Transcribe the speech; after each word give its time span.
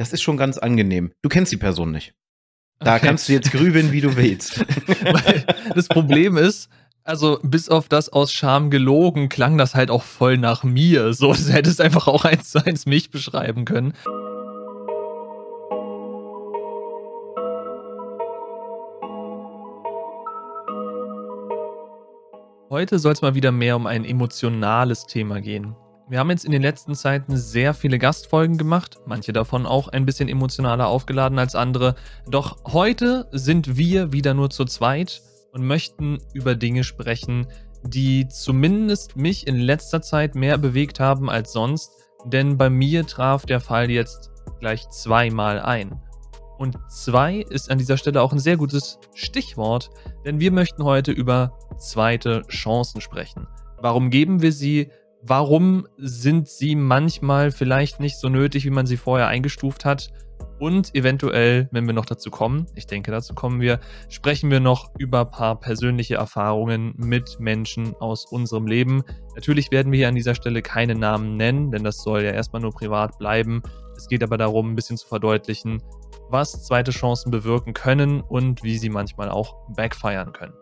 das 0.00 0.14
ist 0.14 0.22
schon 0.22 0.38
ganz 0.38 0.56
angenehm. 0.56 1.12
Du 1.20 1.28
kennst 1.28 1.52
die 1.52 1.58
Person 1.58 1.90
nicht. 1.90 2.14
Da 2.78 2.96
okay. 2.96 3.08
kannst 3.08 3.28
du 3.28 3.34
jetzt 3.34 3.52
grübeln, 3.52 3.92
wie 3.92 4.00
du 4.00 4.16
willst. 4.16 4.64
das 5.74 5.88
Problem 5.88 6.38
ist, 6.38 6.70
also 7.04 7.38
bis 7.42 7.68
auf 7.68 7.86
das 7.86 8.08
aus 8.08 8.32
Scham 8.32 8.70
gelogen, 8.70 9.28
klang 9.28 9.58
das 9.58 9.74
halt 9.74 9.90
auch 9.90 10.02
voll 10.02 10.38
nach 10.38 10.64
mir. 10.64 11.12
So, 11.12 11.34
du 11.34 11.52
hättest 11.52 11.82
einfach 11.82 12.06
auch 12.06 12.24
eins 12.24 12.48
zu 12.50 12.64
eins 12.64 12.86
mich 12.86 13.10
beschreiben 13.10 13.66
können. 13.66 13.92
Heute 22.70 22.98
soll 22.98 23.12
es 23.12 23.20
mal 23.20 23.34
wieder 23.34 23.52
mehr 23.52 23.76
um 23.76 23.86
ein 23.86 24.06
emotionales 24.06 25.04
Thema 25.04 25.42
gehen. 25.42 25.76
Wir 26.10 26.18
haben 26.18 26.30
jetzt 26.30 26.44
in 26.44 26.50
den 26.50 26.62
letzten 26.62 26.96
Zeiten 26.96 27.36
sehr 27.36 27.72
viele 27.72 27.96
Gastfolgen 27.96 28.58
gemacht, 28.58 28.98
manche 29.06 29.32
davon 29.32 29.64
auch 29.64 29.86
ein 29.86 30.06
bisschen 30.06 30.28
emotionaler 30.28 30.88
aufgeladen 30.88 31.38
als 31.38 31.54
andere. 31.54 31.94
Doch 32.28 32.64
heute 32.66 33.28
sind 33.30 33.76
wir 33.76 34.10
wieder 34.12 34.34
nur 34.34 34.50
zu 34.50 34.64
zweit 34.64 35.22
und 35.52 35.64
möchten 35.64 36.18
über 36.34 36.56
Dinge 36.56 36.82
sprechen, 36.82 37.46
die 37.84 38.26
zumindest 38.26 39.14
mich 39.14 39.46
in 39.46 39.54
letzter 39.54 40.02
Zeit 40.02 40.34
mehr 40.34 40.58
bewegt 40.58 40.98
haben 40.98 41.30
als 41.30 41.52
sonst, 41.52 41.92
denn 42.24 42.58
bei 42.58 42.70
mir 42.70 43.06
traf 43.06 43.46
der 43.46 43.60
Fall 43.60 43.88
jetzt 43.88 44.32
gleich 44.58 44.88
zweimal 44.90 45.60
ein. 45.60 46.02
Und 46.58 46.76
zwei 46.88 47.36
ist 47.50 47.70
an 47.70 47.78
dieser 47.78 47.96
Stelle 47.96 48.20
auch 48.20 48.32
ein 48.32 48.40
sehr 48.40 48.56
gutes 48.56 48.98
Stichwort, 49.14 49.90
denn 50.24 50.40
wir 50.40 50.50
möchten 50.50 50.82
heute 50.82 51.12
über 51.12 51.56
zweite 51.78 52.42
Chancen 52.48 53.00
sprechen. 53.00 53.46
Warum 53.80 54.10
geben 54.10 54.42
wir 54.42 54.50
sie? 54.50 54.90
Warum 55.22 55.86
sind 55.98 56.48
sie 56.48 56.74
manchmal 56.74 57.50
vielleicht 57.50 58.00
nicht 58.00 58.18
so 58.18 58.28
nötig, 58.28 58.64
wie 58.64 58.70
man 58.70 58.86
sie 58.86 58.96
vorher 58.96 59.26
eingestuft 59.28 59.84
hat? 59.84 60.10
Und 60.58 60.94
eventuell, 60.94 61.68
wenn 61.72 61.86
wir 61.86 61.94
noch 61.94 62.04
dazu 62.04 62.30
kommen, 62.30 62.66
ich 62.74 62.86
denke, 62.86 63.10
dazu 63.10 63.34
kommen 63.34 63.60
wir, 63.60 63.80
sprechen 64.08 64.50
wir 64.50 64.60
noch 64.60 64.90
über 64.98 65.20
ein 65.20 65.30
paar 65.30 65.58
persönliche 65.58 66.16
Erfahrungen 66.16 66.94
mit 66.96 67.40
Menschen 67.40 67.94
aus 67.96 68.26
unserem 68.26 68.66
Leben. 68.66 69.02
Natürlich 69.34 69.70
werden 69.70 69.90
wir 69.90 69.98
hier 69.98 70.08
an 70.08 70.14
dieser 70.14 70.34
Stelle 70.34 70.60
keine 70.60 70.94
Namen 70.94 71.34
nennen, 71.34 71.70
denn 71.70 71.82
das 71.82 72.02
soll 72.02 72.22
ja 72.22 72.32
erstmal 72.32 72.60
nur 72.60 72.72
privat 72.72 73.18
bleiben. 73.18 73.62
Es 73.96 74.06
geht 74.06 74.22
aber 74.22 74.36
darum, 74.36 74.72
ein 74.72 74.76
bisschen 74.76 74.98
zu 74.98 75.06
verdeutlichen, 75.08 75.82
was 76.28 76.64
zweite 76.64 76.90
Chancen 76.90 77.30
bewirken 77.30 77.72
können 77.72 78.20
und 78.20 78.62
wie 78.62 78.76
sie 78.76 78.90
manchmal 78.90 79.30
auch 79.30 79.54
backfiren 79.74 80.32
können. 80.32 80.54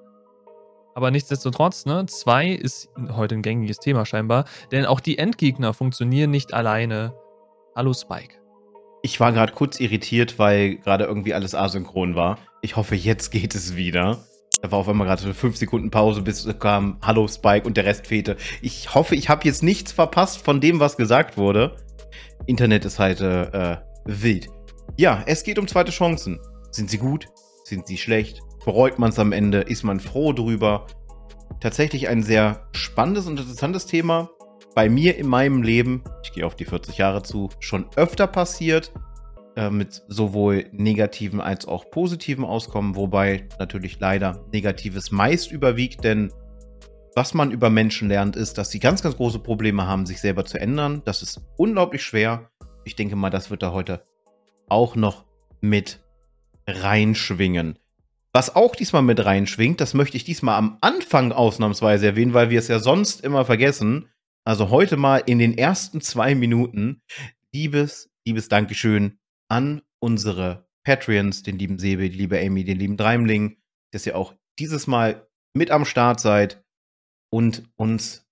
Aber 0.99 1.13
nichtsdestotrotz, 1.13 1.87
ne, 1.87 2.07
zwei 2.07 2.49
ist 2.49 2.89
heute 3.13 3.37
ein 3.37 3.43
gängiges 3.43 3.79
Thema 3.79 4.05
scheinbar, 4.05 4.47
denn 4.73 4.85
auch 4.85 4.99
die 4.99 5.17
Endgegner 5.17 5.73
funktionieren 5.73 6.33
nicht 6.33 6.53
alleine. 6.53 7.15
Hallo 7.77 7.95
Spike. 7.95 8.35
Ich 9.05 9.21
war 9.21 9.31
gerade 9.31 9.53
kurz 9.53 9.79
irritiert, 9.79 10.41
weil 10.41 10.75
gerade 10.79 11.05
irgendwie 11.05 11.35
alles 11.35 11.55
asynchron 11.55 12.17
war. 12.17 12.37
Ich 12.63 12.75
hoffe, 12.75 12.97
jetzt 12.97 13.31
geht 13.31 13.55
es 13.55 13.77
wieder. 13.77 14.25
Da 14.61 14.73
war 14.73 14.81
auf 14.81 14.89
einmal 14.89 15.07
gerade 15.07 15.23
eine 15.23 15.35
5 15.35 15.57
Sekunden 15.57 15.93
Pause, 15.93 16.21
bis 16.23 16.49
kam 16.59 16.99
Hallo 17.01 17.29
Spike 17.29 17.65
und 17.65 17.77
der 17.77 17.85
Rest 17.85 18.09
fehlte. 18.09 18.37
Ich 18.61 18.93
hoffe, 18.93 19.15
ich 19.15 19.29
habe 19.29 19.45
jetzt 19.45 19.63
nichts 19.63 19.93
verpasst 19.93 20.45
von 20.45 20.61
dem, 20.61 20.81
was 20.81 20.97
gesagt 20.97 21.37
wurde. 21.37 21.77
Internet 22.47 22.85
ist 22.85 22.99
halt 22.99 23.21
äh, 23.21 23.77
wild. 24.05 24.49
Ja, 24.97 25.23
es 25.27 25.45
geht 25.45 25.61
um 25.61 25.69
zweite 25.69 25.93
Chancen. 25.93 26.41
Sind 26.73 26.91
sie 26.91 26.99
gut? 26.99 27.29
Sind 27.63 27.87
sie 27.87 27.99
schlecht? 27.99 28.43
Bereut 28.69 28.99
man 28.99 29.09
es 29.09 29.19
am 29.19 29.33
Ende? 29.33 29.61
Ist 29.61 29.83
man 29.83 29.99
froh 29.99 30.35
drüber? 30.35 30.87
Tatsächlich 31.59 32.09
ein 32.09 32.23
sehr 32.23 32.69
spannendes 32.73 33.27
und 33.27 33.41
interessantes 33.41 33.87
Thema. 33.87 34.29
Bei 34.75 34.91
mir 34.91 35.17
in 35.17 35.27
meinem 35.27 35.63
Leben, 35.63 36.05
ich 36.23 36.33
gehe 36.33 36.45
auf 36.45 36.55
die 36.55 36.67
40 36.67 36.99
Jahre 36.99 37.23
zu, 37.23 37.49
schon 37.61 37.87
öfter 37.97 38.27
passiert. 38.27 38.93
Äh, 39.57 39.71
mit 39.71 40.03
sowohl 40.09 40.67
negativen 40.73 41.41
als 41.41 41.67
auch 41.67 41.91
positiven 41.91 42.45
Auskommen, 42.45 42.95
wobei 42.95 43.49
natürlich 43.59 44.01
leider 44.01 44.45
Negatives 44.53 45.13
meist 45.13 45.51
überwiegt, 45.51 46.05
denn 46.05 46.31
was 47.17 47.33
man 47.33 47.51
über 47.53 47.71
Menschen 47.71 48.09
lernt, 48.09 48.37
ist, 48.37 48.59
dass 48.59 48.69
sie 48.69 48.81
ganz, 48.81 49.03
ganz 49.03 49.17
große 49.17 49.39
Probleme 49.39 49.87
haben, 49.87 50.05
sich 50.05 50.21
selber 50.21 50.45
zu 50.45 50.61
ändern. 50.61 51.01
Das 51.07 51.23
ist 51.23 51.41
unglaublich 51.57 52.03
schwer. 52.03 52.51
Ich 52.85 52.97
denke 52.97 53.17
mal, 53.17 53.31
das 53.31 53.49
wird 53.49 53.63
da 53.63 53.73
heute 53.73 54.05
auch 54.69 54.95
noch 54.95 55.25
mit 55.63 56.01
reinschwingen. 56.67 57.79
Was 58.35 58.55
auch 58.55 58.77
diesmal 58.77 59.03
mit 59.03 59.25
reinschwingt, 59.25 59.81
das 59.81 59.95
möchte 59.95 60.17
ich 60.17 60.25
diesmal 60.25 60.57
am 60.57 60.79
Anfang 60.81 61.33
ausnahmsweise 61.33 62.07
erwähnen, 62.07 62.35
weil 62.35 62.51
wir 62.51 62.59
es 62.59 62.69
ja 62.69 62.79
sonst 62.79 63.23
immer 63.23 63.45
vergessen. 63.45 64.11
Also 64.45 64.71
heute 64.71 64.97
mal 64.97 65.19
in 65.19 65.39
den 65.39 65.57
ersten 65.57 66.01
zwei 66.01 66.35
Minuten 66.35 67.03
liebes, 67.55 68.11
liebes 68.27 68.49
Dankeschön 68.49 69.19
an 69.51 69.83
unsere 70.01 70.69
Patreons, 70.85 71.43
den 71.43 71.59
lieben 71.59 71.79
Sebe, 71.79 72.09
die 72.11 72.17
liebe 72.17 72.39
Amy, 72.41 72.65
den 72.65 72.79
lieben 72.79 72.97
Dreimling, 72.97 73.59
dass 73.93 74.07
ihr 74.07 74.17
auch 74.17 74.35
dieses 74.59 74.87
Mal 74.87 75.27
mit 75.55 75.71
am 75.71 75.85
Start 75.85 76.21
seid 76.21 76.63
und 77.31 77.71
uns 77.77 78.27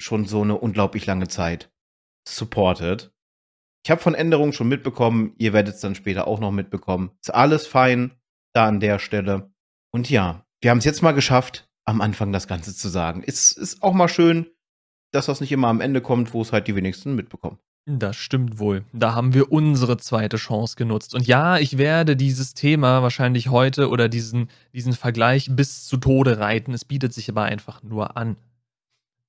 schon 0.00 0.24
so 0.26 0.42
eine 0.42 0.56
unglaublich 0.58 1.06
lange 1.06 1.28
Zeit 1.28 1.70
supportet. 2.26 3.12
Ich 3.84 3.90
habe 3.90 4.00
von 4.00 4.14
Änderungen 4.14 4.52
schon 4.52 4.68
mitbekommen, 4.68 5.34
ihr 5.38 5.52
werdet 5.52 5.76
es 5.76 5.80
dann 5.80 5.94
später 5.94 6.26
auch 6.26 6.40
noch 6.40 6.50
mitbekommen. 6.50 7.10
Ist 7.22 7.34
alles 7.34 7.66
fein 7.66 8.12
da 8.52 8.66
an 8.66 8.80
der 8.80 8.98
Stelle. 8.98 9.50
Und 9.90 10.10
ja, 10.10 10.44
wir 10.60 10.70
haben 10.70 10.78
es 10.78 10.84
jetzt 10.84 11.02
mal 11.02 11.12
geschafft, 11.12 11.68
am 11.84 12.00
Anfang 12.00 12.32
das 12.32 12.46
Ganze 12.46 12.74
zu 12.74 12.88
sagen. 12.88 13.22
Es 13.26 13.52
ist 13.52 13.82
auch 13.82 13.94
mal 13.94 14.08
schön, 14.08 14.46
dass 15.12 15.26
das 15.26 15.40
nicht 15.40 15.52
immer 15.52 15.68
am 15.68 15.80
Ende 15.80 16.00
kommt, 16.00 16.34
wo 16.34 16.42
es 16.42 16.52
halt 16.52 16.68
die 16.68 16.74
wenigsten 16.74 17.14
mitbekommen. 17.14 17.58
Das 17.90 18.16
stimmt 18.16 18.58
wohl. 18.58 18.84
Da 18.92 19.14
haben 19.14 19.32
wir 19.32 19.50
unsere 19.50 19.96
zweite 19.96 20.36
Chance 20.36 20.76
genutzt. 20.76 21.14
Und 21.14 21.26
ja, 21.26 21.56
ich 21.56 21.78
werde 21.78 22.16
dieses 22.16 22.52
Thema 22.52 23.02
wahrscheinlich 23.02 23.48
heute 23.48 23.88
oder 23.88 24.10
diesen, 24.10 24.50
diesen 24.74 24.92
Vergleich 24.92 25.48
bis 25.50 25.86
zu 25.86 25.96
Tode 25.96 26.38
reiten. 26.38 26.74
Es 26.74 26.84
bietet 26.84 27.14
sich 27.14 27.30
aber 27.30 27.44
einfach 27.44 27.82
nur 27.82 28.18
an. 28.18 28.36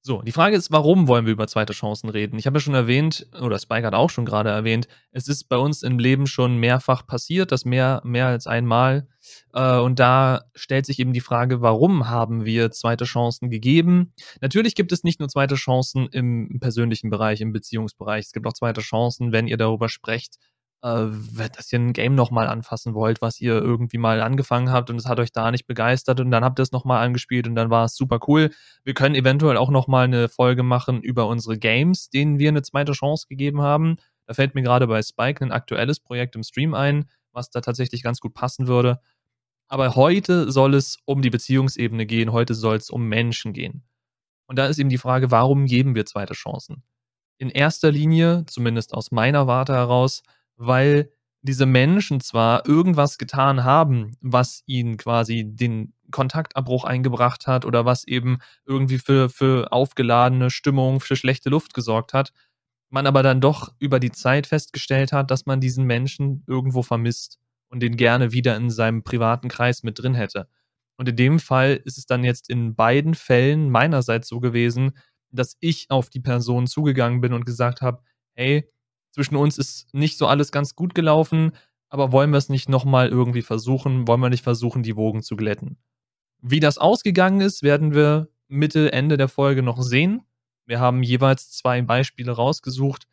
So, 0.02 0.22
die 0.22 0.32
Frage 0.32 0.56
ist, 0.56 0.72
warum 0.72 1.10
wollen 1.10 1.26
wir 1.26 1.34
über 1.34 1.48
zweite 1.48 1.74
Chancen 1.74 2.10
reden? 2.10 2.40
Ich 2.40 2.46
habe 2.46 2.56
ja 2.56 2.62
schon 2.62 2.74
erwähnt, 2.74 3.28
oder 3.42 3.60
Spike 3.60 3.86
hat 3.86 3.94
auch 3.94 4.10
schon 4.10 4.26
gerade 4.26 4.50
erwähnt, 4.50 4.88
es 5.12 5.28
ist 5.28 5.50
bei 5.50 5.58
uns 5.58 5.84
im 5.84 6.00
Leben 6.00 6.26
schon 6.26 6.58
mehrfach 6.58 7.06
passiert, 7.06 7.52
das 7.52 7.66
mehr, 7.66 8.02
mehr 8.06 8.28
als 8.28 8.48
einmal. 8.48 9.10
Äh, 9.54 9.78
und 9.78 10.00
da 10.00 10.46
stellt 10.56 10.86
sich 10.86 11.00
eben 11.00 11.12
die 11.12 11.20
Frage, 11.20 11.62
warum 11.62 12.08
haben 12.08 12.46
wir 12.46 12.72
zweite 12.72 13.04
Chancen 13.04 13.50
gegeben? 13.50 14.14
Natürlich 14.40 14.74
gibt 14.74 14.94
es 14.94 15.04
nicht 15.04 15.20
nur 15.20 15.28
zweite 15.28 15.56
Chancen 15.56 16.08
im 16.08 16.60
persönlichen 16.62 17.10
Bereich, 17.10 17.42
im 17.42 17.52
Beziehungsbereich. 17.52 18.28
Es 18.28 18.32
gibt 18.32 18.48
auch 18.48 18.54
zweite 18.54 18.80
Chancen, 18.80 19.34
wenn 19.34 19.48
ihr 19.48 19.58
darüber 19.58 19.90
sprecht, 19.90 20.38
äh, 20.82 21.08
dass 21.56 21.72
ihr 21.74 21.80
ein 21.80 21.94
Game 21.94 22.16
nochmal 22.16 22.48
anfassen 22.48 22.94
wollt, 22.94 23.22
was 23.22 23.42
ihr 23.42 23.54
irgendwie 23.54 23.98
mal 23.98 24.22
angefangen 24.22 24.72
habt 24.72 24.90
und 24.90 24.96
es 24.96 25.08
hat 25.08 25.20
euch 25.20 25.32
da 25.32 25.52
nicht 25.52 25.68
begeistert 25.68 26.20
und 26.20 26.32
dann 26.32 26.44
habt 26.44 26.60
ihr 26.60 26.64
es 26.64 26.72
nochmal 26.72 27.06
angespielt 27.06 27.48
und 27.48 27.56
dann 27.56 27.70
war 27.70 27.86
es 27.86 27.96
super 27.96 28.20
cool. 28.28 28.52
Wir 28.84 28.94
können 28.94 29.16
eventuell 29.16 29.58
auch 29.58 29.70
nochmal 29.70 30.06
eine 30.06 30.30
Folge 30.30 30.64
machen 30.64 31.02
über 31.02 31.28
unsere 31.28 31.58
Games, 31.58 32.10
denen 32.10 32.40
wir 32.40 32.50
eine 32.50 32.62
zweite 32.62 32.94
Chance 32.94 33.28
gegeben 33.28 33.62
haben. 33.62 33.98
Da 34.26 34.34
fällt 34.34 34.56
mir 34.56 34.62
gerade 34.62 34.88
bei 34.88 35.02
Spike 35.02 35.44
ein 35.44 35.52
aktuelles 35.52 36.00
Projekt 36.00 36.36
im 36.36 36.44
Stream 36.44 36.74
ein, 36.74 37.10
was 37.32 37.50
da 37.50 37.62
tatsächlich 37.62 38.04
ganz 38.04 38.20
gut 38.20 38.34
passen 38.34 38.68
würde. 38.68 39.00
Aber 39.68 39.96
heute 39.96 40.52
soll 40.52 40.74
es 40.74 40.98
um 41.06 41.22
die 41.22 41.30
Beziehungsebene 41.30 42.06
gehen, 42.06 42.32
heute 42.32 42.56
soll 42.56 42.78
es 42.78 42.90
um 42.90 43.08
Menschen 43.08 43.54
gehen. 43.54 43.84
Und 44.48 44.58
da 44.58 44.66
ist 44.66 44.80
eben 44.80 44.90
die 44.90 44.98
Frage, 44.98 45.30
warum 45.30 45.68
geben 45.68 45.94
wir 45.94 46.08
zweite 46.08 46.34
Chancen? 46.34 46.84
In 47.38 47.50
erster 47.50 47.92
Linie, 47.92 48.46
zumindest 48.48 48.94
aus 48.96 49.12
meiner 49.12 49.46
Warte 49.46 49.74
heraus, 49.74 50.24
weil 50.60 51.10
diese 51.42 51.66
Menschen 51.66 52.20
zwar 52.20 52.68
irgendwas 52.68 53.18
getan 53.18 53.64
haben, 53.64 54.18
was 54.22 54.62
ihnen 54.66 54.98
quasi 54.98 55.46
den 55.46 55.94
Kontaktabbruch 56.12 56.84
eingebracht 56.84 57.48
hat 57.48 57.66
oder 57.66 57.86
was 57.86 58.06
eben 58.06 58.40
irgendwie 58.66 59.00
für, 59.00 59.30
für 59.30 59.72
aufgeladene 59.72 60.50
Stimmung, 60.50 61.00
für 61.00 61.16
schlechte 61.16 61.50
Luft 61.50 61.74
gesorgt 61.74 62.14
hat, 62.14 62.34
man 62.90 63.08
aber 63.08 63.24
dann 63.24 63.40
doch 63.40 63.74
über 63.80 64.00
die 64.00 64.12
Zeit 64.12 64.48
festgestellt 64.48 65.14
hat, 65.14 65.32
dass 65.32 65.46
man 65.46 65.62
diesen 65.62 65.86
Menschen 65.86 66.44
irgendwo 66.46 66.82
vermisst 66.84 67.40
und 67.70 67.82
den 67.82 67.96
gerne 67.96 68.34
wieder 68.34 68.58
in 68.58 68.70
seinem 68.70 69.04
privaten 69.04 69.48
Kreis 69.48 69.84
mit 69.84 70.02
drin 70.02 70.16
hätte. 70.16 70.50
Und 70.98 71.08
in 71.08 71.16
dem 71.16 71.40
Fall 71.40 71.80
ist 71.86 71.98
es 71.98 72.06
dann 72.06 72.26
jetzt 72.26 72.50
in 72.50 72.76
beiden 72.76 73.14
Fällen 73.14 73.70
meinerseits 73.70 74.28
so 74.28 74.42
gewesen, 74.42 74.98
dass 75.32 75.56
ich 75.62 75.90
auf 75.90 76.10
die 76.10 76.20
Person 76.20 76.68
zugegangen 76.68 77.22
bin 77.22 77.32
und 77.32 77.46
gesagt 77.46 77.82
habe, 77.82 78.02
hey, 78.34 78.70
zwischen 79.12 79.36
uns 79.36 79.58
ist 79.58 79.94
nicht 79.94 80.18
so 80.18 80.28
alles 80.28 80.52
ganz 80.52 80.76
gut 80.76 80.96
gelaufen, 80.96 81.52
aber 81.90 82.12
wollen 82.12 82.32
wir 82.32 82.38
es 82.38 82.50
nicht 82.50 82.70
nochmal 82.70 83.10
irgendwie 83.10 83.42
versuchen? 83.42 84.08
Wollen 84.08 84.22
wir 84.22 84.30
nicht 84.30 84.44
versuchen, 84.44 84.84
die 84.84 84.96
Wogen 84.96 85.24
zu 85.24 85.36
glätten? 85.36 85.78
Wie 86.42 86.60
das 86.60 86.78
ausgegangen 86.78 87.42
ist, 87.42 87.64
werden 87.64 87.94
wir 87.94 88.30
Mitte, 88.48 88.92
Ende 88.92 89.18
der 89.18 89.28
Folge 89.28 89.64
noch 89.64 89.82
sehen. 89.82 90.22
Wir 90.66 90.80
haben 90.80 91.04
jeweils 91.04 91.52
zwei 91.52 91.82
Beispiele 91.82 92.32
rausgesucht, 92.32 93.08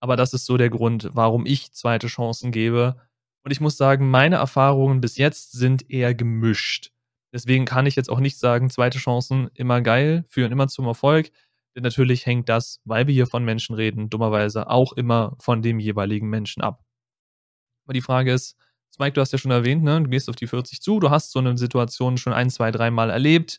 aber 0.00 0.16
das 0.16 0.32
ist 0.34 0.46
so 0.46 0.56
der 0.56 0.70
Grund, 0.70 1.10
warum 1.12 1.46
ich 1.46 1.72
zweite 1.72 2.06
Chancen 2.06 2.52
gebe. 2.52 2.96
Und 3.44 3.50
ich 3.50 3.60
muss 3.60 3.76
sagen, 3.76 4.08
meine 4.10 4.36
Erfahrungen 4.36 5.00
bis 5.00 5.16
jetzt 5.16 5.52
sind 5.52 5.90
eher 5.90 6.14
gemischt. 6.14 6.92
Deswegen 7.32 7.64
kann 7.64 7.86
ich 7.86 7.96
jetzt 7.96 8.10
auch 8.10 8.20
nicht 8.20 8.38
sagen, 8.38 8.70
zweite 8.70 8.98
Chancen 8.98 9.50
immer 9.54 9.80
geil, 9.80 10.24
führen 10.28 10.52
immer 10.52 10.68
zum 10.68 10.86
Erfolg. 10.86 11.30
Denn 11.74 11.82
natürlich 11.82 12.26
hängt 12.26 12.48
das, 12.48 12.80
weil 12.84 13.06
wir 13.06 13.14
hier 13.14 13.26
von 13.26 13.44
Menschen 13.44 13.74
reden, 13.74 14.10
dummerweise 14.10 14.68
auch 14.68 14.92
immer 14.92 15.36
von 15.40 15.62
dem 15.62 15.78
jeweiligen 15.78 16.28
Menschen 16.28 16.62
ab. 16.62 16.84
Aber 17.84 17.94
die 17.94 18.02
Frage 18.02 18.32
ist, 18.32 18.56
Spike, 18.94 19.12
du 19.12 19.20
hast 19.22 19.32
ja 19.32 19.38
schon 19.38 19.50
erwähnt, 19.50 19.82
ne? 19.82 20.02
du 20.02 20.10
gehst 20.10 20.28
auf 20.28 20.36
die 20.36 20.46
40 20.46 20.82
zu, 20.82 21.00
du 21.00 21.10
hast 21.10 21.32
so 21.32 21.38
eine 21.38 21.56
Situation 21.56 22.18
schon 22.18 22.34
ein, 22.34 22.50
zwei, 22.50 22.70
dreimal 22.70 23.08
erlebt. 23.08 23.58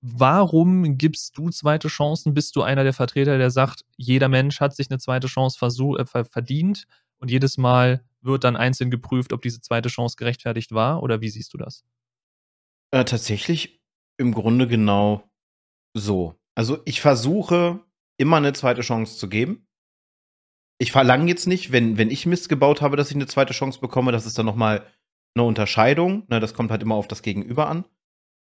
Warum 0.00 0.96
gibst 0.96 1.36
du 1.36 1.50
zweite 1.50 1.88
Chancen? 1.88 2.32
Bist 2.32 2.56
du 2.56 2.62
einer 2.62 2.84
der 2.84 2.94
Vertreter, 2.94 3.36
der 3.36 3.50
sagt, 3.50 3.84
jeder 3.98 4.28
Mensch 4.28 4.60
hat 4.60 4.74
sich 4.74 4.90
eine 4.90 4.98
zweite 4.98 5.26
Chance 5.26 5.58
äh, 5.62 6.24
verdient 6.24 6.86
und 7.18 7.30
jedes 7.30 7.58
Mal 7.58 8.02
wird 8.22 8.44
dann 8.44 8.56
einzeln 8.56 8.90
geprüft, 8.90 9.34
ob 9.34 9.42
diese 9.42 9.60
zweite 9.60 9.90
Chance 9.90 10.16
gerechtfertigt 10.16 10.72
war? 10.72 11.02
Oder 11.02 11.20
wie 11.20 11.28
siehst 11.28 11.52
du 11.52 11.58
das? 11.58 11.84
Äh, 12.90 13.04
tatsächlich 13.04 13.82
im 14.16 14.32
Grunde 14.32 14.66
genau 14.66 15.22
so. 15.94 16.39
Also 16.56 16.78
ich 16.84 17.00
versuche 17.00 17.80
immer 18.18 18.36
eine 18.36 18.52
zweite 18.52 18.82
Chance 18.82 19.18
zu 19.18 19.28
geben. 19.28 19.66
Ich 20.78 20.92
verlange 20.92 21.28
jetzt 21.28 21.46
nicht, 21.46 21.72
wenn, 21.72 21.98
wenn 21.98 22.10
ich 22.10 22.26
Mist 22.26 22.48
gebaut 22.48 22.80
habe, 22.80 22.96
dass 22.96 23.10
ich 23.10 23.16
eine 23.16 23.26
zweite 23.26 23.52
Chance 23.52 23.80
bekomme. 23.80 24.12
Das 24.12 24.26
ist 24.26 24.38
dann 24.38 24.46
nochmal 24.46 24.86
eine 25.34 25.44
Unterscheidung. 25.44 26.24
Ne, 26.28 26.40
das 26.40 26.54
kommt 26.54 26.70
halt 26.70 26.82
immer 26.82 26.94
auf 26.94 27.08
das 27.08 27.22
Gegenüber 27.22 27.68
an. 27.68 27.84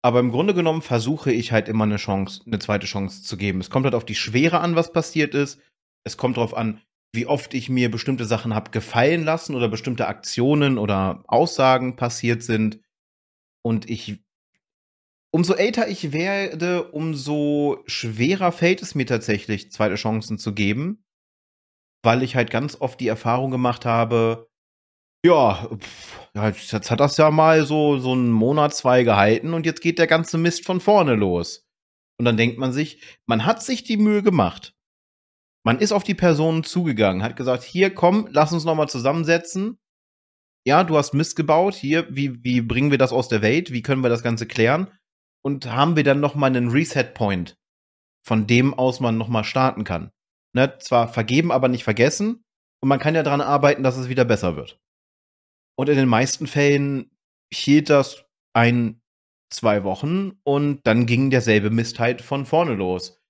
Aber 0.03 0.19
im 0.19 0.31
Grunde 0.31 0.53
genommen 0.53 0.81
versuche 0.81 1.31
ich 1.31 1.51
halt 1.51 1.67
immer 1.67 1.83
eine 1.83 1.97
Chance, 1.97 2.41
eine 2.45 2.59
zweite 2.59 2.85
Chance 2.85 3.23
zu 3.23 3.35
geben. 3.35 3.59
Es 3.59 3.69
kommt 3.69 3.85
halt 3.85 3.95
auf 3.95 4.05
die 4.05 4.15
Schwere 4.15 4.59
an, 4.59 4.75
was 4.75 4.93
passiert 4.93 5.33
ist. 5.33 5.59
Es 6.03 6.17
kommt 6.17 6.37
darauf 6.37 6.55
an, 6.55 6.81
wie 7.13 7.25
oft 7.25 7.53
ich 7.53 7.69
mir 7.69 7.89
bestimmte 7.89 8.25
Sachen 8.25 8.53
habe 8.53 8.71
gefallen 8.71 9.23
lassen 9.23 9.55
oder 9.55 9.67
bestimmte 9.67 10.07
Aktionen 10.07 10.77
oder 10.77 11.23
Aussagen 11.27 11.95
passiert 11.95 12.43
sind. 12.43 12.79
Und 13.63 13.89
ich, 13.89 14.19
umso 15.31 15.53
älter 15.53 15.87
ich 15.87 16.11
werde, 16.13 16.91
umso 16.91 17.83
schwerer 17.85 18.51
fällt 18.51 18.81
es 18.81 18.95
mir 18.95 19.05
tatsächlich, 19.05 19.71
zweite 19.71 19.95
Chancen 19.95 20.37
zu 20.37 20.53
geben, 20.53 21.03
weil 22.03 22.23
ich 22.23 22.35
halt 22.35 22.49
ganz 22.49 22.79
oft 22.79 22.99
die 22.99 23.07
Erfahrung 23.07 23.51
gemacht 23.51 23.85
habe, 23.85 24.49
ja, 25.25 25.69
pff, 25.77 26.29
jetzt 26.71 26.91
hat 26.91 26.99
das 26.99 27.17
ja 27.17 27.31
mal 27.31 27.65
so, 27.65 27.97
so 27.97 28.13
einen 28.13 28.31
Monat, 28.31 28.75
zwei 28.75 29.03
gehalten 29.03 29.53
und 29.53 29.65
jetzt 29.65 29.81
geht 29.81 29.99
der 29.99 30.07
ganze 30.07 30.37
Mist 30.37 30.65
von 30.65 30.79
vorne 30.79 31.15
los. 31.15 31.67
Und 32.19 32.25
dann 32.25 32.37
denkt 32.37 32.57
man 32.57 32.71
sich, 32.71 33.03
man 33.27 33.45
hat 33.45 33.61
sich 33.61 33.83
die 33.83 33.97
Mühe 33.97 34.23
gemacht. 34.23 34.73
Man 35.65 35.79
ist 35.79 35.91
auf 35.91 36.03
die 36.03 36.15
Person 36.15 36.63
zugegangen, 36.63 37.23
hat 37.23 37.35
gesagt, 37.35 37.63
hier 37.63 37.93
komm, 37.93 38.27
lass 38.31 38.53
uns 38.53 38.63
noch 38.63 38.75
mal 38.75 38.87
zusammensetzen. 38.87 39.77
Ja, 40.65 40.83
du 40.83 40.97
hast 40.97 41.13
Mist 41.13 41.35
gebaut, 41.35 41.75
hier, 41.75 42.07
wie, 42.09 42.43
wie 42.43 42.61
bringen 42.61 42.91
wir 42.91 42.97
das 42.97 43.11
aus 43.11 43.27
der 43.27 43.41
Welt? 43.41 43.71
Wie 43.71 43.81
können 43.81 44.01
wir 44.01 44.09
das 44.09 44.23
Ganze 44.23 44.47
klären? 44.47 44.91
Und 45.47 45.65
haben 45.71 45.95
wir 45.95 46.03
dann 46.03 46.19
noch 46.19 46.35
mal 46.35 46.47
einen 46.47 46.71
Reset-Point, 46.71 47.57
von 48.21 48.47
dem 48.47 48.73
aus 48.73 48.99
man 48.99 49.17
noch 49.17 49.29
mal 49.29 49.45
starten 49.45 49.85
kann. 49.85 50.11
Ne, 50.53 50.77
zwar 50.79 51.07
vergeben, 51.07 51.53
aber 51.53 51.69
nicht 51.69 51.85
vergessen. 51.85 52.43
Und 52.81 52.89
man 52.89 52.99
kann 52.99 53.15
ja 53.15 53.23
daran 53.23 53.39
arbeiten, 53.39 53.81
dass 53.81 53.95
es 53.95 54.09
wieder 54.09 54.25
besser 54.25 54.57
wird. 54.57 54.77
Und 55.77 55.87
in 55.87 55.95
den 55.95 56.09
meisten 56.09 56.47
Fällen 56.47 57.17
hielt 57.49 57.89
das 57.89 58.25
ein, 58.51 59.01
zwei 59.49 59.85
Wochen 59.85 60.33
und 60.43 60.81
dann 60.85 61.05
ging 61.05 61.29
derselbe 61.29 61.69
Mist 61.69 61.97
halt 61.97 62.21
von 62.21 62.45
vorne 62.45 62.73
los. 62.73 63.21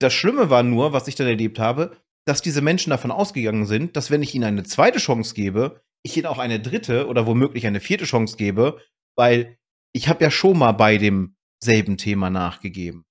Das 0.00 0.12
Schlimme 0.12 0.50
war 0.50 0.64
nur, 0.64 0.92
was 0.92 1.06
ich 1.06 1.14
dann 1.14 1.28
erlebt 1.28 1.60
habe, 1.60 1.96
dass 2.26 2.42
diese 2.42 2.62
Menschen 2.62 2.90
davon 2.90 3.12
ausgegangen 3.12 3.66
sind, 3.66 3.96
dass 3.96 4.10
wenn 4.10 4.24
ich 4.24 4.34
ihnen 4.34 4.42
eine 4.42 4.64
zweite 4.64 4.98
Chance 4.98 5.36
gebe, 5.36 5.84
ich 6.02 6.16
ihnen 6.16 6.26
auch 6.26 6.38
eine 6.38 6.58
dritte 6.58 7.06
oder 7.06 7.28
womöglich 7.28 7.64
eine 7.68 7.78
vierte 7.78 8.06
Chance 8.06 8.36
gebe, 8.36 8.80
weil 9.16 9.56
ich 9.94 10.08
habe 10.08 10.24
ja 10.24 10.30
schon 10.30 10.58
mal 10.58 10.72
bei 10.72 10.98
demselben 10.98 11.96
Thema 11.96 12.30
nachgegeben. 12.30 13.04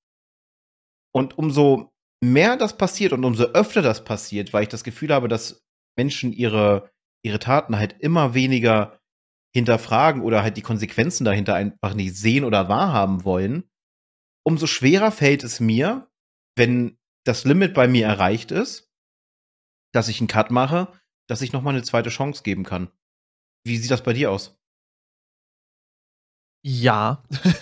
Und 1.13 1.37
umso 1.37 1.91
mehr 2.23 2.57
das 2.57 2.77
passiert 2.77 3.13
und 3.13 3.23
umso 3.25 3.45
öfter 3.45 3.81
das 3.81 4.03
passiert, 4.03 4.53
weil 4.53 4.63
ich 4.63 4.69
das 4.69 4.83
Gefühl 4.83 5.13
habe, 5.13 5.27
dass 5.27 5.63
Menschen 5.97 6.31
ihre, 6.31 6.91
ihre 7.23 7.39
Taten 7.39 7.77
halt 7.77 7.95
immer 7.99 8.33
weniger 8.33 8.99
hinterfragen 9.53 10.21
oder 10.21 10.43
halt 10.43 10.55
die 10.57 10.61
Konsequenzen 10.61 11.25
dahinter 11.25 11.55
einfach 11.55 11.93
nicht 11.93 12.15
sehen 12.15 12.45
oder 12.45 12.69
wahrhaben 12.69 13.25
wollen, 13.25 13.69
umso 14.45 14.65
schwerer 14.67 15.11
fällt 15.11 15.43
es 15.43 15.59
mir, 15.59 16.09
wenn 16.57 16.97
das 17.25 17.43
Limit 17.43 17.73
bei 17.73 17.87
mir 17.87 18.07
erreicht 18.07 18.51
ist, 18.51 18.89
dass 19.93 20.07
ich 20.07 20.19
einen 20.21 20.27
Cut 20.27 20.51
mache, 20.51 20.91
dass 21.27 21.41
ich 21.41 21.51
noch 21.51 21.61
mal 21.61 21.71
eine 21.71 21.83
zweite 21.83 22.09
Chance 22.09 22.43
geben 22.43 22.63
kann. 22.63 22.91
Wie 23.65 23.77
sieht 23.77 23.91
das 23.91 24.03
bei 24.03 24.13
dir 24.13 24.31
aus? 24.31 24.60
Ja, 26.63 27.23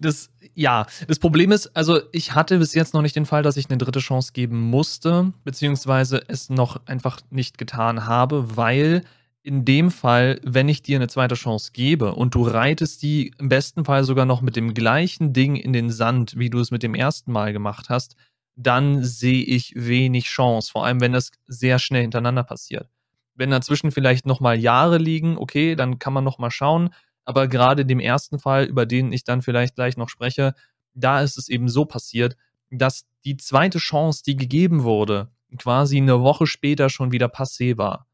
das, 0.00 0.30
ja, 0.54 0.86
das 1.06 1.18
Problem 1.18 1.52
ist, 1.52 1.74
also 1.76 2.00
ich 2.12 2.34
hatte 2.34 2.58
bis 2.58 2.74
jetzt 2.74 2.94
noch 2.94 3.02
nicht 3.02 3.16
den 3.16 3.26
Fall, 3.26 3.42
dass 3.42 3.56
ich 3.56 3.68
eine 3.70 3.78
dritte 3.78 4.00
Chance 4.00 4.32
geben 4.32 4.60
musste, 4.60 5.32
beziehungsweise 5.44 6.22
es 6.28 6.50
noch 6.50 6.84
einfach 6.86 7.20
nicht 7.30 7.58
getan 7.58 8.06
habe, 8.06 8.56
weil 8.56 9.04
in 9.42 9.64
dem 9.64 9.90
Fall, 9.90 10.40
wenn 10.42 10.68
ich 10.68 10.82
dir 10.82 10.98
eine 10.98 11.08
zweite 11.08 11.34
Chance 11.34 11.70
gebe 11.72 12.14
und 12.14 12.34
du 12.34 12.42
reitest 12.42 13.02
die 13.02 13.32
im 13.38 13.48
besten 13.48 13.84
Fall 13.84 14.04
sogar 14.04 14.26
noch 14.26 14.42
mit 14.42 14.56
dem 14.56 14.74
gleichen 14.74 15.32
Ding 15.32 15.56
in 15.56 15.72
den 15.72 15.90
Sand, 15.90 16.36
wie 16.36 16.50
du 16.50 16.60
es 16.60 16.70
mit 16.70 16.82
dem 16.82 16.94
ersten 16.94 17.32
Mal 17.32 17.52
gemacht 17.54 17.88
hast, 17.88 18.16
dann 18.56 19.04
sehe 19.04 19.44
ich 19.44 19.72
wenig 19.76 20.24
Chance, 20.26 20.70
vor 20.72 20.84
allem 20.84 21.00
wenn 21.00 21.12
das 21.12 21.30
sehr 21.46 21.78
schnell 21.78 22.02
hintereinander 22.02 22.42
passiert. 22.42 22.90
Wenn 23.34 23.50
dazwischen 23.50 23.92
vielleicht 23.92 24.26
nochmal 24.26 24.58
Jahre 24.58 24.98
liegen, 24.98 25.38
okay, 25.38 25.76
dann 25.76 26.00
kann 26.00 26.12
man 26.12 26.24
nochmal 26.24 26.50
schauen, 26.50 26.90
aber 27.28 27.46
gerade 27.46 27.84
dem 27.84 28.00
ersten 28.00 28.38
Fall, 28.38 28.64
über 28.64 28.86
den 28.86 29.12
ich 29.12 29.22
dann 29.22 29.42
vielleicht 29.42 29.74
gleich 29.74 29.98
noch 29.98 30.08
spreche, 30.08 30.54
da 30.94 31.20
ist 31.20 31.36
es 31.36 31.50
eben 31.50 31.68
so 31.68 31.84
passiert, 31.84 32.38
dass 32.70 33.04
die 33.26 33.36
zweite 33.36 33.76
Chance, 33.76 34.22
die 34.24 34.34
gegeben 34.34 34.82
wurde, 34.82 35.28
quasi 35.58 35.98
eine 35.98 36.22
Woche 36.22 36.46
später 36.46 36.88
schon 36.88 37.12
wieder 37.12 37.26
passé 37.26 37.76
war. 37.76 38.06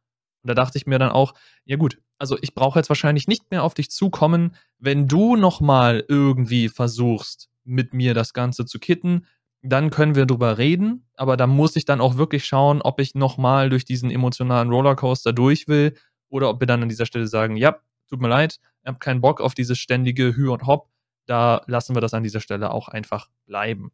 Und 0.42 0.48
da 0.48 0.54
dachte 0.54 0.78
ich 0.78 0.88
mir 0.88 0.98
dann 0.98 1.12
auch, 1.12 1.34
ja 1.64 1.76
gut, 1.76 2.02
also 2.18 2.36
ich 2.42 2.54
brauche 2.54 2.76
jetzt 2.80 2.88
wahrscheinlich 2.88 3.28
nicht 3.28 3.52
mehr 3.52 3.62
auf 3.62 3.74
dich 3.74 3.88
zukommen, 3.88 4.56
wenn 4.80 5.06
du 5.06 5.36
nochmal 5.36 6.04
irgendwie 6.08 6.68
versuchst, 6.68 7.48
mit 7.62 7.94
mir 7.94 8.14
das 8.14 8.32
Ganze 8.32 8.66
zu 8.66 8.80
kitten, 8.80 9.26
dann 9.62 9.90
können 9.90 10.16
wir 10.16 10.26
drüber 10.26 10.58
reden, 10.58 11.06
aber 11.14 11.36
da 11.36 11.46
muss 11.46 11.76
ich 11.76 11.84
dann 11.84 12.00
auch 12.00 12.16
wirklich 12.16 12.44
schauen, 12.46 12.82
ob 12.82 12.98
ich 12.98 13.14
nochmal 13.14 13.70
durch 13.70 13.84
diesen 13.84 14.10
emotionalen 14.10 14.70
Rollercoaster 14.70 15.32
durch 15.32 15.68
will 15.68 15.94
oder 16.30 16.50
ob 16.50 16.58
wir 16.58 16.66
dann 16.66 16.82
an 16.82 16.88
dieser 16.88 17.06
Stelle 17.06 17.28
sagen, 17.28 17.56
ja, 17.56 17.76
tut 18.08 18.20
mir 18.20 18.28
leid, 18.28 18.58
ich 18.84 18.88
habe 18.88 18.98
keinen 18.98 19.22
Bock 19.22 19.40
auf 19.40 19.54
dieses 19.54 19.78
ständige 19.78 20.36
Hü 20.36 20.50
und 20.50 20.66
Hop, 20.66 20.90
da 21.24 21.62
lassen 21.66 21.96
wir 21.96 22.02
das 22.02 22.12
an 22.12 22.22
dieser 22.22 22.40
Stelle 22.40 22.70
auch 22.70 22.88
einfach 22.88 23.30
bleiben. 23.46 23.92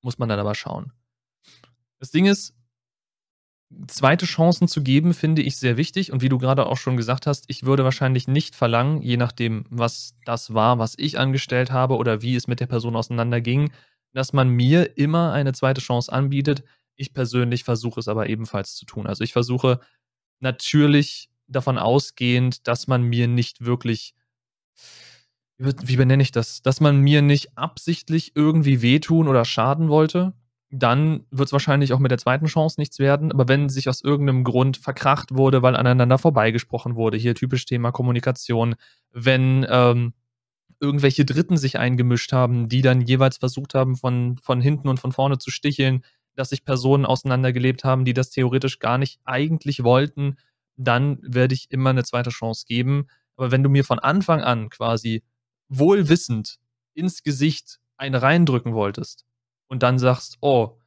Muss 0.00 0.16
man 0.16 0.28
dann 0.28 0.38
aber 0.38 0.54
schauen. 0.54 0.92
Das 1.98 2.12
Ding 2.12 2.26
ist, 2.26 2.54
zweite 3.88 4.26
Chancen 4.26 4.68
zu 4.68 4.84
geben, 4.84 5.12
finde 5.12 5.42
ich 5.42 5.56
sehr 5.56 5.76
wichtig. 5.76 6.12
Und 6.12 6.22
wie 6.22 6.28
du 6.28 6.38
gerade 6.38 6.66
auch 6.66 6.76
schon 6.76 6.96
gesagt 6.96 7.26
hast, 7.26 7.46
ich 7.48 7.64
würde 7.64 7.82
wahrscheinlich 7.82 8.28
nicht 8.28 8.54
verlangen, 8.54 9.02
je 9.02 9.16
nachdem, 9.16 9.64
was 9.70 10.14
das 10.24 10.54
war, 10.54 10.78
was 10.78 10.94
ich 10.96 11.18
angestellt 11.18 11.72
habe 11.72 11.96
oder 11.96 12.22
wie 12.22 12.36
es 12.36 12.46
mit 12.46 12.60
der 12.60 12.66
Person 12.66 12.94
auseinanderging, 12.94 13.72
dass 14.12 14.32
man 14.32 14.50
mir 14.50 14.96
immer 14.96 15.32
eine 15.32 15.52
zweite 15.52 15.80
Chance 15.80 16.12
anbietet. 16.12 16.62
Ich 16.94 17.12
persönlich 17.12 17.64
versuche 17.64 17.98
es 17.98 18.06
aber 18.06 18.28
ebenfalls 18.28 18.76
zu 18.76 18.86
tun. 18.86 19.08
Also 19.08 19.24
ich 19.24 19.32
versuche 19.32 19.80
natürlich 20.38 21.28
davon 21.46 21.78
ausgehend, 21.78 22.66
dass 22.66 22.86
man 22.86 23.02
mir 23.02 23.28
nicht 23.28 23.64
wirklich, 23.64 24.14
wie 25.58 25.96
benenne 25.96 26.22
ich 26.22 26.32
das, 26.32 26.62
dass 26.62 26.80
man 26.80 27.00
mir 27.00 27.22
nicht 27.22 27.56
absichtlich 27.56 28.32
irgendwie 28.34 28.82
wehtun 28.82 29.28
oder 29.28 29.44
schaden 29.44 29.88
wollte 29.88 30.34
dann 30.78 31.24
wird 31.30 31.48
es 31.48 31.52
wahrscheinlich 31.52 31.92
auch 31.92 31.98
mit 31.98 32.10
der 32.10 32.18
zweiten 32.18 32.46
Chance 32.46 32.80
nichts 32.80 32.98
werden. 32.98 33.32
Aber 33.32 33.48
wenn 33.48 33.68
sich 33.68 33.88
aus 33.88 34.02
irgendeinem 34.02 34.44
Grund 34.44 34.76
verkracht 34.76 35.34
wurde, 35.34 35.62
weil 35.62 35.76
aneinander 35.76 36.18
vorbeigesprochen 36.18 36.96
wurde, 36.96 37.16
hier 37.16 37.34
typisch 37.34 37.64
Thema 37.64 37.92
Kommunikation, 37.92 38.74
wenn 39.12 39.64
ähm, 39.68 40.14
irgendwelche 40.80 41.24
Dritten 41.24 41.56
sich 41.56 41.78
eingemischt 41.78 42.32
haben, 42.32 42.68
die 42.68 42.82
dann 42.82 43.00
jeweils 43.00 43.36
versucht 43.36 43.74
haben, 43.74 43.96
von, 43.96 44.36
von 44.38 44.60
hinten 44.60 44.88
und 44.88 44.98
von 44.98 45.12
vorne 45.12 45.38
zu 45.38 45.50
sticheln, 45.50 46.04
dass 46.34 46.48
sich 46.48 46.64
Personen 46.64 47.06
auseinandergelebt 47.06 47.84
haben, 47.84 48.04
die 48.04 48.14
das 48.14 48.30
theoretisch 48.30 48.80
gar 48.80 48.98
nicht 48.98 49.20
eigentlich 49.24 49.84
wollten, 49.84 50.36
dann 50.76 51.18
werde 51.22 51.54
ich 51.54 51.70
immer 51.70 51.90
eine 51.90 52.04
zweite 52.04 52.30
Chance 52.30 52.64
geben. 52.66 53.06
Aber 53.36 53.50
wenn 53.50 53.62
du 53.62 53.68
mir 53.68 53.84
von 53.84 53.98
Anfang 53.98 54.40
an 54.40 54.70
quasi 54.70 55.22
wohlwissend 55.68 56.58
ins 56.94 57.22
Gesicht 57.22 57.80
eine 57.96 58.22
reindrücken 58.22 58.74
wolltest, 58.74 59.24
und 59.68 59.82
dann 59.82 59.98
sagst, 59.98 60.36
oh, 60.40 60.78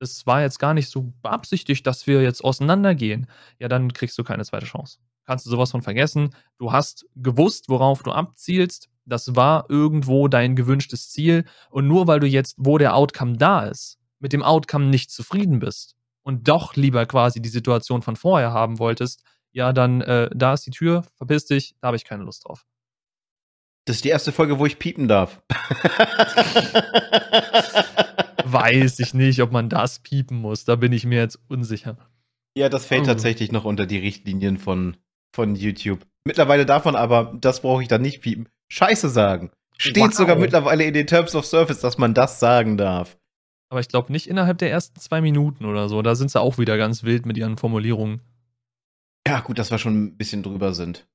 es 0.00 0.26
war 0.26 0.42
jetzt 0.42 0.58
gar 0.58 0.74
nicht 0.74 0.90
so 0.90 1.12
beabsichtigt, 1.22 1.86
dass 1.86 2.06
wir 2.06 2.22
jetzt 2.22 2.42
auseinandergehen, 2.42 3.28
ja, 3.58 3.68
dann 3.68 3.92
kriegst 3.92 4.18
du 4.18 4.24
keine 4.24 4.44
zweite 4.44 4.66
Chance. 4.66 4.98
Kannst 5.24 5.46
du 5.46 5.50
sowas 5.50 5.70
von 5.70 5.82
vergessen. 5.82 6.34
Du 6.58 6.72
hast 6.72 7.06
gewusst, 7.16 7.68
worauf 7.68 8.02
du 8.02 8.10
abzielst. 8.10 8.90
Das 9.06 9.36
war 9.36 9.70
irgendwo 9.70 10.28
dein 10.28 10.56
gewünschtes 10.56 11.10
Ziel. 11.10 11.44
Und 11.70 11.88
nur 11.88 12.06
weil 12.06 12.20
du 12.20 12.26
jetzt, 12.26 12.56
wo 12.58 12.76
der 12.76 12.94
Outcome 12.94 13.36
da 13.38 13.64
ist, 13.64 13.98
mit 14.18 14.32
dem 14.32 14.42
Outcome 14.42 14.86
nicht 14.86 15.10
zufrieden 15.10 15.60
bist 15.60 15.96
und 16.24 16.48
doch 16.48 16.74
lieber 16.74 17.06
quasi 17.06 17.40
die 17.40 17.48
Situation 17.48 18.02
von 18.02 18.16
vorher 18.16 18.52
haben 18.52 18.80
wolltest, 18.80 19.22
ja, 19.52 19.72
dann 19.72 20.00
äh, 20.00 20.28
da 20.34 20.54
ist 20.54 20.66
die 20.66 20.70
Tür, 20.72 21.04
verpiss 21.16 21.46
dich, 21.46 21.76
da 21.80 21.86
habe 21.88 21.96
ich 21.96 22.04
keine 22.04 22.24
Lust 22.24 22.44
drauf. 22.46 22.66
Das 23.86 23.96
ist 23.96 24.04
die 24.04 24.08
erste 24.08 24.32
Folge, 24.32 24.58
wo 24.58 24.64
ich 24.66 24.78
piepen 24.78 25.08
darf. 25.08 25.42
Weiß 28.44 28.98
ich 28.98 29.14
nicht, 29.14 29.40
ob 29.42 29.52
man 29.52 29.68
das 29.68 30.00
piepen 30.00 30.38
muss. 30.38 30.64
Da 30.64 30.76
bin 30.76 30.92
ich 30.92 31.04
mir 31.06 31.18
jetzt 31.18 31.38
unsicher. 31.48 31.96
Ja, 32.56 32.68
das 32.68 32.86
fällt 32.86 33.02
Oh. 33.02 33.06
tatsächlich 33.06 33.52
noch 33.52 33.64
unter 33.64 33.86
die 33.86 33.98
Richtlinien 33.98 34.58
von, 34.58 34.96
von 35.34 35.56
YouTube. 35.56 36.06
Mittlerweile 36.24 36.66
man 36.84 36.96
aber, 36.96 37.34
das 37.40 37.62
brauche 37.62 37.82
ich 37.82 37.88
dann 37.88 38.02
nicht 38.02 38.22
piepen, 38.22 38.48
Scheiße 38.68 39.08
sagen. 39.08 39.50
Steht 39.76 39.96
Wow. 39.98 40.14
sogar 40.14 40.36
mittlerweile 40.36 40.84
in 40.84 40.94
den 40.94 41.06
Terms 41.06 41.34
of 41.34 41.46
Service, 41.46 41.80
dass 41.80 41.98
man 41.98 42.14
das 42.14 42.38
sagen 42.40 42.76
darf. 42.76 43.18
Aber 43.70 43.80
ich 43.80 43.88
glaube 43.88 44.12
nicht 44.12 44.28
innerhalb 44.28 44.58
der 44.58 44.70
ersten 44.70 45.00
zwei 45.00 45.20
Minuten 45.20 45.64
oder 45.64 45.88
so. 45.88 46.02
Da 46.02 46.14
sind 46.14 46.30
sie 46.30 46.40
auch 46.40 46.58
wieder 46.58 46.76
ganz 46.76 47.02
wild 47.02 47.26
mit 47.26 47.36
ihren 47.36 47.56
Formulierungen. 47.56 48.20
Ja, 49.26 49.40
gut, 49.40 49.58
dass 49.58 49.70
wir 49.70 49.78
schon 49.78 50.04
ein 50.04 50.16
bisschen 50.16 50.42
drüber 50.42 50.74
sind. 50.74 51.06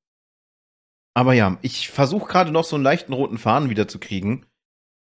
Aber 1.15 1.33
ja, 1.33 1.57
ich 1.61 1.89
versuche 1.89 2.27
gerade 2.27 2.51
noch 2.51 2.63
so 2.63 2.75
einen 2.75 2.83
leichten 2.83 3.13
roten 3.13 3.37
Faden 3.37 3.69
wieder 3.69 3.87
zu 3.87 3.99
kriegen, 3.99 4.45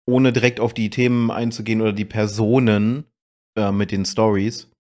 ohne 0.07 0.33
direkt 0.33 0.61
auf 0.61 0.73
die 0.73 0.91
Themen 0.91 1.31
einzugehen 1.31 1.81
oder 1.81 1.93
die 1.93 2.05
Personen 2.05 3.05
äh, 3.57 3.73
mit 3.73 3.91
den 3.91 4.05
Stories. 4.05 4.71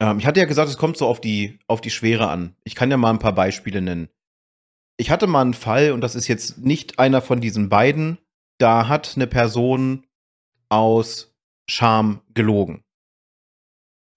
Ähm, 0.00 0.18
ich 0.18 0.26
hatte 0.26 0.40
ja 0.40 0.46
gesagt, 0.46 0.68
es 0.68 0.78
kommt 0.78 0.96
so 0.96 1.06
auf 1.06 1.20
die, 1.20 1.58
auf 1.66 1.80
die 1.80 1.90
Schwere 1.90 2.28
an. 2.28 2.54
Ich 2.64 2.74
kann 2.74 2.90
ja 2.90 2.96
mal 2.96 3.10
ein 3.10 3.18
paar 3.18 3.34
Beispiele 3.34 3.82
nennen. 3.82 4.08
Ich 4.98 5.10
hatte 5.10 5.26
mal 5.26 5.42
einen 5.42 5.54
Fall, 5.54 5.92
und 5.92 6.00
das 6.00 6.14
ist 6.14 6.26
jetzt 6.26 6.58
nicht 6.58 6.98
einer 6.98 7.20
von 7.20 7.40
diesen 7.40 7.68
beiden, 7.68 8.18
da 8.58 8.88
hat 8.88 9.12
eine 9.16 9.26
Person 9.26 10.05
aus 10.68 11.34
Scham 11.68 12.22
gelogen. 12.34 12.84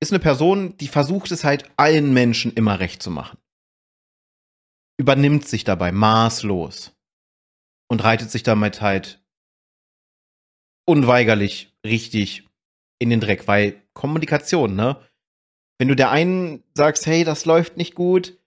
Ist 0.01 0.11
eine 0.11 0.19
Person, 0.19 0.77
die 0.77 0.87
versucht 0.87 1.31
es 1.31 1.43
halt 1.43 1.69
allen 1.77 2.13
Menschen 2.13 2.53
immer 2.53 2.79
recht 2.79 3.03
zu 3.03 3.11
machen. 3.11 3.37
Übernimmt 4.97 5.47
sich 5.47 5.63
dabei 5.63 5.91
maßlos 5.91 6.95
und 7.89 8.03
reitet 8.03 8.31
sich 8.31 8.43
damit 8.43 8.81
halt 8.81 9.21
unweigerlich 10.85 11.73
richtig 11.85 12.47
in 12.99 13.09
den 13.09 13.19
Dreck, 13.19 13.47
weil 13.47 13.81
Kommunikation, 13.93 14.75
ne? 14.75 15.01
Wenn 15.79 15.87
du 15.87 15.95
der 15.95 16.11
einen 16.11 16.63
sagst, 16.73 17.05
hey, 17.05 17.23
das 17.23 17.45
läuft 17.45 17.77
nicht 17.77 17.95
gut, 17.95 18.37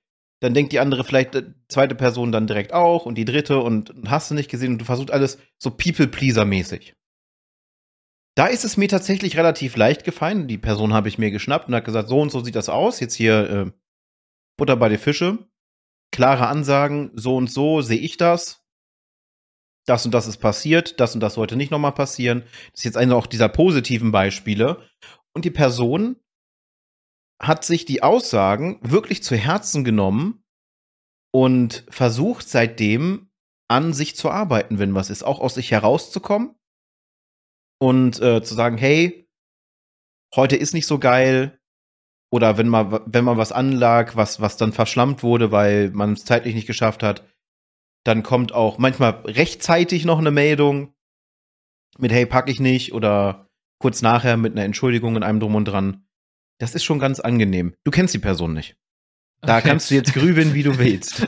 dann 0.42 0.54
denkt 0.54 0.72
die 0.72 0.80
andere 0.80 1.04
vielleicht, 1.04 1.34
die 1.34 1.54
zweite 1.68 1.94
Person 1.94 2.32
dann 2.32 2.46
direkt 2.46 2.72
auch 2.72 3.06
und 3.06 3.14
die 3.14 3.24
dritte 3.24 3.60
und, 3.60 3.90
und 3.90 4.10
hast 4.10 4.30
du 4.30 4.34
nicht 4.34 4.50
gesehen 4.50 4.72
und 4.72 4.78
du 4.78 4.84
versuchst 4.84 5.12
alles 5.12 5.38
so 5.56 5.70
People-Pleaser-mäßig. 5.70 6.94
Da 8.34 8.46
ist 8.46 8.64
es 8.64 8.76
mir 8.76 8.88
tatsächlich 8.88 9.36
relativ 9.36 9.76
leicht 9.76 10.04
gefallen. 10.04 10.48
Die 10.48 10.58
Person 10.58 10.94
habe 10.94 11.08
ich 11.08 11.18
mir 11.18 11.30
geschnappt 11.30 11.68
und 11.68 11.74
hat 11.74 11.84
gesagt, 11.84 12.08
so 12.08 12.20
und 12.20 12.30
so 12.30 12.42
sieht 12.42 12.56
das 12.56 12.70
aus. 12.70 13.00
Jetzt 13.00 13.14
hier 13.14 13.50
äh, 13.50 13.72
Butter 14.56 14.76
bei 14.76 14.88
die 14.88 14.98
Fische. 14.98 15.50
Klare 16.12 16.46
Ansagen, 16.46 17.10
so 17.14 17.36
und 17.36 17.50
so 17.50 17.82
sehe 17.82 17.98
ich 17.98 18.16
das. 18.16 18.64
Das 19.86 20.04
und 20.06 20.12
das 20.12 20.26
ist 20.26 20.38
passiert, 20.38 21.00
das 21.00 21.14
und 21.14 21.20
das 21.20 21.34
sollte 21.34 21.56
nicht 21.56 21.70
nochmal 21.70 21.92
passieren. 21.92 22.42
Das 22.70 22.80
ist 22.80 22.84
jetzt 22.84 22.96
einer 22.96 23.16
auch 23.16 23.26
dieser 23.26 23.48
positiven 23.48 24.12
Beispiele. 24.12 24.88
Und 25.34 25.44
die 25.44 25.50
Person 25.50 26.16
hat 27.40 27.64
sich 27.64 27.84
die 27.84 28.02
Aussagen 28.02 28.78
wirklich 28.82 29.22
zu 29.22 29.36
Herzen 29.36 29.84
genommen 29.84 30.44
und 31.32 31.84
versucht 31.88 32.48
seitdem 32.48 33.30
an 33.68 33.92
sich 33.92 34.16
zu 34.16 34.30
arbeiten, 34.30 34.78
wenn 34.78 34.94
was 34.94 35.10
ist, 35.10 35.24
auch 35.24 35.40
aus 35.40 35.54
sich 35.54 35.70
herauszukommen 35.70 36.54
und 37.82 38.20
äh, 38.22 38.44
zu 38.44 38.54
sagen, 38.54 38.78
hey, 38.78 39.28
heute 40.36 40.54
ist 40.54 40.72
nicht 40.72 40.86
so 40.86 41.00
geil. 41.00 41.58
Oder 42.30 42.56
wenn 42.56 42.68
mal, 42.68 43.02
wenn 43.06 43.24
mal 43.24 43.36
was 43.36 43.50
anlag, 43.50 44.14
was, 44.14 44.40
was 44.40 44.56
dann 44.56 44.72
verschlammt 44.72 45.24
wurde, 45.24 45.50
weil 45.50 45.90
man 45.90 46.12
es 46.12 46.24
zeitlich 46.24 46.54
nicht 46.54 46.68
geschafft 46.68 47.02
hat, 47.02 47.26
dann 48.04 48.22
kommt 48.22 48.52
auch 48.54 48.78
manchmal 48.78 49.10
rechtzeitig 49.24 50.04
noch 50.04 50.18
eine 50.20 50.30
Meldung 50.30 50.94
mit, 51.98 52.12
hey, 52.12 52.24
pack 52.24 52.48
ich 52.48 52.60
nicht, 52.60 52.94
oder 52.94 53.48
kurz 53.80 54.00
nachher 54.00 54.36
mit 54.36 54.52
einer 54.52 54.64
Entschuldigung 54.64 55.16
in 55.16 55.24
einem 55.24 55.40
Drum 55.40 55.56
und 55.56 55.64
Dran. 55.64 56.06
Das 56.58 56.76
ist 56.76 56.84
schon 56.84 57.00
ganz 57.00 57.18
angenehm. 57.18 57.74
Du 57.82 57.90
kennst 57.90 58.14
die 58.14 58.18
Person 58.20 58.54
nicht. 58.54 58.76
Da 59.40 59.58
Okay. 59.58 59.68
kannst 59.70 59.90
du 59.90 59.96
jetzt 59.96 60.14
grübeln, 60.14 60.54
wie 60.54 60.62
du 60.62 60.78
willst. 60.78 61.26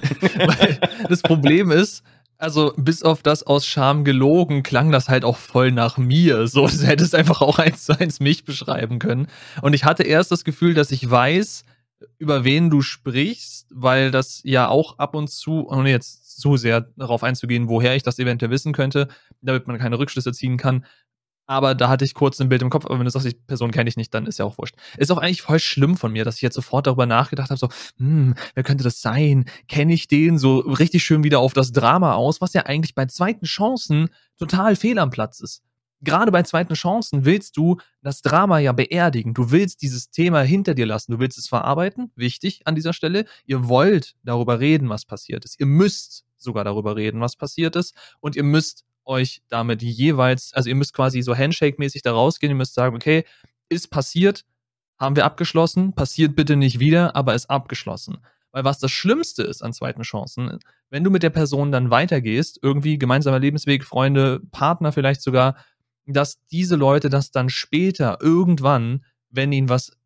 Das 1.09 1.21
Problem 1.23 1.73
ist, 1.73 2.05
also 2.39 2.73
bis 2.77 3.03
auf 3.03 3.23
das 3.23 3.43
aus 3.43 3.67
Scham 3.67 4.05
gelogen, 4.05 4.63
klang 4.63 4.91
das 4.91 5.09
halt 5.09 5.25
auch 5.25 5.37
voll 5.37 5.73
nach 5.73 5.97
mir. 5.99 6.47
So, 6.49 6.67
du 6.69 6.87
hättest 6.87 7.15
einfach 7.15 7.41
auch 7.41 7.59
eins 7.59 7.85
zu 7.85 7.99
eins 7.99 8.21
mich 8.21 8.45
beschreiben 8.45 8.99
können. 8.99 9.29
Und 9.63 9.73
ich 9.75 9.85
hatte 9.85 10.03
erst 10.03 10.31
das 10.31 10.45
Gefühl, 10.45 10.75
dass 10.75 10.91
ich 10.91 11.09
weiß, 11.09 11.65
über 12.19 12.45
wen 12.45 12.71
du 12.71 12.83
sprichst, 12.83 13.69
weil 13.71 14.11
das 14.11 14.41
ja 14.45 14.69
auch 14.69 14.99
ab 14.99 15.15
und 15.15 15.31
zu, 15.31 15.69
ohne 15.69 15.91
jetzt 15.91 16.41
zu 16.41 16.57
sehr 16.57 16.89
darauf 16.97 17.23
einzugehen, 17.23 17.69
woher 17.69 17.95
ich 17.95 18.03
das 18.03 18.19
eventuell 18.19 18.51
wissen 18.51 18.73
könnte, 18.73 19.09
damit 19.41 19.67
man 19.67 19.79
keine 19.79 19.99
Rückschlüsse 19.99 20.33
ziehen 20.33 20.57
kann. 20.57 20.85
Aber 21.47 21.75
da 21.75 21.89
hatte 21.89 22.05
ich 22.05 22.15
kurz 22.15 22.41
ein 22.41 22.49
Bild 22.49 22.63
im 22.63 22.71
Kopf, 22.71 22.87
aber 22.87 22.99
wenn 22.99 23.05
du 23.05 23.11
sagst, 23.11 23.27
die 23.27 23.35
Person 23.35 23.71
kenne 23.71 23.89
ich 23.89 23.97
nicht, 23.97 24.15
dann 24.15 24.27
ist 24.27 24.39
ja 24.39 24.47
auch 24.47 24.57
wurscht. 24.57 24.77
Ist 24.97 25.13
auch 25.13 25.19
eigentlich 25.19 25.43
voll 25.43 25.59
schlimm 25.59 25.97
von 25.97 26.13
mir, 26.13 26.25
dass 26.25 26.37
ich 26.37 26.43
jetzt 26.43 26.55
sofort 26.55 26.87
darüber 26.87 27.07
nachgedacht 27.07 27.51
habe, 27.51 27.59
so, 27.59 27.69
hm, 27.99 28.35
wer 28.55 28.63
könnte 28.63 28.85
das 28.85 29.03
sein? 29.03 29.45
Kenne 29.69 29.93
ich 29.93 30.09
den? 30.09 30.39
So 30.39 30.59
richtig 30.59 31.05
schön 31.05 31.23
wieder 31.23 31.41
auf 31.41 31.53
das 31.53 31.73
Drama 31.73 32.15
aus, 32.15 32.41
was 32.41 32.55
ja 32.55 32.63
eigentlich 32.63 32.95
bei 32.95 33.07
zweiten 33.07 33.45
Chancen 33.45 34.09
total 34.39 34.75
fehl 34.75 34.99
am 34.99 35.11
Platz 35.11 35.41
ist. 35.41 35.63
Gerade 36.01 36.31
bei 36.33 36.43
zweiten 36.43 36.75
Chancen 36.75 37.25
willst 37.25 37.57
du 37.57 37.79
das 38.03 38.21
Drama 38.21 38.59
ja 38.59 38.73
beerdigen. 38.73 39.33
Du 39.33 39.51
willst 39.51 39.81
dieses 39.81 40.11
Thema 40.11 40.43
hinter 40.43 40.75
dir 40.75 40.87
lassen. 40.87 41.13
Du 41.13 41.19
willst 41.19 41.39
es 41.39 41.49
verarbeiten. 41.49 42.13
Wichtig 42.15 42.61
an 42.67 42.75
dieser 42.75 42.93
Stelle. 42.93 43.25
Ihr 43.47 43.69
wollt 43.69 44.15
darüber 44.23 44.61
reden, 44.61 44.91
was 44.91 45.07
passiert 45.07 45.47
ist. 45.47 45.59
Ihr 45.59 45.67
müsst 45.67 46.25
sogar 46.37 46.65
darüber 46.65 46.97
reden, 46.97 47.21
was 47.21 47.37
passiert 47.37 47.75
ist. 47.75 47.95
Und 48.21 48.37
ihr 48.37 48.43
müsst 48.43 48.85
euch 49.07 49.43
damit 49.49 49.83
jeweils, 49.83 50.53
also 50.55 50.69
ihr 50.69 50.75
müsst 50.75 50.95
quasi 50.95 51.23
so 51.23 51.37
Handshake-mäßig 51.37 52.03
da 52.03 52.13
rausgehen. 52.13 52.51
Ihr 52.51 52.57
müsst 52.57 52.75
sagen, 52.75 52.97
okay, 52.97 53.25
ist 53.69 53.89
passiert, 53.91 54.45
haben 54.99 55.17
wir 55.17 55.25
abgeschlossen, 55.25 55.95
passiert 55.95 56.37
bitte 56.37 56.57
nicht 56.57 56.79
wieder, 56.79 57.17
aber 57.17 57.35
ist 57.35 57.51
abgeschlossen. 57.51 58.19
Weil 58.53 58.65
was 58.65 58.79
das 58.79 58.93
Schlimmste 58.93 59.43
ist 59.43 59.63
an 59.63 59.73
zweiten 59.73 60.03
Chancen, 60.03 60.59
wenn 60.89 61.03
du 61.03 61.11
mit 61.11 61.25
der 61.25 61.31
Person 61.31 61.73
dann 61.73 61.91
weitergehst, 61.91 62.61
irgendwie 62.63 62.99
gemeinsamer 62.99 63.41
Lebensweg, 63.41 63.85
Freunde, 63.85 64.41
Partner 64.53 64.93
vielleicht 64.93 65.23
sogar, 65.23 65.57
dass 66.07 66.39
diese 66.47 66.77
Leute 66.77 67.11
das 67.11 67.31
dann 67.31 67.49
später 67.49 68.19
irgendwann, 68.21 69.05
wenn 69.31 69.51
ihnen 69.51 69.69
was 69.69 69.97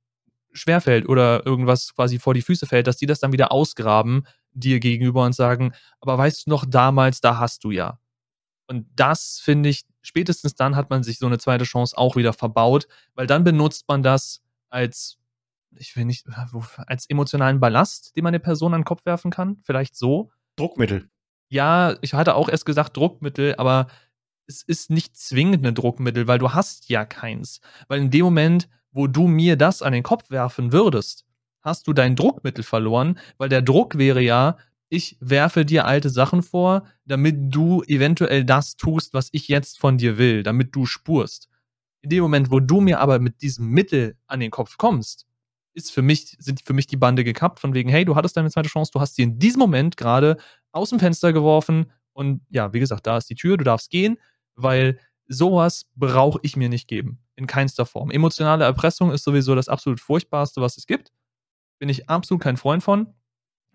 schwerfällt 0.52 1.08
oder 1.08 1.44
irgendwas 1.44 1.94
quasi 1.94 2.18
vor 2.18 2.34
die 2.34 2.42
Füße 2.42 2.66
fällt, 2.66 2.86
dass 2.86 2.96
die 2.96 3.06
das 3.06 3.20
dann 3.20 3.32
wieder 3.32 3.52
ausgraben 3.52 4.26
dir 4.52 4.80
gegenüber 4.80 5.24
und 5.24 5.34
sagen, 5.34 5.72
aber 6.00 6.16
weißt 6.16 6.46
du 6.46 6.50
noch 6.50 6.64
damals, 6.64 7.20
da 7.20 7.38
hast 7.38 7.64
du 7.64 7.70
ja. 7.70 7.98
Und 8.68 8.86
das 8.94 9.40
finde 9.42 9.70
ich, 9.70 9.84
spätestens 10.02 10.54
dann 10.54 10.76
hat 10.76 10.90
man 10.90 11.02
sich 11.02 11.18
so 11.18 11.26
eine 11.26 11.38
zweite 11.38 11.64
Chance 11.64 11.96
auch 11.96 12.16
wieder 12.16 12.32
verbaut, 12.32 12.86
weil 13.14 13.26
dann 13.26 13.42
benutzt 13.42 13.88
man 13.88 14.02
das 14.02 14.42
als, 14.68 15.18
ich 15.74 15.96
will 15.96 16.04
nicht, 16.04 16.26
als 16.86 17.08
emotionalen 17.08 17.60
Ballast, 17.60 18.14
den 18.14 18.24
man 18.24 18.32
der 18.32 18.40
Person 18.40 18.74
an 18.74 18.82
den 18.82 18.84
Kopf 18.84 19.06
werfen 19.06 19.30
kann. 19.30 19.58
Vielleicht 19.64 19.96
so. 19.96 20.30
Druckmittel. 20.56 21.08
Ja, 21.48 21.96
ich 22.02 22.12
hatte 22.12 22.34
auch 22.34 22.50
erst 22.50 22.66
gesagt 22.66 22.96
Druckmittel, 22.96 23.54
aber 23.56 23.86
es 24.46 24.62
ist 24.62 24.90
nicht 24.90 25.16
zwingend 25.16 25.66
ein 25.66 25.74
Druckmittel, 25.74 26.26
weil 26.26 26.38
du 26.38 26.52
hast 26.52 26.90
ja 26.90 27.06
keins. 27.06 27.60
Weil 27.88 28.00
in 28.00 28.10
dem 28.10 28.24
Moment, 28.24 28.68
wo 28.90 29.06
du 29.06 29.28
mir 29.28 29.56
das 29.56 29.80
an 29.80 29.94
den 29.94 30.02
Kopf 30.02 30.30
werfen 30.30 30.72
würdest, 30.72 31.24
hast 31.62 31.86
du 31.86 31.92
dein 31.92 32.16
Druckmittel 32.16 32.64
verloren, 32.64 33.18
weil 33.38 33.48
der 33.48 33.62
Druck 33.62 33.96
wäre 33.96 34.20
ja, 34.20 34.56
ich 34.88 35.16
werfe 35.20 35.64
dir 35.64 35.84
alte 35.86 36.10
Sachen 36.10 36.42
vor, 36.42 36.86
damit 37.04 37.54
du 37.54 37.82
eventuell 37.84 38.44
das 38.44 38.76
tust, 38.76 39.12
was 39.14 39.28
ich 39.32 39.48
jetzt 39.48 39.78
von 39.78 39.98
dir 39.98 40.18
will, 40.18 40.42
damit 40.42 40.74
du 40.74 40.86
spurst. 40.86 41.48
In 42.00 42.10
dem 42.10 42.22
Moment, 42.22 42.50
wo 42.50 42.60
du 42.60 42.80
mir 42.80 43.00
aber 43.00 43.18
mit 43.18 43.42
diesem 43.42 43.68
Mittel 43.68 44.16
an 44.26 44.40
den 44.40 44.50
Kopf 44.50 44.78
kommst, 44.78 45.26
ist 45.74 45.92
für 45.92 46.02
mich, 46.02 46.36
sind 46.38 46.62
für 46.62 46.72
mich 46.72 46.86
die 46.86 46.96
Bande 46.96 47.24
gekappt, 47.24 47.60
von 47.60 47.74
wegen, 47.74 47.90
hey, 47.90 48.04
du 48.04 48.16
hattest 48.16 48.36
deine 48.36 48.50
zweite 48.50 48.68
Chance, 48.68 48.90
du 48.92 49.00
hast 49.00 49.16
sie 49.16 49.22
in 49.22 49.38
diesem 49.38 49.58
Moment 49.60 49.96
gerade 49.96 50.38
aus 50.72 50.90
dem 50.90 50.98
Fenster 50.98 51.32
geworfen 51.32 51.90
und 52.12 52.40
ja, 52.50 52.72
wie 52.72 52.80
gesagt, 52.80 53.06
da 53.06 53.18
ist 53.18 53.30
die 53.30 53.34
Tür, 53.34 53.56
du 53.56 53.64
darfst 53.64 53.90
gehen, 53.90 54.18
weil 54.56 54.98
sowas 55.28 55.86
brauche 55.94 56.40
ich 56.42 56.56
mir 56.56 56.68
nicht 56.68 56.88
geben. 56.88 57.20
In 57.36 57.46
keinster 57.46 57.86
Form. 57.86 58.10
Emotionale 58.10 58.64
Erpressung 58.64 59.12
ist 59.12 59.22
sowieso 59.22 59.54
das 59.54 59.68
absolut 59.68 60.00
Furchtbarste, 60.00 60.60
was 60.60 60.76
es 60.76 60.86
gibt. 60.86 61.12
Bin 61.78 61.88
ich 61.88 62.08
absolut 62.08 62.42
kein 62.42 62.56
Freund 62.56 62.82
von. 62.82 63.14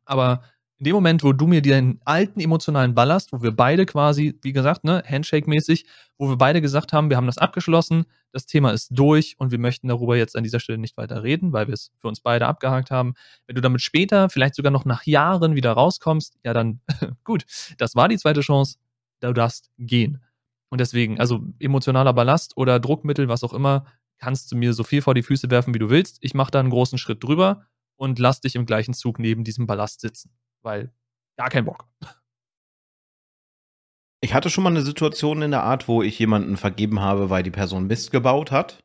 Aber 0.04 0.44
in 0.80 0.86
dem 0.86 0.94
Moment, 0.96 1.24
wo 1.24 1.34
du 1.34 1.48
mir 1.48 1.62
den 1.62 2.02
alten 2.04 2.40
emotionalen 2.40 2.94
Ballast, 2.94 3.32
wo 3.32 3.42
wir 3.42 3.52
beide 3.52 3.86
quasi, 3.86 4.38
wie 4.42 4.54
gesagt, 4.54 4.84
ne, 4.84 5.04
Handshake-mäßig, 5.06 5.86
wo 6.18 6.30
wir 6.30 6.38
beide 6.38 6.62
gesagt 6.62 6.94
haben, 6.94 7.10
wir 7.10 7.18
haben 7.18 7.28
das 7.28 7.38
abgeschlossen, 7.38 8.06
das 8.32 8.46
Thema 8.46 8.72
ist 8.72 8.90
durch 8.92 9.36
und 9.38 9.52
wir 9.52 9.60
möchten 9.60 9.88
darüber 9.88 10.18
jetzt 10.18 10.36
an 10.36 10.44
dieser 10.44 10.60
Stelle 10.60 10.80
nicht 10.80 10.98
weiter 10.98 11.24
reden, 11.24 11.54
weil 11.54 11.68
wir 11.68 11.74
es 11.74 11.92
für 12.00 12.08
uns 12.08 12.20
beide 12.20 12.48
abgehakt 12.48 12.92
haben. 12.92 13.14
Wenn 13.46 13.56
du 13.56 13.62
damit 13.62 13.82
später, 13.82 14.30
vielleicht 14.30 14.56
sogar 14.56 14.72
noch 14.72 14.86
nach 14.86 15.06
Jahren 15.06 15.56
wieder 15.56 15.72
rauskommst, 15.72 16.38
ja 16.44 16.54
dann, 16.54 16.82
gut, 17.24 17.46
das 17.78 17.96
war 17.96 18.10
die 18.10 18.18
zweite 18.18 18.42
Chance, 18.42 18.78
du 19.22 19.34
darfst 19.34 19.70
gehen. 19.78 20.22
Und 20.70 20.82
deswegen, 20.82 21.20
also 21.20 21.42
emotionaler 21.60 22.14
Ballast 22.14 22.58
oder 22.58 22.80
Druckmittel, 22.80 23.30
was 23.30 23.44
auch 23.44 23.54
immer, 23.54 23.86
kannst 24.18 24.52
du 24.52 24.56
mir 24.56 24.74
so 24.74 24.84
viel 24.84 25.02
vor 25.02 25.14
die 25.14 25.24
Füße 25.24 25.50
werfen, 25.52 25.74
wie 25.74 25.80
du 25.80 25.90
willst. 25.90 26.18
Ich 26.22 26.34
mache 26.34 26.52
da 26.52 26.60
einen 26.60 26.70
großen 26.70 26.98
Schritt 26.98 27.24
drüber 27.24 27.68
und 27.96 28.20
lass 28.20 28.42
dich 28.42 28.56
im 28.56 28.66
gleichen 28.66 28.94
Zug 28.94 29.20
neben 29.20 29.44
diesem 29.44 29.68
Ballast 29.68 30.02
sitzen, 30.02 30.32
weil 30.64 30.92
gar 31.38 31.50
kein 31.50 31.66
Bock. 31.66 31.86
Ich 34.24 34.34
hatte 34.34 34.50
schon 34.50 34.64
mal 34.64 34.70
eine 34.70 34.84
Situation 34.84 35.42
in 35.42 35.52
der 35.52 35.64
Art, 35.64 35.88
wo 35.88 36.02
ich 36.02 36.18
jemanden 36.18 36.56
vergeben 36.56 37.02
habe, 37.02 37.30
weil 37.30 37.44
die 37.44 37.52
Person 37.52 37.88
Mist 37.88 38.12
gebaut 38.12 38.52
hat. 38.52 38.84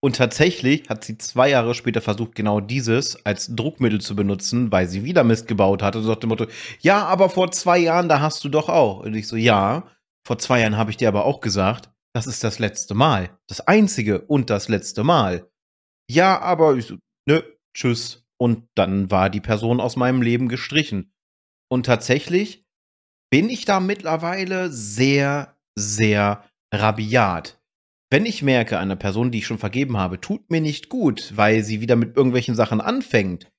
Und 0.00 0.16
tatsächlich 0.16 0.88
hat 0.90 1.02
sie 1.02 1.16
zwei 1.16 1.48
Jahre 1.48 1.74
später 1.74 2.02
versucht, 2.02 2.34
genau 2.34 2.60
dieses 2.60 3.24
als 3.24 3.56
Druckmittel 3.56 4.00
zu 4.00 4.14
benutzen, 4.14 4.70
weil 4.70 4.86
sie 4.86 5.02
wieder 5.02 5.24
Mist 5.24 5.48
gebaut 5.48 5.82
hatte. 5.82 6.02
So 6.02 6.10
nach 6.10 6.18
dem 6.20 6.28
Motto, 6.28 6.46
ja, 6.80 7.04
aber 7.06 7.30
vor 7.30 7.50
zwei 7.52 7.78
Jahren, 7.78 8.08
da 8.08 8.20
hast 8.20 8.44
du 8.44 8.48
doch 8.48 8.68
auch. 8.68 9.00
Und 9.00 9.14
ich 9.14 9.26
so, 9.26 9.34
ja, 9.34 9.88
vor 10.26 10.38
zwei 10.38 10.60
Jahren 10.60 10.76
habe 10.76 10.90
ich 10.90 10.98
dir 10.98 11.08
aber 11.08 11.24
auch 11.24 11.40
gesagt, 11.40 11.90
das 12.14 12.26
ist 12.26 12.44
das 12.44 12.58
letzte 12.58 12.94
Mal. 12.94 13.36
Das 13.48 13.60
einzige 13.62 14.20
und 14.20 14.50
das 14.50 14.68
letzte 14.68 15.04
Mal. 15.04 15.50
Ja, 16.08 16.40
aber 16.40 16.76
ich 16.76 16.86
so, 16.86 16.96
nö, 17.26 17.42
tschüss. 17.74 18.23
Und 18.44 18.68
dann 18.74 19.10
war 19.10 19.30
die 19.30 19.40
Person 19.40 19.80
aus 19.80 19.96
meinem 19.96 20.22
Leben 20.22 20.48
gestrichen. 20.48 21.12
Und 21.70 21.86
tatsächlich 21.86 22.64
bin 23.30 23.48
ich 23.48 23.64
da 23.64 23.80
mittlerweile 23.80 24.70
sehr, 24.70 25.56
sehr 25.76 26.44
rabiat 26.72 27.58
wenn 28.14 28.26
ich 28.26 28.42
merke, 28.42 28.78
eine 28.78 28.94
Person, 28.94 29.32
die 29.32 29.38
ich 29.38 29.46
schon 29.48 29.58
vergeben 29.58 29.96
habe, 29.96 30.20
tut 30.20 30.48
mir 30.48 30.60
nicht 30.60 30.88
gut, 30.88 31.32
weil 31.34 31.64
sie 31.64 31.80
wieder 31.80 31.96
mit 31.96 32.16
irgendwelchen 32.16 32.54
Sachen 32.54 32.80
anfängt, 32.80 33.50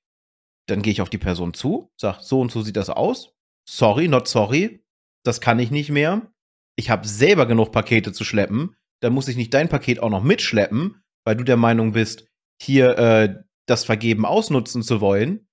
dann 0.66 0.80
gehe 0.80 0.92
ich 0.92 1.02
auf 1.02 1.10
die 1.10 1.18
Person 1.18 1.52
zu, 1.52 1.92
sag, 2.00 2.22
so 2.22 2.40
und 2.40 2.50
so 2.50 2.62
sieht 2.62 2.76
das 2.76 2.88
aus. 2.88 3.34
Sorry, 3.68 4.08
not 4.08 4.28
sorry. 4.28 4.82
Das 5.24 5.42
kann 5.42 5.58
ich 5.58 5.70
nicht 5.70 5.90
mehr. 5.90 6.32
Ich 6.74 6.88
habe 6.88 7.06
selber 7.06 7.44
genug 7.44 7.70
Pakete 7.70 8.14
zu 8.14 8.24
schleppen. 8.24 8.74
Da 9.02 9.10
muss 9.10 9.28
ich 9.28 9.36
nicht 9.36 9.52
dein 9.52 9.68
Paket 9.68 10.00
auch 10.00 10.08
noch 10.08 10.22
mitschleppen, 10.22 11.02
weil 11.26 11.36
du 11.36 11.44
der 11.44 11.58
Meinung 11.58 11.92
bist, 11.92 12.26
hier 12.58 12.96
äh, 12.96 13.44
das 13.66 13.84
Vergeben 13.84 14.24
ausnutzen 14.24 14.82
zu 14.82 15.00
wollen. 15.00 15.48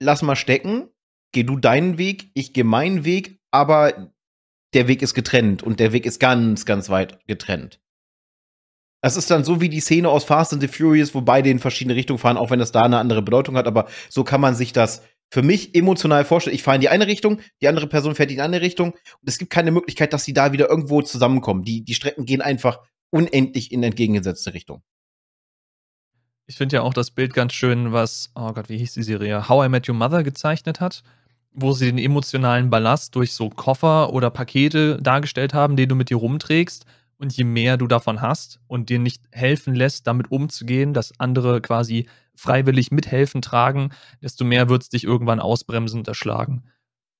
Lass 0.00 0.22
mal 0.22 0.36
stecken. 0.36 0.88
Geh 1.32 1.42
du 1.42 1.56
deinen 1.56 1.98
Weg, 1.98 2.30
ich 2.34 2.54
gehe 2.54 2.64
meinen 2.64 3.04
Weg, 3.04 3.38
aber 3.50 4.12
der 4.74 4.88
Weg 4.88 5.02
ist 5.02 5.14
getrennt 5.14 5.62
und 5.62 5.78
der 5.78 5.92
Weg 5.92 6.06
ist 6.06 6.18
ganz, 6.20 6.64
ganz 6.64 6.88
weit 6.88 7.24
getrennt. 7.26 7.80
Es 9.02 9.16
ist 9.16 9.30
dann 9.30 9.44
so 9.44 9.60
wie 9.60 9.68
die 9.68 9.80
Szene 9.80 10.08
aus 10.08 10.24
Fast 10.24 10.52
and 10.52 10.62
the 10.62 10.68
Furious, 10.68 11.14
wo 11.14 11.20
beide 11.20 11.50
in 11.50 11.58
verschiedene 11.58 11.94
Richtungen 11.94 12.18
fahren, 12.18 12.36
auch 12.36 12.50
wenn 12.50 12.58
das 12.58 12.72
da 12.72 12.82
eine 12.82 12.98
andere 12.98 13.22
Bedeutung 13.22 13.56
hat. 13.56 13.66
Aber 13.66 13.88
so 14.08 14.24
kann 14.24 14.40
man 14.40 14.54
sich 14.54 14.72
das 14.72 15.02
für 15.30 15.42
mich 15.42 15.74
emotional 15.74 16.24
vorstellen. 16.24 16.56
Ich 16.56 16.62
fahre 16.62 16.76
in 16.76 16.80
die 16.80 16.88
eine 16.88 17.06
Richtung, 17.06 17.40
die 17.60 17.68
andere 17.68 17.86
Person 17.86 18.14
fährt 18.14 18.30
in 18.30 18.36
die 18.36 18.42
andere 18.42 18.62
Richtung. 18.62 18.92
Und 18.92 19.28
es 19.28 19.38
gibt 19.38 19.52
keine 19.52 19.70
Möglichkeit, 19.70 20.12
dass 20.12 20.24
sie 20.24 20.32
da 20.32 20.52
wieder 20.52 20.68
irgendwo 20.68 21.02
zusammenkommen. 21.02 21.62
Die, 21.62 21.84
die 21.84 21.94
Strecken 21.94 22.24
gehen 22.24 22.40
einfach 22.40 22.80
unendlich 23.10 23.70
in 23.70 23.82
entgegengesetzte 23.82 24.54
Richtung. 24.54 24.82
Ich 26.48 26.56
finde 26.56 26.76
ja 26.76 26.82
auch 26.82 26.94
das 26.94 27.10
Bild 27.10 27.34
ganz 27.34 27.52
schön, 27.52 27.92
was, 27.92 28.30
oh 28.34 28.54
Gott, 28.54 28.70
wie 28.70 28.78
hieß 28.78 28.94
die 28.94 29.02
Serie? 29.02 29.50
How 29.50 29.66
I 29.66 29.68
Met 29.68 29.86
Your 29.86 29.94
Mother 29.94 30.22
gezeichnet 30.22 30.80
hat, 30.80 31.02
wo 31.52 31.72
sie 31.72 31.84
den 31.84 31.98
emotionalen 31.98 32.70
Ballast 32.70 33.14
durch 33.14 33.34
so 33.34 33.50
Koffer 33.50 34.14
oder 34.14 34.30
Pakete 34.30 34.96
dargestellt 35.02 35.52
haben, 35.52 35.76
den 35.76 35.90
du 35.90 35.94
mit 35.94 36.08
dir 36.08 36.16
rumträgst. 36.16 36.86
Und 37.18 37.36
je 37.36 37.44
mehr 37.44 37.76
du 37.76 37.86
davon 37.86 38.22
hast 38.22 38.60
und 38.66 38.88
dir 38.88 38.98
nicht 38.98 39.22
helfen 39.30 39.74
lässt, 39.74 40.06
damit 40.06 40.30
umzugehen, 40.30 40.94
dass 40.94 41.12
andere 41.20 41.60
quasi 41.60 42.08
freiwillig 42.34 42.92
mithelfen 42.92 43.42
tragen, 43.42 43.90
desto 44.22 44.44
mehr 44.44 44.70
wird 44.70 44.84
es 44.84 44.88
dich 44.88 45.04
irgendwann 45.04 45.40
ausbremsen 45.40 45.98
und 45.98 46.08
erschlagen. 46.08 46.64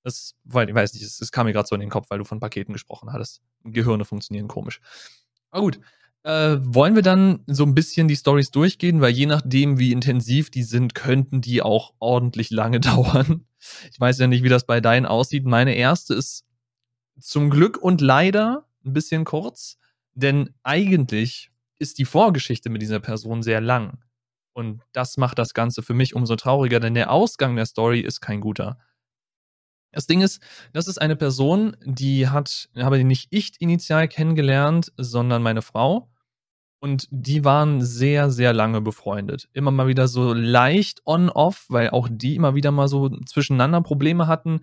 Das, 0.03 0.33
weil, 0.43 0.69
ich 0.69 0.75
weiß 0.75 0.93
nicht, 0.93 1.03
es 1.03 1.31
kam 1.31 1.45
mir 1.45 1.53
gerade 1.53 1.67
so 1.67 1.75
in 1.75 1.81
den 1.81 1.91
Kopf, 1.91 2.09
weil 2.09 2.17
du 2.17 2.23
von 2.25 2.39
Paketen 2.39 2.73
gesprochen 2.73 3.11
hattest. 3.13 3.41
Gehirne 3.63 4.05
funktionieren 4.05 4.47
komisch. 4.47 4.79
Aber 5.51 5.61
gut. 5.63 5.79
Äh, 6.23 6.57
wollen 6.61 6.95
wir 6.95 7.01
dann 7.01 7.43
so 7.47 7.63
ein 7.63 7.73
bisschen 7.73 8.07
die 8.07 8.15
Stories 8.15 8.51
durchgehen, 8.51 8.99
weil 8.99 9.11
je 9.11 9.25
nachdem, 9.25 9.79
wie 9.79 9.91
intensiv 9.91 10.49
die 10.49 10.63
sind, 10.63 10.93
könnten 10.93 11.41
die 11.41 11.61
auch 11.61 11.93
ordentlich 11.99 12.49
lange 12.49 12.79
dauern. 12.79 13.45
Ich 13.91 13.99
weiß 13.99 14.19
ja 14.19 14.27
nicht, 14.27 14.43
wie 14.43 14.49
das 14.49 14.65
bei 14.65 14.81
deinen 14.81 15.05
aussieht. 15.05 15.45
Meine 15.45 15.75
erste 15.75 16.13
ist 16.13 16.45
zum 17.19 17.49
Glück 17.49 17.77
und 17.77 18.01
leider 18.01 18.65
ein 18.85 18.93
bisschen 18.93 19.25
kurz. 19.25 19.77
Denn 20.13 20.53
eigentlich 20.63 21.51
ist 21.77 21.97
die 21.97 22.05
Vorgeschichte 22.05 22.69
mit 22.69 22.81
dieser 22.81 22.99
Person 22.99 23.41
sehr 23.41 23.61
lang. 23.61 24.03
Und 24.53 24.81
das 24.91 25.15
macht 25.15 25.39
das 25.39 25.53
Ganze 25.53 25.81
für 25.81 25.93
mich 25.93 26.15
umso 26.15 26.35
trauriger, 26.35 26.81
denn 26.81 26.93
der 26.93 27.11
Ausgang 27.11 27.55
der 27.55 27.65
Story 27.65 28.01
ist 28.01 28.19
kein 28.19 28.41
guter. 28.41 28.77
Das 29.91 30.05
Ding 30.05 30.21
ist, 30.21 30.41
das 30.73 30.87
ist 30.87 30.99
eine 30.99 31.15
Person, 31.15 31.75
die 31.83 32.27
hat, 32.27 32.69
habe 32.75 33.03
nicht 33.03 33.27
ich 33.31 33.53
initial 33.59 34.07
kennengelernt, 34.07 34.91
sondern 34.97 35.41
meine 35.41 35.61
Frau. 35.61 36.11
Und 36.81 37.07
die 37.11 37.43
waren 37.43 37.81
sehr, 37.81 38.31
sehr 38.31 38.53
lange 38.53 38.79
befreundet. 38.79 39.49
Immer 39.51 39.71
mal 39.71 39.87
wieder 39.87 40.07
so 40.07 40.33
leicht 40.33 41.01
on-off, 41.05 41.65
weil 41.67 41.89
auch 41.89 42.07
die 42.09 42.35
immer 42.35 42.55
wieder 42.55 42.71
mal 42.71 42.87
so 42.87 43.09
zwischeneinander 43.09 43.81
Probleme 43.81 44.27
hatten. 44.27 44.61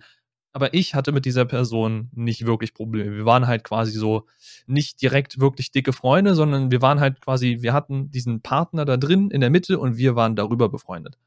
Aber 0.51 0.73
ich 0.73 0.95
hatte 0.95 1.11
mit 1.11 1.25
dieser 1.25 1.45
Person 1.45 2.09
nicht 2.13 2.47
wirklich 2.47 2.73
Probleme. 2.73 3.15
Wir 3.15 3.25
waren 3.25 3.45
halt 3.45 3.63
quasi 3.63 3.91
so 3.91 4.25
nicht 4.65 4.99
direkt 5.03 5.39
wirklich 5.39 5.71
dicke 5.71 5.93
Freunde, 5.93 6.33
sondern 6.33 6.71
wir 6.71 6.81
waren 6.81 6.99
halt 6.99 7.21
quasi, 7.21 7.59
wir 7.61 7.73
hatten 7.73 8.09
diesen 8.09 8.41
Partner 8.41 8.83
da 8.85 8.97
drin 8.97 9.29
in 9.29 9.41
der 9.41 9.51
Mitte 9.51 9.77
und 9.77 9.97
wir 9.97 10.15
waren 10.15 10.35
darüber 10.35 10.69
befreundet. 10.69 11.19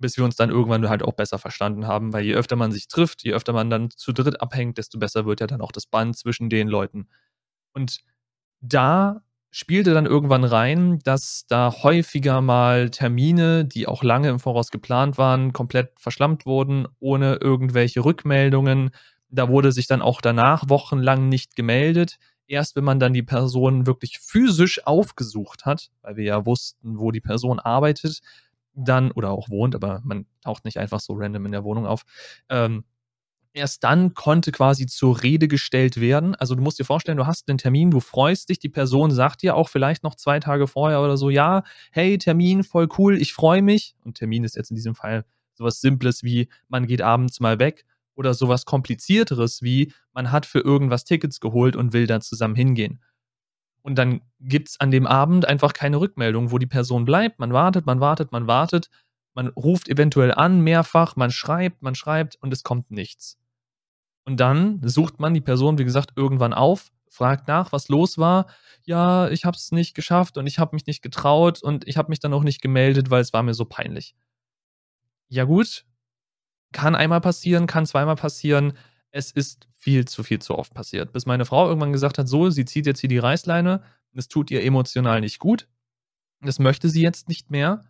Bis 0.00 0.16
wir 0.16 0.24
uns 0.24 0.36
dann 0.36 0.50
irgendwann 0.50 0.88
halt 0.88 1.04
auch 1.04 1.14
besser 1.14 1.38
verstanden 1.38 1.86
haben, 1.86 2.12
weil 2.12 2.24
je 2.24 2.34
öfter 2.34 2.56
man 2.56 2.72
sich 2.72 2.88
trifft, 2.88 3.22
je 3.22 3.32
öfter 3.32 3.52
man 3.52 3.70
dann 3.70 3.90
zu 3.90 4.12
dritt 4.12 4.40
abhängt, 4.40 4.78
desto 4.78 4.98
besser 4.98 5.26
wird 5.26 5.40
ja 5.40 5.46
dann 5.46 5.60
auch 5.60 5.72
das 5.72 5.86
Band 5.86 6.16
zwischen 6.18 6.50
den 6.50 6.68
Leuten. 6.68 7.08
Und 7.72 8.00
da 8.60 9.22
spielte 9.56 9.94
dann 9.94 10.04
irgendwann 10.04 10.44
rein, 10.44 10.98
dass 11.02 11.46
da 11.48 11.72
häufiger 11.82 12.42
mal 12.42 12.90
Termine, 12.90 13.64
die 13.64 13.86
auch 13.86 14.02
lange 14.02 14.28
im 14.28 14.38
Voraus 14.38 14.70
geplant 14.70 15.16
waren, 15.16 15.54
komplett 15.54 15.92
verschlammt 15.98 16.44
wurden, 16.44 16.86
ohne 17.00 17.36
irgendwelche 17.36 18.04
Rückmeldungen. 18.04 18.90
Da 19.30 19.48
wurde 19.48 19.72
sich 19.72 19.86
dann 19.86 20.02
auch 20.02 20.20
danach 20.20 20.68
wochenlang 20.68 21.30
nicht 21.30 21.56
gemeldet. 21.56 22.18
Erst 22.46 22.76
wenn 22.76 22.84
man 22.84 23.00
dann 23.00 23.14
die 23.14 23.22
Person 23.22 23.86
wirklich 23.86 24.18
physisch 24.18 24.86
aufgesucht 24.86 25.64
hat, 25.64 25.88
weil 26.02 26.16
wir 26.16 26.24
ja 26.24 26.44
wussten, 26.44 26.98
wo 26.98 27.10
die 27.10 27.22
Person 27.22 27.58
arbeitet, 27.58 28.20
dann 28.74 29.10
oder 29.10 29.30
auch 29.30 29.48
wohnt, 29.48 29.74
aber 29.74 30.02
man 30.04 30.26
taucht 30.42 30.66
nicht 30.66 30.76
einfach 30.78 31.00
so 31.00 31.14
random 31.14 31.46
in 31.46 31.52
der 31.52 31.64
Wohnung 31.64 31.86
auf, 31.86 32.02
ähm, 32.50 32.84
erst 33.56 33.82
dann 33.84 34.14
konnte 34.14 34.52
quasi 34.52 34.86
zur 34.86 35.22
Rede 35.22 35.48
gestellt 35.48 36.00
werden. 36.00 36.34
Also 36.34 36.54
du 36.54 36.62
musst 36.62 36.78
dir 36.78 36.84
vorstellen, 36.84 37.16
du 37.16 37.26
hast 37.26 37.48
einen 37.48 37.58
Termin, 37.58 37.90
du 37.90 38.00
freust 38.00 38.48
dich, 38.48 38.58
die 38.58 38.68
Person 38.68 39.10
sagt 39.10 39.42
dir 39.42 39.56
auch 39.56 39.68
vielleicht 39.68 40.02
noch 40.02 40.14
zwei 40.14 40.38
Tage 40.40 40.66
vorher 40.66 41.00
oder 41.00 41.16
so, 41.16 41.30
ja, 41.30 41.64
hey, 41.90 42.18
Termin, 42.18 42.62
voll 42.62 42.88
cool, 42.98 43.20
ich 43.20 43.32
freue 43.32 43.62
mich. 43.62 43.94
Und 44.04 44.18
Termin 44.18 44.44
ist 44.44 44.56
jetzt 44.56 44.70
in 44.70 44.76
diesem 44.76 44.94
Fall 44.94 45.24
sowas 45.54 45.80
Simples 45.80 46.22
wie, 46.22 46.48
man 46.68 46.86
geht 46.86 47.02
abends 47.02 47.40
mal 47.40 47.58
weg 47.58 47.84
oder 48.14 48.34
sowas 48.34 48.66
Komplizierteres 48.66 49.62
wie, 49.62 49.92
man 50.12 50.30
hat 50.30 50.46
für 50.46 50.60
irgendwas 50.60 51.04
Tickets 51.04 51.40
geholt 51.40 51.76
und 51.76 51.92
will 51.92 52.06
dann 52.06 52.20
zusammen 52.20 52.54
hingehen. 52.54 53.00
Und 53.82 53.96
dann 53.96 54.20
gibt 54.40 54.68
es 54.68 54.80
an 54.80 54.90
dem 54.90 55.06
Abend 55.06 55.46
einfach 55.46 55.72
keine 55.72 56.00
Rückmeldung, 56.00 56.50
wo 56.50 56.58
die 56.58 56.66
Person 56.66 57.04
bleibt. 57.04 57.38
Man 57.38 57.52
wartet, 57.52 57.86
man 57.86 58.00
wartet, 58.00 58.32
man 58.32 58.46
wartet. 58.46 58.90
Man 59.34 59.48
ruft 59.48 59.88
eventuell 59.88 60.32
an, 60.32 60.60
mehrfach, 60.62 61.14
man 61.14 61.30
schreibt, 61.30 61.82
man 61.82 61.94
schreibt 61.94 62.36
und 62.36 62.52
es 62.52 62.62
kommt 62.62 62.90
nichts. 62.90 63.38
Und 64.26 64.40
dann 64.40 64.80
sucht 64.82 65.20
man 65.20 65.34
die 65.34 65.40
Person, 65.40 65.78
wie 65.78 65.84
gesagt, 65.84 66.12
irgendwann 66.16 66.52
auf, 66.52 66.90
fragt 67.08 67.48
nach, 67.48 67.72
was 67.72 67.88
los 67.88 68.18
war. 68.18 68.46
Ja, 68.84 69.28
ich 69.28 69.44
habe 69.44 69.56
es 69.56 69.72
nicht 69.72 69.94
geschafft 69.94 70.36
und 70.36 70.46
ich 70.46 70.58
habe 70.58 70.74
mich 70.74 70.86
nicht 70.86 71.02
getraut 71.02 71.62
und 71.62 71.86
ich 71.86 71.96
habe 71.96 72.10
mich 72.10 72.18
dann 72.18 72.34
auch 72.34 72.42
nicht 72.42 72.60
gemeldet, 72.60 73.10
weil 73.10 73.22
es 73.22 73.32
war 73.32 73.42
mir 73.42 73.54
so 73.54 73.64
peinlich. 73.64 74.14
Ja 75.28 75.44
gut, 75.44 75.84
kann 76.72 76.94
einmal 76.94 77.20
passieren, 77.20 77.66
kann 77.66 77.86
zweimal 77.86 78.16
passieren. 78.16 78.74
Es 79.10 79.30
ist 79.30 79.68
viel 79.72 80.04
zu 80.04 80.22
viel 80.22 80.40
zu 80.40 80.58
oft 80.58 80.74
passiert. 80.74 81.12
Bis 81.12 81.26
meine 81.26 81.44
Frau 81.44 81.68
irgendwann 81.68 81.92
gesagt 81.92 82.18
hat, 82.18 82.28
so, 82.28 82.50
sie 82.50 82.64
zieht 82.64 82.86
jetzt 82.86 83.00
hier 83.00 83.08
die 83.08 83.18
Reißleine. 83.18 83.82
Das 84.12 84.28
tut 84.28 84.50
ihr 84.50 84.64
emotional 84.64 85.20
nicht 85.20 85.38
gut. 85.38 85.68
Das 86.40 86.58
möchte 86.58 86.88
sie 86.88 87.02
jetzt 87.02 87.28
nicht 87.28 87.50
mehr. 87.50 87.84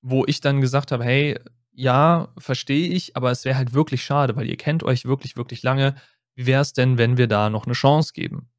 Wo 0.00 0.24
ich 0.26 0.40
dann 0.40 0.60
gesagt 0.60 0.92
habe, 0.92 1.04
hey, 1.04 1.38
ja, 1.78 2.32
verstehe 2.36 2.88
ich, 2.88 3.16
aber 3.16 3.30
es 3.30 3.44
wäre 3.44 3.56
halt 3.56 3.72
wirklich 3.72 4.02
schade, 4.02 4.34
weil 4.34 4.48
ihr 4.48 4.56
kennt 4.56 4.82
euch 4.82 5.04
wirklich, 5.04 5.36
wirklich 5.36 5.62
lange. 5.62 5.94
Wie 6.34 6.44
wäre 6.44 6.60
es 6.60 6.72
denn, 6.72 6.98
wenn 6.98 7.16
wir 7.16 7.28
da 7.28 7.50
noch 7.50 7.66
eine 7.66 7.74
Chance 7.74 8.12
geben? 8.14 8.50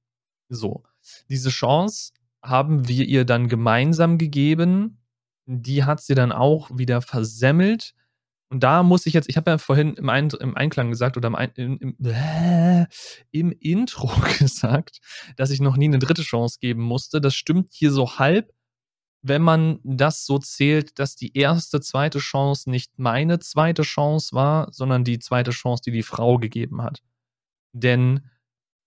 So, 0.48 0.84
diese 1.28 1.50
Chance 1.50 2.14
haben 2.42 2.88
wir 2.88 3.06
ihr 3.06 3.26
dann 3.26 3.50
gemeinsam 3.50 4.18
gegeben. 4.18 5.04
Die 5.46 5.84
hat 5.84 6.02
sie 6.02 6.16
dann 6.16 6.32
auch 6.32 6.70
wieder 6.74 7.02
versemmelt. 7.02 7.94
Und 8.48 8.64
da 8.64 8.84
muss 8.84 9.06
ich 9.06 9.14
jetzt, 9.14 9.28
ich 9.28 9.36
habe 9.36 9.52
ja 9.52 9.58
vorhin 9.58 9.96
im, 9.96 10.08
Ein 10.08 10.30
im, 10.40 10.56
Einklang 10.56 10.90
gesagt 10.90 11.18
oder 11.18 11.28
im, 11.28 11.36
im, 11.56 11.98
im, 12.00 12.88
im 13.32 13.52
Intro 13.52 14.08
gesagt, 14.40 15.02
dass 15.36 15.50
ich 15.50 15.60
noch 15.60 15.76
nie 15.76 15.90
eine 15.90 16.00
dritte 16.00 16.22
Chance 16.22 16.60
geben 16.62 16.84
musste. 16.84 17.20
Das 17.20 17.36
stimmt 17.36 17.74
hier 17.74 17.92
so 17.92 18.18
halb, 18.18 18.54
wenn 19.22 19.42
man 19.42 19.80
das 19.84 20.26
so 20.26 20.40
zählt, 20.40 20.98
dass 20.98 21.16
die 21.16 21.38
erste, 21.38 21.82
zweite 21.82 22.20
Chance 22.20 22.70
nicht 22.70 22.98
meine 22.98 23.40
zweite 23.40 23.82
Chance 23.82 24.34
war, 24.34 24.72
sondern 24.72 25.04
die 25.04 25.20
zweite 25.20 25.52
Chance, 25.52 25.84
die 25.86 25.92
die 25.92 26.04
Frau 26.04 26.38
gegeben 26.38 26.82
hat. 26.82 27.04
Denn 27.74 28.22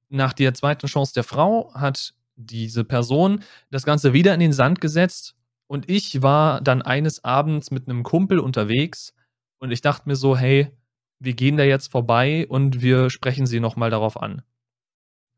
nach 0.09 0.33
der 0.33 0.55
zweiten 0.55 0.87
Chance 0.87 1.15
der 1.15 1.25
Frau 1.25 1.73
hat 1.75 2.15
diese 2.37 2.85
Person 2.85 3.43
das 3.71 3.85
Ganze 3.85 4.13
wieder 4.13 4.35
in 4.35 4.41
den 4.41 4.53
Sand 4.53 4.81
gesetzt 4.81 5.37
und 5.67 5.89
ich 5.89 6.23
war 6.23 6.61
dann 6.61 6.83
eines 6.83 7.25
Abends 7.25 7.71
mit 7.71 7.89
einem 7.89 8.03
Kumpel 8.03 8.39
unterwegs 8.39 9.15
und 9.59 9.71
ich 9.71 9.81
dachte 9.81 10.09
mir 10.09 10.17
so, 10.17 10.37
hey, 10.37 10.71
wir 11.19 11.35
gehen 11.35 11.57
da 11.57 11.65
jetzt 11.65 11.91
vorbei 11.91 12.47
und 12.49 12.83
wir 12.83 13.11
sprechen 13.11 13.47
sie 13.47 13.61
nochmal 13.61 13.91
darauf 13.91 14.21
an. 14.21 14.43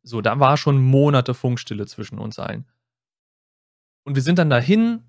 So, 0.02 0.20
da 0.20 0.38
war 0.40 0.56
schon 0.56 0.82
Monate 0.82 1.34
Funkstille 1.34 1.86
zwischen 1.86 2.18
uns 2.18 2.38
allen. 2.38 2.66
Und 4.04 4.14
wir 4.14 4.22
sind 4.22 4.38
dann 4.38 4.50
dahin, 4.50 5.02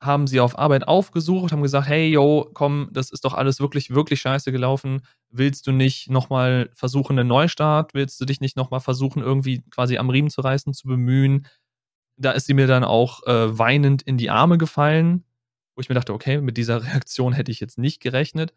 haben 0.00 0.26
sie 0.26 0.40
auf 0.40 0.58
Arbeit 0.58 0.88
aufgesucht, 0.88 1.52
haben 1.52 1.62
gesagt, 1.62 1.86
hey, 1.86 2.08
yo, 2.08 2.50
komm, 2.54 2.88
das 2.92 3.10
ist 3.10 3.24
doch 3.24 3.34
alles 3.34 3.60
wirklich, 3.60 3.90
wirklich 3.90 4.20
scheiße 4.20 4.50
gelaufen. 4.50 5.02
Willst 5.28 5.66
du 5.66 5.72
nicht 5.72 6.10
nochmal 6.10 6.70
versuchen, 6.74 7.18
einen 7.18 7.28
Neustart? 7.28 7.92
Willst 7.92 8.20
du 8.20 8.24
dich 8.24 8.40
nicht 8.40 8.56
nochmal 8.56 8.80
versuchen, 8.80 9.22
irgendwie 9.22 9.62
quasi 9.70 9.98
am 9.98 10.08
Riemen 10.08 10.30
zu 10.30 10.40
reißen, 10.40 10.72
zu 10.72 10.88
bemühen? 10.88 11.46
Da 12.16 12.32
ist 12.32 12.46
sie 12.46 12.54
mir 12.54 12.66
dann 12.66 12.82
auch 12.82 13.26
äh, 13.26 13.58
weinend 13.58 14.02
in 14.02 14.16
die 14.16 14.30
Arme 14.30 14.56
gefallen, 14.56 15.24
wo 15.74 15.82
ich 15.82 15.90
mir 15.90 15.94
dachte, 15.94 16.14
okay, 16.14 16.40
mit 16.40 16.56
dieser 16.56 16.82
Reaktion 16.86 17.34
hätte 17.34 17.52
ich 17.52 17.60
jetzt 17.60 17.78
nicht 17.78 18.00
gerechnet. 18.00 18.54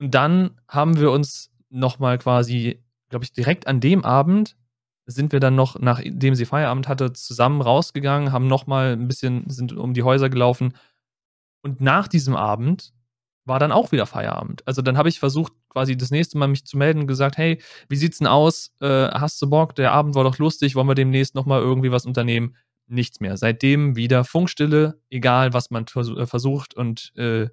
Und 0.00 0.14
dann 0.14 0.60
haben 0.68 0.98
wir 0.98 1.10
uns 1.12 1.50
nochmal 1.70 2.18
quasi, 2.18 2.82
glaube 3.08 3.24
ich, 3.24 3.32
direkt 3.32 3.66
an 3.66 3.80
dem 3.80 4.04
Abend 4.04 4.56
sind 5.06 5.32
wir 5.32 5.40
dann 5.40 5.54
noch, 5.54 5.78
nachdem 5.78 6.34
sie 6.34 6.44
Feierabend 6.44 6.88
hatte, 6.88 7.12
zusammen 7.12 7.60
rausgegangen, 7.60 8.32
haben 8.32 8.46
nochmal 8.46 8.92
ein 8.92 9.08
bisschen, 9.08 9.48
sind 9.48 9.72
um 9.72 9.94
die 9.94 10.02
Häuser 10.02 10.28
gelaufen. 10.28 10.74
Und 11.62 11.80
nach 11.80 12.08
diesem 12.08 12.36
Abend 12.36 12.92
war 13.44 13.58
dann 13.58 13.72
auch 13.72 13.92
wieder 13.92 14.06
Feierabend. 14.06 14.66
Also 14.66 14.82
dann 14.82 14.96
habe 14.96 15.08
ich 15.08 15.18
versucht, 15.18 15.52
quasi 15.68 15.96
das 15.96 16.10
nächste 16.10 16.38
Mal 16.38 16.48
mich 16.48 16.64
zu 16.64 16.76
melden 16.76 17.00
und 17.00 17.06
gesagt, 17.06 17.38
hey, 17.38 17.60
wie 17.88 17.96
sieht's 17.96 18.18
denn 18.18 18.26
aus? 18.26 18.72
Äh, 18.80 19.08
hast 19.08 19.40
du 19.42 19.50
Bock? 19.50 19.74
Der 19.74 19.92
Abend 19.92 20.14
war 20.14 20.24
doch 20.24 20.38
lustig, 20.38 20.74
wollen 20.74 20.86
wir 20.86 20.94
demnächst 20.94 21.34
nochmal 21.34 21.60
irgendwie 21.60 21.90
was 21.90 22.06
unternehmen? 22.06 22.56
Nichts 22.86 23.20
mehr. 23.20 23.36
Seitdem 23.36 23.96
wieder 23.96 24.24
Funkstille, 24.24 25.00
egal 25.10 25.52
was 25.52 25.70
man 25.70 25.86
äh, 25.96 26.26
versucht. 26.26 26.74
Und 26.74 27.12
äh, 27.16 27.48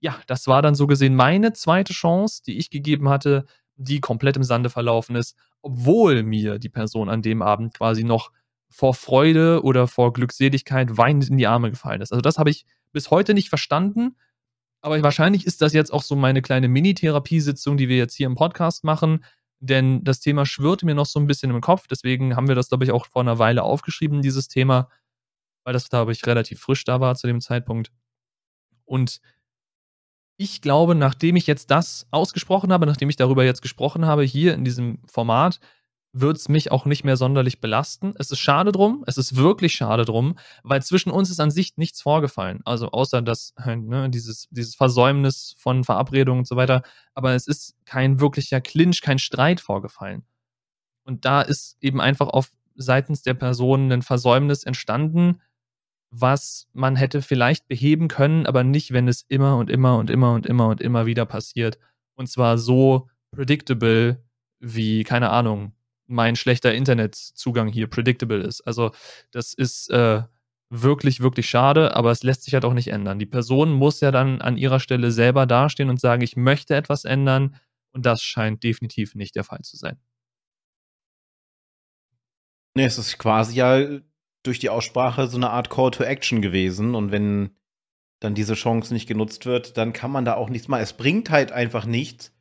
ja, 0.00 0.16
das 0.26 0.46
war 0.46 0.62
dann 0.62 0.74
so 0.74 0.86
gesehen 0.86 1.16
meine 1.16 1.52
zweite 1.52 1.92
Chance, 1.92 2.42
die 2.46 2.58
ich 2.58 2.70
gegeben 2.70 3.08
hatte, 3.08 3.46
die 3.76 4.00
komplett 4.00 4.36
im 4.36 4.44
Sande 4.44 4.70
verlaufen 4.70 5.16
ist, 5.16 5.36
obwohl 5.62 6.22
mir 6.22 6.58
die 6.58 6.68
Person 6.68 7.08
an 7.08 7.22
dem 7.22 7.40
Abend 7.40 7.74
quasi 7.74 8.04
noch 8.04 8.30
vor 8.68 8.94
Freude 8.94 9.62
oder 9.62 9.86
vor 9.86 10.12
Glückseligkeit 10.12 10.96
weinend 10.96 11.28
in 11.28 11.36
die 11.36 11.46
Arme 11.46 11.70
gefallen 11.70 12.00
ist. 12.00 12.12
Also 12.12 12.22
das 12.22 12.38
habe 12.38 12.50
ich 12.50 12.66
bis 12.92 13.10
heute 13.10 13.34
nicht 13.34 13.48
verstanden, 13.48 14.16
aber 14.80 15.00
wahrscheinlich 15.02 15.46
ist 15.46 15.62
das 15.62 15.72
jetzt 15.72 15.92
auch 15.92 16.02
so 16.02 16.16
meine 16.16 16.42
kleine 16.42 16.68
Mini-Therapiesitzung, 16.68 17.76
die 17.76 17.88
wir 17.88 17.96
jetzt 17.96 18.14
hier 18.14 18.26
im 18.26 18.34
Podcast 18.34 18.82
machen, 18.82 19.24
denn 19.60 20.02
das 20.02 20.18
Thema 20.18 20.44
schwirrte 20.44 20.84
mir 20.84 20.94
noch 20.94 21.06
so 21.06 21.20
ein 21.20 21.28
bisschen 21.28 21.50
im 21.50 21.60
Kopf, 21.60 21.86
deswegen 21.86 22.34
haben 22.34 22.48
wir 22.48 22.56
das, 22.56 22.68
glaube 22.68 22.84
ich, 22.84 22.90
auch 22.90 23.06
vor 23.06 23.22
einer 23.22 23.38
Weile 23.38 23.62
aufgeschrieben, 23.62 24.20
dieses 24.20 24.48
Thema, 24.48 24.88
weil 25.64 25.72
das, 25.72 25.88
glaube 25.88 26.10
ich, 26.10 26.26
relativ 26.26 26.60
frisch 26.60 26.82
da 26.84 27.00
war 27.00 27.14
zu 27.14 27.28
dem 27.28 27.40
Zeitpunkt. 27.40 27.92
Und 28.84 29.20
ich 30.42 30.60
glaube, 30.60 30.94
nachdem 30.94 31.36
ich 31.36 31.46
jetzt 31.46 31.70
das 31.70 32.06
ausgesprochen 32.10 32.72
habe, 32.72 32.86
nachdem 32.86 33.08
ich 33.08 33.16
darüber 33.16 33.44
jetzt 33.44 33.62
gesprochen 33.62 34.06
habe, 34.06 34.24
hier 34.24 34.54
in 34.54 34.64
diesem 34.64 34.98
Format, 35.06 35.60
wird 36.12 36.36
es 36.36 36.48
mich 36.48 36.70
auch 36.70 36.84
nicht 36.84 37.04
mehr 37.04 37.16
sonderlich 37.16 37.60
belasten. 37.60 38.12
Es 38.18 38.30
ist 38.30 38.40
schade 38.40 38.70
drum, 38.70 39.02
es 39.06 39.16
ist 39.16 39.36
wirklich 39.36 39.72
schade 39.72 40.04
drum, 40.04 40.36
weil 40.62 40.82
zwischen 40.82 41.10
uns 41.10 41.30
ist 41.30 41.40
an 41.40 41.50
sich 41.50 41.76
nichts 41.76 42.02
vorgefallen. 42.02 42.60
Also 42.64 42.90
außer 42.90 43.22
das, 43.22 43.54
ne, 43.66 44.10
dieses, 44.10 44.48
dieses 44.50 44.74
Versäumnis 44.74 45.54
von 45.58 45.84
Verabredungen 45.84 46.40
und 46.40 46.48
so 46.48 46.56
weiter. 46.56 46.82
Aber 47.14 47.32
es 47.34 47.46
ist 47.46 47.74
kein 47.86 48.20
wirklicher 48.20 48.60
Clinch, 48.60 49.00
kein 49.00 49.18
Streit 49.18 49.60
vorgefallen. 49.60 50.24
Und 51.04 51.24
da 51.24 51.40
ist 51.40 51.76
eben 51.80 52.00
einfach 52.00 52.28
auf 52.28 52.50
seitens 52.74 53.22
der 53.22 53.34
Person 53.34 53.90
ein 53.90 54.02
Versäumnis 54.02 54.64
entstanden, 54.64 55.40
was 56.12 56.68
man 56.74 56.94
hätte 56.94 57.22
vielleicht 57.22 57.66
beheben 57.68 58.06
können, 58.06 58.46
aber 58.46 58.62
nicht, 58.64 58.92
wenn 58.92 59.08
es 59.08 59.24
immer 59.28 59.56
und 59.56 59.70
immer 59.70 59.96
und 59.96 60.10
immer 60.10 60.34
und 60.34 60.46
immer 60.46 60.68
und 60.68 60.80
immer 60.82 61.06
wieder 61.06 61.24
passiert. 61.24 61.78
Und 62.14 62.28
zwar 62.28 62.58
so 62.58 63.08
predictable 63.32 64.22
wie, 64.60 65.04
keine 65.04 65.30
Ahnung, 65.30 65.72
mein 66.06 66.36
schlechter 66.36 66.74
Internetzugang 66.74 67.68
hier 67.68 67.88
predictable 67.88 68.42
ist. 68.42 68.60
Also 68.60 68.90
das 69.30 69.54
ist 69.54 69.90
äh, 69.90 70.22
wirklich, 70.68 71.20
wirklich 71.20 71.48
schade, 71.48 71.96
aber 71.96 72.10
es 72.10 72.22
lässt 72.22 72.44
sich 72.44 72.52
halt 72.52 72.66
auch 72.66 72.74
nicht 72.74 72.88
ändern. 72.88 73.18
Die 73.18 73.26
Person 73.26 73.72
muss 73.72 74.00
ja 74.00 74.10
dann 74.10 74.42
an 74.42 74.58
ihrer 74.58 74.80
Stelle 74.80 75.12
selber 75.12 75.46
dastehen 75.46 75.88
und 75.88 75.98
sagen, 75.98 76.20
ich 76.20 76.36
möchte 76.36 76.76
etwas 76.76 77.06
ändern 77.06 77.56
und 77.92 78.04
das 78.04 78.22
scheint 78.22 78.62
definitiv 78.62 79.14
nicht 79.14 79.34
der 79.34 79.44
Fall 79.44 79.62
zu 79.62 79.78
sein. 79.78 79.98
Nee, 82.74 82.84
es 82.84 82.98
ist 82.98 83.18
quasi 83.18 83.56
ja 83.56 84.00
durch 84.42 84.58
die 84.58 84.70
Aussprache 84.70 85.26
so 85.26 85.36
eine 85.36 85.50
Art 85.50 85.70
Call 85.70 85.90
to 85.90 86.04
Action 86.04 86.42
gewesen. 86.42 86.94
Und 86.94 87.12
wenn 87.12 87.50
dann 88.20 88.34
diese 88.34 88.54
Chance 88.54 88.92
nicht 88.92 89.08
genutzt 89.08 89.46
wird, 89.46 89.76
dann 89.76 89.92
kann 89.92 90.10
man 90.10 90.24
da 90.24 90.34
auch 90.34 90.48
nichts 90.48 90.68
machen. 90.68 90.82
Es 90.82 90.92
bringt 90.92 91.30
halt 91.30 91.52
einfach 91.52 91.84
nichts, 91.84 92.32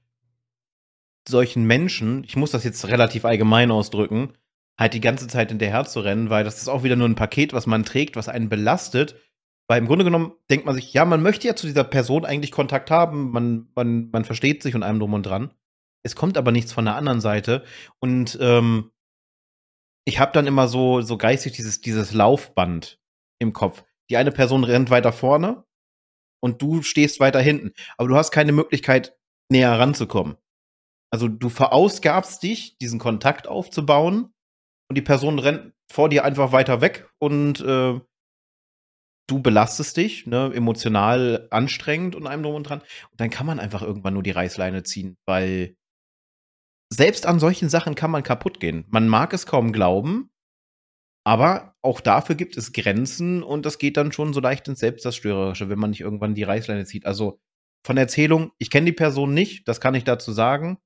solchen 1.27 1.65
Menschen, 1.65 2.23
ich 2.23 2.35
muss 2.35 2.51
das 2.51 2.63
jetzt 2.63 2.87
relativ 2.87 3.25
allgemein 3.25 3.71
ausdrücken, 3.71 4.33
halt 4.77 4.93
die 4.93 5.01
ganze 5.01 5.27
Zeit 5.27 5.49
hinterher 5.49 5.85
zu 5.85 5.99
rennen, 5.99 6.29
weil 6.29 6.43
das 6.43 6.57
ist 6.57 6.67
auch 6.67 6.83
wieder 6.83 6.95
nur 6.95 7.07
ein 7.07 7.15
Paket, 7.15 7.53
was 7.53 7.67
man 7.67 7.85
trägt, 7.85 8.15
was 8.15 8.29
einen 8.29 8.49
belastet. 8.49 9.15
Weil 9.67 9.79
im 9.79 9.87
Grunde 9.87 10.03
genommen 10.03 10.33
denkt 10.49 10.65
man 10.65 10.75
sich, 10.75 10.93
ja, 10.93 11.05
man 11.05 11.21
möchte 11.21 11.47
ja 11.47 11.55
zu 11.55 11.67
dieser 11.67 11.83
Person 11.83 12.25
eigentlich 12.25 12.51
Kontakt 12.51 12.91
haben, 12.91 13.31
man, 13.31 13.69
man, 13.75 14.09
man 14.11 14.25
versteht 14.25 14.63
sich 14.63 14.75
und 14.75 14.83
einem 14.83 14.99
drum 14.99 15.13
und 15.13 15.25
dran. 15.25 15.51
Es 16.03 16.15
kommt 16.15 16.37
aber 16.37 16.51
nichts 16.51 16.73
von 16.73 16.85
der 16.85 16.95
anderen 16.95 17.21
Seite. 17.21 17.63
Und 17.99 18.37
ähm, 18.41 18.90
ich 20.05 20.19
habe 20.19 20.31
dann 20.31 20.47
immer 20.47 20.67
so, 20.67 21.01
so 21.01 21.17
geistig 21.17 21.53
dieses, 21.53 21.81
dieses 21.81 22.13
Laufband 22.13 22.99
im 23.39 23.53
Kopf. 23.53 23.83
Die 24.09 24.17
eine 24.17 24.31
Person 24.31 24.63
rennt 24.63 24.89
weiter 24.89 25.13
vorne 25.13 25.63
und 26.41 26.61
du 26.61 26.81
stehst 26.81 27.19
weiter 27.19 27.39
hinten. 27.39 27.73
Aber 27.97 28.09
du 28.09 28.15
hast 28.15 28.31
keine 28.31 28.51
Möglichkeit, 28.51 29.17
näher 29.49 29.79
ranzukommen. 29.79 30.37
Also 31.11 31.27
du 31.27 31.49
verausgabst 31.49 32.41
dich, 32.41 32.77
diesen 32.77 32.99
Kontakt 32.99 33.47
aufzubauen 33.47 34.33
und 34.89 34.95
die 34.95 35.01
Person 35.01 35.39
rennt 35.39 35.73
vor 35.91 36.09
dir 36.09 36.23
einfach 36.23 36.51
weiter 36.53 36.81
weg 36.81 37.09
und 37.19 37.59
äh, 37.59 37.99
du 39.27 39.41
belastest 39.41 39.97
dich, 39.97 40.25
ne, 40.25 40.51
emotional 40.53 41.47
anstrengend 41.51 42.15
und 42.15 42.27
einem 42.27 42.43
drum 42.43 42.55
und 42.55 42.63
dran. 42.63 42.79
Und 42.79 43.19
dann 43.19 43.29
kann 43.29 43.45
man 43.45 43.59
einfach 43.59 43.81
irgendwann 43.81 44.13
nur 44.13 44.23
die 44.23 44.31
Reißleine 44.31 44.83
ziehen, 44.83 45.17
weil 45.25 45.75
selbst 46.93 47.25
an 47.25 47.39
solchen 47.39 47.69
Sachen 47.69 47.95
kann 47.95 48.12
man 48.12 48.23
kaputt 48.23 48.60
gehen. 48.60 48.86
Man 48.89 49.08
mag 49.08 49.34
es 49.34 49.45
kaum 49.45 49.71
glauben, 49.71 50.30
aber 51.25 51.75
auch 51.82 52.01
dafür 52.01 52.36
gibt 52.36 52.58
es 52.58 52.73
Grenzen 52.73 53.43
und 53.43 53.65
das 53.65 53.77
geht 53.77 53.97
dann 53.97 54.12
schon 54.12 54.34
so 54.34 54.41
leicht 54.41 54.67
ins 54.67 54.80
Selbstzerstörerische, 54.80 55.69
wenn 55.69 55.80
man 55.80 55.91
nicht 55.91 56.01
irgendwann 56.01 56.36
die 56.36 56.43
Reißleine 56.43 56.86
zieht. 56.86 57.06
Also 57.06 57.39
von 57.86 57.95
der 57.95 58.04
Erzählung, 58.04 58.51
ich 58.58 58.69
kenne 58.69 58.88
die 58.88 58.91
Person 58.91 59.34
nicht, 59.34 59.67
das 59.67 59.80
kann 59.80 59.95
ich 59.95 60.04
dazu 60.04 60.32
sagen. 60.32 60.80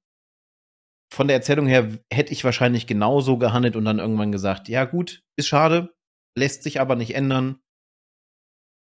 Von 1.12 1.28
der 1.28 1.38
Erzählung 1.38 1.68
her 1.68 1.98
hätte 2.12 2.34
ich 2.34 2.44
wahrscheinlich 2.44 2.88
genauso 2.88 3.38
gehandelt 3.38 3.76
und 3.76 3.86
dann 3.86 4.00
irgendwann 4.00 4.32
gesagt, 4.32 4.70
ja 4.70 4.86
gut, 4.86 5.24
ist 5.38 5.48
schade, 5.48 5.96
lässt 6.38 6.64
sich 6.64 6.80
aber 6.80 6.96
nicht 6.96 7.16
ändern. 7.16 7.60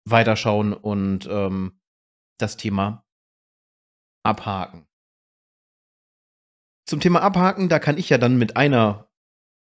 Weiterschauen 0.08 0.72
und 0.72 1.26
ähm, 1.30 1.80
das 2.38 2.56
Thema 2.56 3.04
abhaken. 4.24 4.86
Zum 6.86 7.00
Thema 7.00 7.20
Abhaken, 7.22 7.68
da 7.68 7.78
kann 7.78 7.98
ich 7.98 8.08
ja 8.08 8.18
dann 8.18 8.38
mit 8.38 8.56
einer 8.56 9.08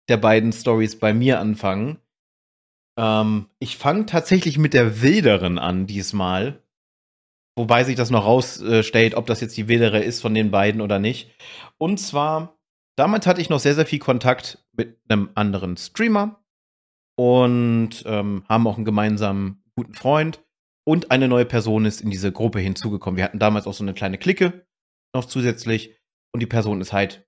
der 0.09 0.17
beiden 0.17 0.53
Stories 0.53 0.99
bei 0.99 1.13
mir 1.13 1.39
anfangen. 1.39 1.99
Ähm, 2.99 3.49
ich 3.59 3.77
fange 3.77 4.07
tatsächlich 4.07 4.59
mit 4.59 4.75
der 4.75 5.03
Wilderen 5.03 5.59
an 5.59 5.87
diesmal. 5.87 6.63
Wobei 7.57 7.85
sich 7.85 7.97
das 7.97 8.11
noch 8.11 8.25
rausstellt, 8.25 9.15
ob 9.15 9.27
das 9.27 9.41
jetzt 9.41 9.57
die 9.57 9.69
Wildere 9.69 10.03
ist 10.03 10.21
von 10.21 10.35
den 10.35 10.51
beiden 10.51 10.81
oder 10.81 10.99
nicht. 10.99 11.31
Und 11.79 11.99
zwar, 11.99 12.59
damals 12.97 13.27
hatte 13.27 13.41
ich 13.41 13.51
noch 13.51 13.59
sehr, 13.59 13.75
sehr 13.75 13.87
viel 13.87 13.99
Kontakt 13.99 14.65
mit 14.73 14.99
einem 15.09 15.31
anderen 15.35 15.77
Streamer 15.77 16.43
und 17.19 18.03
ähm, 18.07 18.45
haben 18.49 18.67
auch 18.67 18.77
einen 18.77 18.87
gemeinsamen 18.87 19.63
guten 19.77 19.95
Freund. 19.95 20.43
Und 20.87 21.11
eine 21.11 21.29
neue 21.29 21.45
Person 21.45 21.85
ist 21.85 22.01
in 22.01 22.11
diese 22.11 22.33
Gruppe 22.33 22.61
hinzugekommen. 22.61 23.19
Wir 23.19 23.25
hatten 23.25 23.39
damals 23.39 23.67
auch 23.67 23.75
so 23.75 23.85
eine 23.85 23.95
kleine 23.95 24.17
Clique 24.17 24.67
noch 25.15 25.27
zusätzlich. 25.27 26.00
Und 26.33 26.41
die 26.41 26.47
Person 26.47 26.81
ist 26.81 26.93
halt 26.93 27.27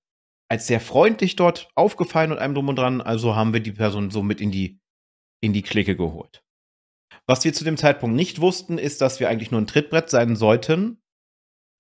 als 0.49 0.67
sehr 0.67 0.81
freundlich 0.81 1.35
dort 1.37 1.71
aufgefallen 1.75 2.31
und 2.31 2.39
einem 2.39 2.55
drum 2.55 2.69
und 2.69 2.77
dran. 2.77 3.01
Also 3.01 3.35
haben 3.35 3.53
wir 3.53 3.61
die 3.61 3.73
Person 3.73 4.11
so 4.11 4.23
mit 4.23 4.41
in 4.41 4.51
die, 4.51 4.81
in 5.41 5.53
die 5.53 5.63
Clique 5.63 5.97
geholt. 5.97 6.45
Was 7.27 7.45
wir 7.45 7.55
zu 7.55 7.65
dem 7.65 7.77
Zeitpunkt 7.77 8.17
nicht 8.17 8.41
wussten, 8.41 8.79
ist, 8.79 9.01
dass 9.01 9.19
wir 9.19 9.29
eigentlich 9.29 9.51
nur 9.51 9.61
ein 9.61 9.67
Trittbrett 9.67 10.11
sein 10.11 10.37
sollten, 10.37 11.03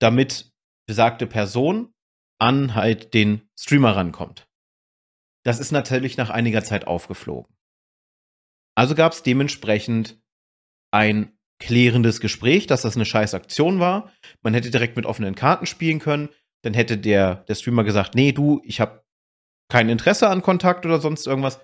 damit 0.00 0.52
besagte 0.86 1.26
Person 1.26 1.92
an 2.38 2.74
halt 2.74 3.14
den 3.14 3.48
Streamer 3.58 3.94
rankommt. 3.94 4.48
Das 5.44 5.60
ist 5.60 5.70
natürlich 5.70 6.16
nach 6.16 6.30
einiger 6.30 6.64
Zeit 6.64 6.86
aufgeflogen. 6.86 7.54
Also 8.74 8.94
gab 8.94 9.12
es 9.12 9.22
dementsprechend 9.22 10.18
ein 10.92 11.36
klärendes 11.60 12.20
Gespräch, 12.20 12.66
dass 12.66 12.82
das 12.82 12.96
eine 12.96 13.04
scheiß 13.04 13.34
Aktion 13.34 13.80
war. 13.80 14.10
Man 14.42 14.54
hätte 14.54 14.70
direkt 14.70 14.96
mit 14.96 15.06
offenen 15.06 15.34
Karten 15.34 15.66
spielen 15.66 15.98
können 15.98 16.30
dann 16.62 16.74
hätte 16.74 16.98
der, 16.98 17.36
der 17.36 17.54
Streamer 17.54 17.84
gesagt, 17.84 18.14
nee, 18.14 18.32
du, 18.32 18.60
ich 18.64 18.80
habe 18.80 19.04
kein 19.68 19.88
Interesse 19.88 20.28
an 20.28 20.42
Kontakt 20.42 20.84
oder 20.86 21.00
sonst 21.00 21.26
irgendwas 21.26 21.60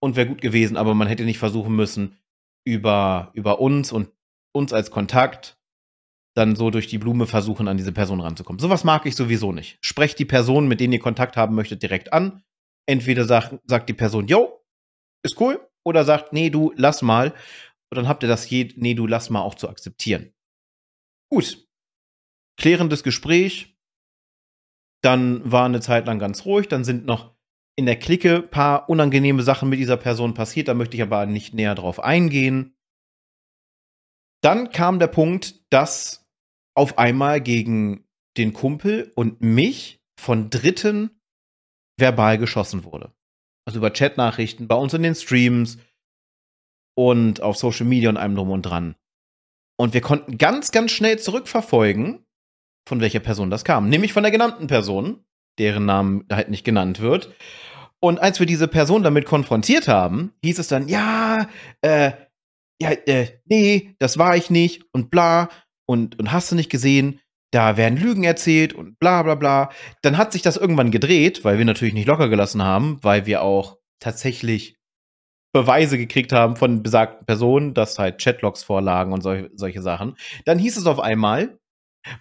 und 0.00 0.16
wäre 0.16 0.28
gut 0.28 0.40
gewesen, 0.40 0.76
aber 0.76 0.94
man 0.94 1.08
hätte 1.08 1.24
nicht 1.24 1.38
versuchen 1.38 1.74
müssen, 1.74 2.16
über, 2.66 3.30
über 3.34 3.60
uns 3.60 3.92
und 3.92 4.10
uns 4.52 4.72
als 4.72 4.90
Kontakt 4.90 5.58
dann 6.36 6.56
so 6.56 6.70
durch 6.70 6.88
die 6.88 6.98
Blume 6.98 7.26
versuchen, 7.26 7.68
an 7.68 7.76
diese 7.76 7.92
Person 7.92 8.20
ranzukommen. 8.20 8.58
Sowas 8.58 8.84
mag 8.84 9.06
ich 9.06 9.14
sowieso 9.14 9.52
nicht. 9.52 9.78
Sprecht 9.80 10.18
die 10.18 10.24
Person, 10.24 10.66
mit 10.66 10.80
denen 10.80 10.92
ihr 10.92 11.00
Kontakt 11.00 11.36
haben 11.36 11.54
möchtet, 11.54 11.82
direkt 11.82 12.12
an. 12.12 12.42
Entweder 12.86 13.24
sagt, 13.24 13.60
sagt 13.66 13.88
die 13.88 13.94
Person, 13.94 14.26
yo, 14.26 14.64
ist 15.22 15.40
cool, 15.40 15.60
oder 15.84 16.04
sagt, 16.04 16.32
nee, 16.32 16.50
du, 16.50 16.72
lass 16.76 17.02
mal. 17.02 17.32
Und 17.90 17.96
dann 17.96 18.08
habt 18.08 18.22
ihr 18.24 18.28
das 18.28 18.50
je, 18.50 18.72
nee, 18.76 18.94
du 18.94 19.06
lass 19.06 19.30
mal 19.30 19.42
auch 19.42 19.54
zu 19.54 19.68
akzeptieren. 19.68 20.34
Gut. 21.30 21.68
Klärendes 22.58 23.02
Gespräch. 23.02 23.73
Dann 25.04 25.50
war 25.50 25.66
eine 25.66 25.80
Zeit 25.80 26.06
lang 26.06 26.18
ganz 26.18 26.46
ruhig. 26.46 26.68
Dann 26.68 26.84
sind 26.84 27.04
noch 27.04 27.34
in 27.76 27.86
der 27.86 27.98
Clique 27.98 28.36
ein 28.36 28.50
paar 28.50 28.88
unangenehme 28.88 29.42
Sachen 29.42 29.68
mit 29.68 29.78
dieser 29.78 29.96
Person 29.96 30.32
passiert. 30.32 30.68
Da 30.68 30.74
möchte 30.74 30.96
ich 30.96 31.02
aber 31.02 31.26
nicht 31.26 31.52
näher 31.52 31.74
drauf 31.74 32.00
eingehen. 32.00 32.74
Dann 34.42 34.70
kam 34.70 34.98
der 34.98 35.08
Punkt, 35.08 35.62
dass 35.70 36.26
auf 36.74 36.98
einmal 36.98 37.40
gegen 37.40 38.06
den 38.36 38.52
Kumpel 38.52 39.12
und 39.14 39.40
mich 39.40 40.00
von 40.18 40.50
Dritten 40.50 41.20
verbal 41.98 42.38
geschossen 42.38 42.84
wurde. 42.84 43.12
Also 43.66 43.78
über 43.78 43.90
Chatnachrichten, 43.90 44.68
bei 44.68 44.74
uns 44.74 44.94
in 44.94 45.02
den 45.02 45.14
Streams 45.14 45.78
und 46.96 47.40
auf 47.40 47.56
Social 47.56 47.86
Media 47.86 48.08
und 48.08 48.16
allem 48.16 48.34
drum 48.34 48.50
und 48.50 48.62
dran. 48.62 48.96
Und 49.76 49.94
wir 49.94 50.00
konnten 50.00 50.38
ganz, 50.38 50.72
ganz 50.72 50.92
schnell 50.92 51.18
zurückverfolgen, 51.18 52.24
von 52.86 53.00
welcher 53.00 53.20
Person 53.20 53.50
das 53.50 53.64
kam. 53.64 53.88
Nämlich 53.88 54.12
von 54.12 54.22
der 54.22 54.32
genannten 54.32 54.66
Person, 54.66 55.24
deren 55.58 55.86
Namen 55.86 56.26
halt 56.30 56.50
nicht 56.50 56.64
genannt 56.64 57.00
wird. 57.00 57.32
Und 58.00 58.20
als 58.20 58.38
wir 58.38 58.46
diese 58.46 58.68
Person 58.68 59.02
damit 59.02 59.24
konfrontiert 59.24 59.88
haben, 59.88 60.34
hieß 60.42 60.58
es 60.58 60.68
dann, 60.68 60.88
ja, 60.88 61.48
äh, 61.80 62.12
ja, 62.80 62.90
äh, 62.90 63.28
nee, 63.46 63.94
das 63.98 64.18
war 64.18 64.36
ich 64.36 64.50
nicht 64.50 64.84
und 64.92 65.10
bla 65.10 65.48
und, 65.86 66.18
und 66.18 66.32
hast 66.32 66.50
du 66.50 66.56
nicht 66.56 66.70
gesehen, 66.70 67.20
da 67.50 67.76
werden 67.76 67.96
Lügen 67.96 68.24
erzählt 68.24 68.72
und 68.72 68.98
bla 68.98 69.22
bla 69.22 69.36
bla. 69.36 69.70
Dann 70.02 70.18
hat 70.18 70.32
sich 70.32 70.42
das 70.42 70.56
irgendwann 70.56 70.90
gedreht, 70.90 71.44
weil 71.44 71.56
wir 71.56 71.64
natürlich 71.64 71.94
nicht 71.94 72.08
locker 72.08 72.28
gelassen 72.28 72.62
haben, 72.62 72.98
weil 73.02 73.26
wir 73.26 73.42
auch 73.42 73.78
tatsächlich 74.00 74.76
Beweise 75.54 75.96
gekriegt 75.96 76.32
haben 76.32 76.56
von 76.56 76.82
besagten 76.82 77.26
Personen, 77.26 77.74
dass 77.74 77.98
halt 77.98 78.20
Chatlogs 78.20 78.64
vorlagen 78.64 79.12
und 79.12 79.22
sol 79.22 79.50
solche 79.54 79.82
Sachen. 79.82 80.16
Dann 80.44 80.58
hieß 80.58 80.76
es 80.76 80.86
auf 80.86 80.98
einmal, 80.98 81.60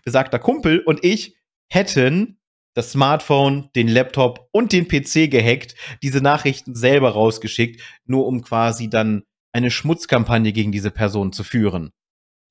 besagter 0.03 0.39
Kumpel 0.39 0.79
und 0.79 1.03
ich 1.03 1.35
hätten 1.71 2.37
das 2.75 2.91
Smartphone, 2.91 3.69
den 3.75 3.87
Laptop 3.87 4.49
und 4.51 4.71
den 4.71 4.87
PC 4.87 5.29
gehackt, 5.29 5.75
diese 6.01 6.21
Nachrichten 6.21 6.75
selber 6.75 7.11
rausgeschickt, 7.11 7.81
nur 8.05 8.25
um 8.25 8.41
quasi 8.41 8.89
dann 8.89 9.23
eine 9.53 9.69
Schmutzkampagne 9.69 10.51
gegen 10.53 10.71
diese 10.71 10.89
Person 10.89 11.31
zu 11.31 11.43
führen. 11.43 11.91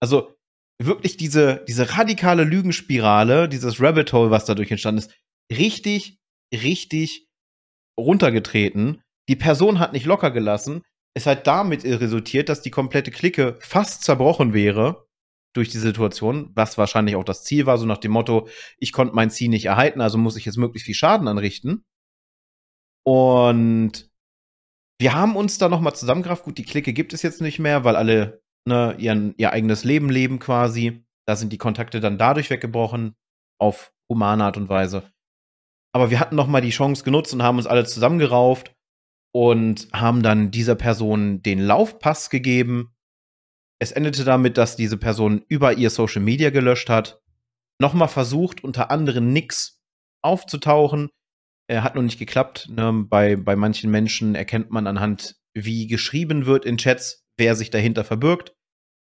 Also 0.01 0.35
wirklich 0.81 1.17
diese, 1.17 1.65
diese 1.67 1.97
radikale 1.97 2.45
Lügenspirale, 2.45 3.49
dieses 3.49 3.81
Rabbit 3.81 4.13
Hole, 4.13 4.31
was 4.31 4.45
dadurch 4.45 4.71
entstanden 4.71 5.01
ist, 5.01 5.15
richtig, 5.51 6.19
richtig 6.53 7.27
runtergetreten. 7.99 9.03
Die 9.29 9.37
Person 9.37 9.79
hat 9.79 9.93
nicht 9.93 10.07
locker 10.07 10.31
gelassen. 10.31 10.83
Es 11.15 11.27
hat 11.27 11.47
damit 11.47 11.85
resultiert, 11.85 12.49
dass 12.49 12.63
die 12.63 12.71
komplette 12.71 13.11
Clique 13.11 13.59
fast 13.61 14.03
zerbrochen 14.05 14.55
wäre 14.55 15.07
durch 15.53 15.69
die 15.69 15.79
Situation, 15.79 16.51
was 16.55 16.79
wahrscheinlich 16.79 17.17
auch 17.17 17.25
das 17.25 17.45
Ziel 17.45 17.67
war, 17.67 17.79
so 17.79 17.87
nach 17.87 17.99
dem 17.99 18.13
Motto, 18.13 18.49
ich 18.79 18.93
konnte 18.93 19.15
mein 19.15 19.31
Ziel 19.31 19.49
nicht 19.49 19.67
erhalten, 19.67 20.01
also 20.01 20.19
muss 20.19 20.37
ich 20.37 20.45
jetzt 20.45 20.57
möglichst 20.57 20.87
viel 20.87 20.95
Schaden 20.95 21.29
anrichten. 21.29 21.85
Und 23.05 24.11
wir 25.01 25.15
haben 25.15 25.37
uns 25.37 25.59
da 25.59 25.69
nochmal 25.69 25.95
zusammengerafft. 25.95 26.45
Gut, 26.45 26.59
die 26.59 26.65
Clique 26.65 26.93
gibt 26.93 27.13
es 27.13 27.23
jetzt 27.23 27.41
nicht 27.41 27.59
mehr, 27.59 27.85
weil 27.85 27.97
alle 27.97 28.43
ne, 28.67 28.95
ihren, 28.99 29.35
ihr 29.37 29.53
eigenes 29.53 29.85
Leben 29.85 30.09
leben 30.09 30.39
quasi. 30.39 31.05
Da 31.27 31.37
sind 31.37 31.53
die 31.53 31.59
Kontakte 31.59 32.01
dann 32.01 32.19
dadurch 32.19 32.51
weggebrochen, 32.51 33.17
auf 33.59 33.93
humane 34.09 34.45
Art 34.45 34.57
und 34.57 34.69
Weise. 34.69 35.11
Aber 35.93 36.11
wir 36.11 36.21
hatten 36.21 36.37
noch 36.37 36.47
mal 36.47 36.61
die 36.61 36.71
Chance 36.71 37.05
genutzt 37.05 37.35
und 37.35 37.43
haben 37.43 37.59
uns 37.59 37.67
alle 37.67 37.85
zusammengerauft 37.85 38.75
und 39.35 39.89
haben 39.93 40.23
dann 40.23 40.51
dieser 40.51 40.75
Person 40.75 41.43
den 41.43 41.59
Laufpass 41.59 42.31
gegeben. 42.31 42.95
Es 43.83 43.91
endete 43.91 44.23
damit, 44.23 44.59
dass 44.59 44.77
diese 44.77 44.97
Person 44.97 45.45
über 45.49 45.73
ihr 45.73 45.91
Social 45.91 46.23
Media 46.23 46.51
gelöscht 46.51 46.89
hat, 46.89 47.21
nochmal 47.81 48.07
versucht, 48.07 48.63
unter 48.63 48.93
anderem 48.93 49.33
nix 49.33 49.83
aufzutauchen. 50.23 51.11
Er 51.69 51.83
hat 51.83 51.97
noch 51.97 52.03
nicht 52.03 52.21
geklappt. 52.21 52.69
Ne? 52.71 52.93
Bei, 53.09 53.35
bei 53.35 53.57
manchen 53.57 53.91
Menschen 53.91 54.37
erkennt 54.37 54.71
man 54.71 54.87
anhand, 54.87 55.35
wie 55.53 55.89
geschrieben 55.89 56.47
wird 56.47 56.65
in 56.65 56.77
Chats, 56.79 57.25
wer 57.37 57.57
sich 57.57 57.71
dahinter 57.71 58.05
verbirgt. 58.05 58.55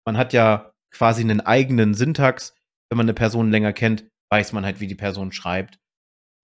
Man 0.08 0.16
hat 0.16 0.32
ja 0.32 0.72
quasi 0.92 1.24
einen 1.24 1.42
eigenen 1.42 1.94
Syntax. 1.94 2.56
Wenn 2.90 2.96
man 2.96 3.06
eine 3.06 3.14
Person 3.14 3.52
länger 3.52 3.74
kennt, 3.74 4.06
weiß 4.32 4.54
man 4.54 4.64
halt, 4.64 4.80
wie 4.80 4.88
die 4.88 4.96
Person 4.96 5.34
schreibt. 5.34 5.78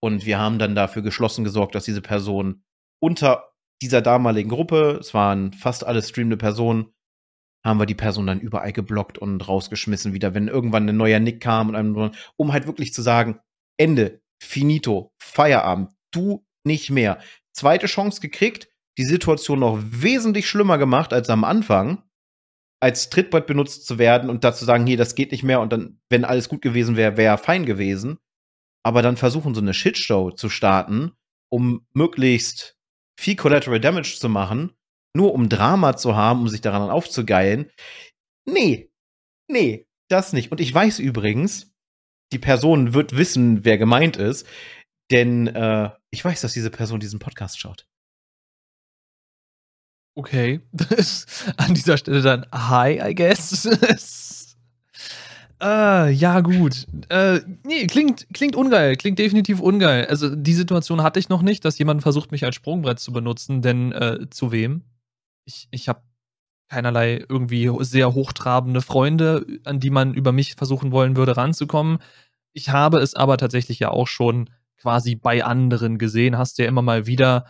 Und 0.02 0.26
wir 0.26 0.38
haben 0.38 0.58
dann 0.58 0.74
dafür 0.74 1.00
geschlossen 1.00 1.42
gesorgt, 1.42 1.74
dass 1.74 1.84
diese 1.84 2.02
Person 2.02 2.64
unter 3.00 3.54
dieser 3.80 4.02
damaligen 4.02 4.50
Gruppe, 4.50 4.98
es 5.00 5.14
waren 5.14 5.54
fast 5.54 5.86
alle 5.86 6.02
streamende 6.02 6.36
Personen, 6.36 6.92
haben 7.66 7.80
wir 7.80 7.86
die 7.86 7.94
Person 7.94 8.26
dann 8.26 8.40
überall 8.40 8.72
geblockt 8.72 9.18
und 9.18 9.46
rausgeschmissen 9.46 10.14
wieder, 10.14 10.34
wenn 10.34 10.48
irgendwann 10.48 10.88
ein 10.88 10.96
neuer 10.96 11.20
Nick 11.20 11.40
kam 11.40 11.68
und 11.68 11.74
einem, 11.74 12.12
um 12.36 12.52
halt 12.52 12.66
wirklich 12.66 12.94
zu 12.94 13.02
sagen, 13.02 13.40
Ende, 13.76 14.22
finito, 14.42 15.12
Feierabend, 15.18 15.90
du 16.12 16.46
nicht 16.64 16.90
mehr. 16.90 17.18
Zweite 17.52 17.86
Chance 17.86 18.20
gekriegt, 18.20 18.68
die 18.98 19.04
Situation 19.04 19.60
noch 19.60 19.78
wesentlich 19.82 20.48
schlimmer 20.48 20.78
gemacht 20.78 21.12
als 21.12 21.28
am 21.28 21.44
Anfang, 21.44 22.02
als 22.80 23.10
Trittbrett 23.10 23.46
benutzt 23.46 23.86
zu 23.86 23.98
werden 23.98 24.30
und 24.30 24.44
dazu 24.44 24.64
sagen, 24.64 24.86
hier, 24.86 24.96
das 24.96 25.14
geht 25.14 25.32
nicht 25.32 25.42
mehr 25.42 25.60
und 25.60 25.72
dann, 25.72 26.00
wenn 26.08 26.24
alles 26.24 26.48
gut 26.48 26.62
gewesen 26.62 26.96
wäre, 26.96 27.16
wäre 27.16 27.38
fein 27.38 27.66
gewesen. 27.66 28.18
Aber 28.84 29.02
dann 29.02 29.16
versuchen, 29.16 29.54
so 29.54 29.60
eine 29.60 29.74
Shitshow 29.74 30.30
zu 30.30 30.48
starten, 30.48 31.12
um 31.50 31.86
möglichst 31.92 32.76
viel 33.18 33.36
Collateral 33.36 33.80
Damage 33.80 34.16
zu 34.18 34.28
machen, 34.28 34.75
nur 35.16 35.34
um 35.34 35.48
Drama 35.48 35.96
zu 35.96 36.14
haben, 36.14 36.42
um 36.42 36.48
sich 36.48 36.60
daran 36.60 36.90
aufzugeilen. 36.90 37.70
Nee, 38.48 38.90
nee, 39.48 39.86
das 40.08 40.32
nicht. 40.32 40.52
Und 40.52 40.60
ich 40.60 40.72
weiß 40.72 40.98
übrigens, 41.00 41.72
die 42.32 42.38
Person 42.38 42.94
wird 42.94 43.16
wissen, 43.16 43.64
wer 43.64 43.78
gemeint 43.78 44.16
ist, 44.16 44.46
denn 45.10 45.48
äh, 45.48 45.90
ich 46.10 46.24
weiß, 46.24 46.40
dass 46.40 46.52
diese 46.52 46.70
Person 46.70 47.00
diesen 47.00 47.18
Podcast 47.18 47.58
schaut. 47.58 47.86
Okay. 50.14 50.60
an 51.56 51.74
dieser 51.74 51.98
Stelle 51.98 52.22
dann 52.22 52.46
Hi, 52.50 53.00
I 53.10 53.14
guess. 53.14 53.66
äh, 55.60 56.10
ja, 56.12 56.40
gut. 56.40 56.86
Äh, 57.10 57.40
nee, 57.64 57.86
klingt, 57.86 58.26
klingt 58.32 58.56
ungeil. 58.56 58.96
Klingt 58.96 59.18
definitiv 59.18 59.60
ungeil. 59.60 60.06
Also, 60.06 60.34
die 60.34 60.54
Situation 60.54 61.02
hatte 61.02 61.20
ich 61.20 61.28
noch 61.28 61.42
nicht, 61.42 61.64
dass 61.64 61.78
jemand 61.78 62.02
versucht, 62.02 62.32
mich 62.32 62.44
als 62.44 62.54
Sprungbrett 62.54 62.98
zu 62.98 63.12
benutzen, 63.12 63.60
denn 63.60 63.92
äh, 63.92 64.30
zu 64.30 64.52
wem? 64.52 64.84
Ich, 65.46 65.68
ich 65.70 65.88
habe 65.88 66.02
keinerlei 66.68 67.24
irgendwie 67.28 67.70
sehr 67.80 68.12
hochtrabende 68.12 68.82
Freunde, 68.82 69.46
an 69.64 69.80
die 69.80 69.90
man 69.90 70.12
über 70.12 70.32
mich 70.32 70.56
versuchen 70.56 70.92
wollen 70.92 71.16
würde, 71.16 71.36
ranzukommen. 71.36 71.98
Ich 72.52 72.70
habe 72.70 72.98
es 72.98 73.14
aber 73.14 73.38
tatsächlich 73.38 73.78
ja 73.78 73.90
auch 73.90 74.08
schon 74.08 74.50
quasi 74.76 75.14
bei 75.14 75.44
anderen 75.44 75.96
gesehen. 75.96 76.36
Hast 76.36 76.58
ja 76.58 76.66
immer 76.66 76.82
mal 76.82 77.06
wieder 77.06 77.46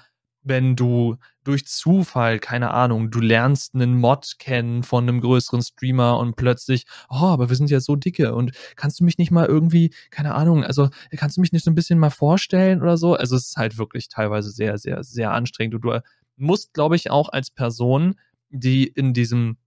wenn 0.47 0.77
du 0.77 1.17
durch 1.45 1.67
Zufall, 1.67 2.39
keine 2.39 2.71
Ahnung, 2.71 3.11
du 3.11 3.21
lernst 3.21 3.75
einen 3.75 3.99
Mod 3.99 4.37
kennen 4.39 4.85
von 4.85 5.05
einem 5.05 5.21
größeren 5.21 5.61
Streamer 5.61 6.19
und 6.19 6.37
plötzlich, 6.37 6.87
oh, 7.09 7.27
aber 7.27 7.49
wir 7.49 7.57
sind 7.57 7.71
ja 7.71 7.81
so 7.81 7.97
dicke 7.97 8.35
und 8.35 8.53
kannst 8.77 9.01
du 9.01 9.05
mich 9.05 9.19
nicht 9.19 9.33
mal 9.33 9.47
irgendwie, 9.47 9.93
keine 10.11 10.35
Ahnung, 10.35 10.65
also 10.65 10.89
kannst 11.17 11.37
du 11.37 11.41
mich 11.41 11.53
nicht 11.53 11.65
so 11.65 11.71
ein 11.71 11.75
bisschen 11.75 11.99
mal 11.99 12.11
vorstellen 12.11 12.81
oder 12.81 12.97
so? 12.97 13.15
Also 13.15 13.37
es 13.37 13.49
ist 13.49 13.57
halt 13.57 13.77
wirklich 13.77 14.09
teilweise 14.09 14.51
sehr, 14.51 14.79
sehr, 14.79 15.03
sehr 15.03 15.33
anstrengend 15.33 15.75
und 15.75 15.81
du 15.83 16.01
musst, 16.37 16.75
glaube 16.75 16.97
ich, 16.97 17.11
auch 17.11 17.29
als 17.29 17.51
Person, 17.51 18.17
die 18.51 18.87
in 18.87 19.13
diesem 19.13 19.59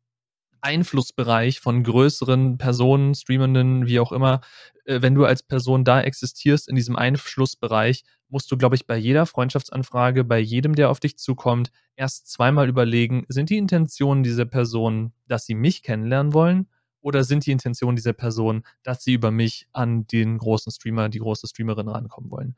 Einflussbereich 0.62 1.60
von 1.60 1.84
größeren 1.84 2.58
Personen, 2.58 3.15
Streamenden, 3.15 3.88
wie 3.88 3.99
auch 3.99 4.12
immer, 4.12 4.41
äh, 4.86 5.01
wenn 5.01 5.15
du 5.15 5.25
als 5.25 5.43
Person 5.43 5.84
da 5.86 6.01
existierst 6.01 6.67
in 6.67 6.75
diesem 6.75 6.95
Einflussbereich, 6.95 8.03
musst 8.27 8.51
du, 8.51 8.58
glaube 8.58 8.75
ich, 8.75 8.86
bei 8.86 8.97
jeder 8.97 9.25
Freundschaftsanfrage, 9.25 10.23
bei 10.23 10.39
jedem, 10.39 10.75
der 10.75 10.89
auf 10.89 10.99
dich 10.99 11.17
zukommt, 11.17 11.71
erst 11.95 12.32
zweimal 12.32 12.69
überlegen, 12.69 13.25
sind 13.29 13.49
die 13.49 13.58
Intentionen 13.58 14.23
dieser 14.23 14.45
Person, 14.45 15.13
dass 15.27 15.45
sie 15.45 15.55
mich 15.55 15.84
kennenlernen 15.84 16.34
wollen? 16.34 16.67
Oder 17.01 17.23
sind 17.23 17.45
die 17.45 17.51
Intentionen 17.51 17.95
dieser 17.95 18.13
Person, 18.13 18.63
dass 18.84 19.03
sie 19.03 19.13
über 19.13 19.32
mich 19.32 19.67
an 19.71 20.05
den 20.08 20.38
großen 20.38 20.71
Streamer, 20.71 21.08
die 21.08 21.19
große 21.19 21.47
Streamerin 21.47 21.88
rankommen 21.88 22.29
wollen? 22.29 22.55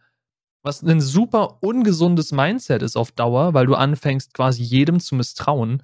Was 0.63 0.83
ein 0.83 1.01
super 1.01 1.57
ungesundes 1.61 2.31
Mindset 2.31 2.83
ist 2.83 2.95
auf 2.95 3.11
Dauer, 3.11 3.53
weil 3.53 3.65
du 3.65 3.75
anfängst, 3.75 4.33
quasi 4.33 4.61
jedem 4.61 4.99
zu 4.99 5.15
misstrauen, 5.15 5.83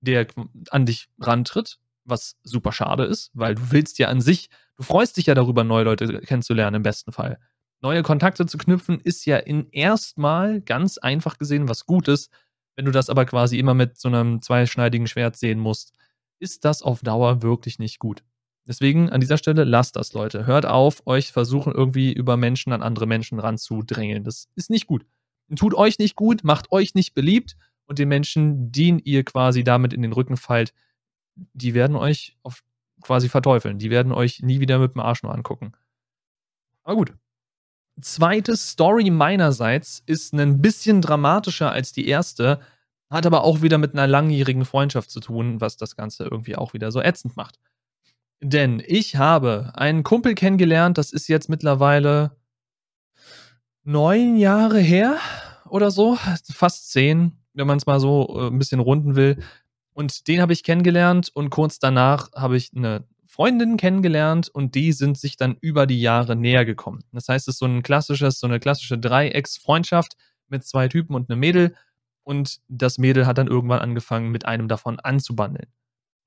der 0.00 0.26
an 0.70 0.86
dich 0.86 1.08
rantritt, 1.20 1.78
was 2.04 2.36
super 2.42 2.72
schade 2.72 3.04
ist, 3.04 3.30
weil 3.34 3.54
du 3.54 3.70
willst 3.70 3.98
ja 3.98 4.08
an 4.08 4.20
sich, 4.20 4.50
du 4.76 4.82
freust 4.82 5.16
dich 5.16 5.26
ja 5.26 5.34
darüber, 5.34 5.64
neue 5.64 5.84
Leute 5.84 6.20
kennenzulernen 6.20 6.76
im 6.76 6.82
besten 6.82 7.12
Fall 7.12 7.38
neue 7.80 8.02
Kontakte 8.02 8.46
zu 8.46 8.58
knüpfen, 8.58 9.00
ist 9.00 9.26
ja 9.26 9.36
in 9.36 9.68
erstmal 9.70 10.60
ganz 10.60 10.98
einfach 10.98 11.38
gesehen 11.38 11.68
was 11.68 11.86
Gutes. 11.86 12.30
Wenn 12.74 12.84
du 12.84 12.90
das 12.90 13.08
aber 13.08 13.24
quasi 13.24 13.58
immer 13.58 13.74
mit 13.74 13.98
so 13.98 14.08
einem 14.08 14.42
zweischneidigen 14.42 15.06
Schwert 15.06 15.36
sehen 15.36 15.58
musst, 15.58 15.92
ist 16.38 16.64
das 16.64 16.82
auf 16.82 17.00
Dauer 17.00 17.42
wirklich 17.42 17.78
nicht 17.78 17.98
gut. 17.98 18.22
Deswegen 18.66 19.10
an 19.10 19.20
dieser 19.20 19.38
Stelle 19.38 19.64
lasst 19.64 19.96
das, 19.96 20.12
Leute. 20.12 20.46
Hört 20.46 20.66
auf, 20.66 21.06
euch 21.06 21.30
versuchen 21.30 21.72
irgendwie 21.72 22.12
über 22.12 22.36
Menschen 22.36 22.72
an 22.72 22.82
andere 22.82 23.06
Menschen 23.06 23.38
ranzudrängeln. 23.38 24.24
Das 24.24 24.48
ist 24.56 24.70
nicht 24.70 24.86
gut. 24.86 25.06
Tut 25.54 25.74
euch 25.74 25.98
nicht 25.98 26.16
gut, 26.16 26.42
macht 26.42 26.72
euch 26.72 26.94
nicht 26.94 27.14
beliebt 27.14 27.56
und 27.86 27.98
den 28.00 28.08
Menschen, 28.08 28.72
denen 28.72 28.98
ihr 28.98 29.24
quasi 29.24 29.62
damit 29.62 29.92
in 29.92 30.02
den 30.02 30.12
Rücken 30.12 30.36
fallt, 30.36 30.74
die 31.52 31.74
werden 31.74 31.96
euch 31.96 32.36
auf 32.42 32.62
quasi 33.00 33.28
verteufeln. 33.28 33.78
Die 33.78 33.90
werden 33.90 34.12
euch 34.12 34.42
nie 34.42 34.58
wieder 34.58 34.78
mit 34.78 34.94
dem 34.94 35.00
Arsch 35.00 35.22
nur 35.22 35.32
angucken. 35.32 35.72
Aber 36.82 36.96
gut. 36.96 37.14
Zweite 38.00 38.56
Story 38.56 39.10
meinerseits 39.10 40.02
ist 40.04 40.34
ein 40.34 40.60
bisschen 40.60 41.00
dramatischer 41.00 41.70
als 41.70 41.92
die 41.92 42.08
erste, 42.08 42.60
hat 43.08 43.24
aber 43.24 43.44
auch 43.44 43.62
wieder 43.62 43.78
mit 43.78 43.94
einer 43.94 44.06
langjährigen 44.06 44.64
Freundschaft 44.64 45.10
zu 45.10 45.20
tun, 45.20 45.60
was 45.60 45.76
das 45.76 45.96
Ganze 45.96 46.24
irgendwie 46.24 46.56
auch 46.56 46.74
wieder 46.74 46.90
so 46.90 47.00
ätzend 47.00 47.36
macht. 47.36 47.58
Denn 48.40 48.82
ich 48.86 49.16
habe 49.16 49.72
einen 49.74 50.02
Kumpel 50.02 50.34
kennengelernt, 50.34 50.98
das 50.98 51.12
ist 51.12 51.28
jetzt 51.28 51.48
mittlerweile 51.48 52.36
neun 53.82 54.36
Jahre 54.36 54.78
her 54.80 55.18
oder 55.68 55.90
so, 55.90 56.16
fast 56.52 56.90
zehn, 56.90 57.38
wenn 57.54 57.66
man 57.66 57.78
es 57.78 57.86
mal 57.86 58.00
so 58.00 58.36
äh, 58.38 58.46
ein 58.48 58.58
bisschen 58.58 58.80
runden 58.80 59.16
will. 59.16 59.42
Und 59.92 60.28
den 60.28 60.42
habe 60.42 60.52
ich 60.52 60.62
kennengelernt 60.64 61.30
und 61.32 61.50
kurz 61.50 61.78
danach 61.78 62.30
habe 62.34 62.56
ich 62.56 62.72
eine 62.76 63.04
Freundin 63.26 63.76
kennengelernt 63.76 64.48
und 64.48 64.74
die 64.74 64.92
sind 64.92 65.18
sich 65.18 65.36
dann 65.36 65.56
über 65.60 65.86
die 65.86 66.00
Jahre 66.00 66.36
näher 66.36 66.64
gekommen. 66.64 67.04
Das 67.12 67.28
heißt, 67.28 67.48
es 67.48 67.54
ist 67.54 67.58
so 67.58 67.66
ein 67.66 67.82
klassisches, 67.82 68.38
so 68.38 68.46
eine 68.46 68.60
klassische 68.60 68.98
Dreiecksfreundschaft 68.98 70.16
mit 70.48 70.64
zwei 70.64 70.88
Typen 70.88 71.14
und 71.14 71.30
einem 71.30 71.40
Mädel 71.40 71.74
und 72.22 72.60
das 72.68 72.98
Mädel 72.98 73.26
hat 73.26 73.38
dann 73.38 73.46
irgendwann 73.46 73.78
angefangen, 73.78 74.30
mit 74.30 74.46
einem 74.46 74.68
davon 74.68 74.98
anzubandeln. 74.98 75.68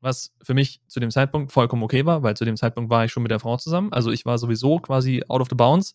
Was 0.02 0.34
für 0.42 0.54
mich 0.54 0.82
zu 0.88 1.00
dem 1.00 1.12
Zeitpunkt 1.12 1.52
vollkommen 1.52 1.84
okay 1.84 2.06
war, 2.06 2.24
weil 2.24 2.38
zu 2.38 2.46
dem 2.46 2.56
Zeitpunkt 2.56 2.90
war 2.90 3.06
ich 3.06 3.12
schon 3.12 3.24
mit 3.24 3.32
der 3.32 3.40
Frau 3.40 3.58
zusammen. 3.58 3.92
Also 3.92 4.12
ich 4.12 4.26
war 4.26 4.38
sowieso 4.38 4.80
quasi 4.80 5.24
out 5.28 5.42
of 5.42 5.48
the 5.50 5.56
bounds. 5.56 5.94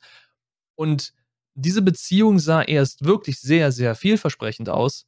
Und 0.75 1.15
diese 1.55 1.83
Beziehung 1.83 2.39
sah 2.39 2.63
erst 2.63 3.05
wirklich 3.05 3.41
sehr, 3.41 3.73
sehr 3.73 3.95
vielversprechend 3.95 4.69
aus. 4.69 5.07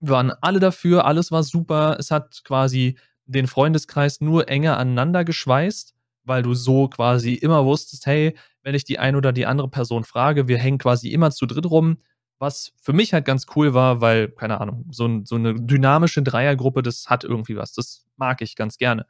Wir 0.00 0.12
waren 0.12 0.32
alle 0.40 0.60
dafür, 0.60 1.04
alles 1.04 1.32
war 1.32 1.42
super. 1.42 1.96
Es 1.98 2.10
hat 2.10 2.42
quasi 2.44 2.96
den 3.26 3.46
Freundeskreis 3.46 4.20
nur 4.20 4.48
enger 4.48 4.76
aneinander 4.76 5.24
geschweißt, 5.24 5.94
weil 6.24 6.42
du 6.42 6.54
so 6.54 6.88
quasi 6.88 7.34
immer 7.34 7.64
wusstest, 7.64 8.06
hey, 8.06 8.36
wenn 8.62 8.74
ich 8.74 8.84
die 8.84 8.98
eine 8.98 9.16
oder 9.16 9.32
die 9.32 9.46
andere 9.46 9.68
Person 9.68 10.04
frage, 10.04 10.48
wir 10.48 10.58
hängen 10.58 10.78
quasi 10.78 11.08
immer 11.08 11.30
zu 11.30 11.46
dritt 11.46 11.68
rum. 11.70 11.98
Was 12.42 12.72
für 12.76 12.92
mich 12.92 13.12
halt 13.12 13.24
ganz 13.24 13.46
cool 13.54 13.72
war, 13.72 14.00
weil, 14.00 14.28
keine 14.28 14.60
Ahnung, 14.60 14.84
so, 14.90 15.06
ein, 15.06 15.24
so 15.24 15.36
eine 15.36 15.54
dynamische 15.54 16.24
Dreiergruppe, 16.24 16.82
das 16.82 17.08
hat 17.08 17.22
irgendwie 17.22 17.54
was. 17.54 17.72
Das 17.72 18.04
mag 18.16 18.42
ich 18.42 18.56
ganz 18.56 18.78
gerne. 18.78 19.06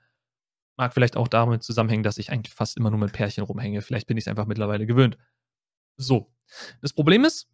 Mag 0.77 0.92
vielleicht 0.92 1.16
auch 1.16 1.29
damit 1.29 1.62
zusammenhängen, 1.62 2.03
dass 2.03 2.18
ich 2.18 2.31
eigentlich 2.31 2.55
fast 2.55 2.77
immer 2.77 2.90
nur 2.90 3.01
mit 3.01 3.14
Pärchen 3.14 3.42
rumhänge. 3.42 3.81
Vielleicht 3.81 4.07
bin 4.07 4.18
ich 4.18 4.25
es 4.25 4.29
einfach 4.29 4.45
mittlerweile 4.45 4.85
gewöhnt. 4.85 5.16
So. 5.97 6.31
Das 6.83 6.92
Problem 6.92 7.25
ist, 7.25 7.49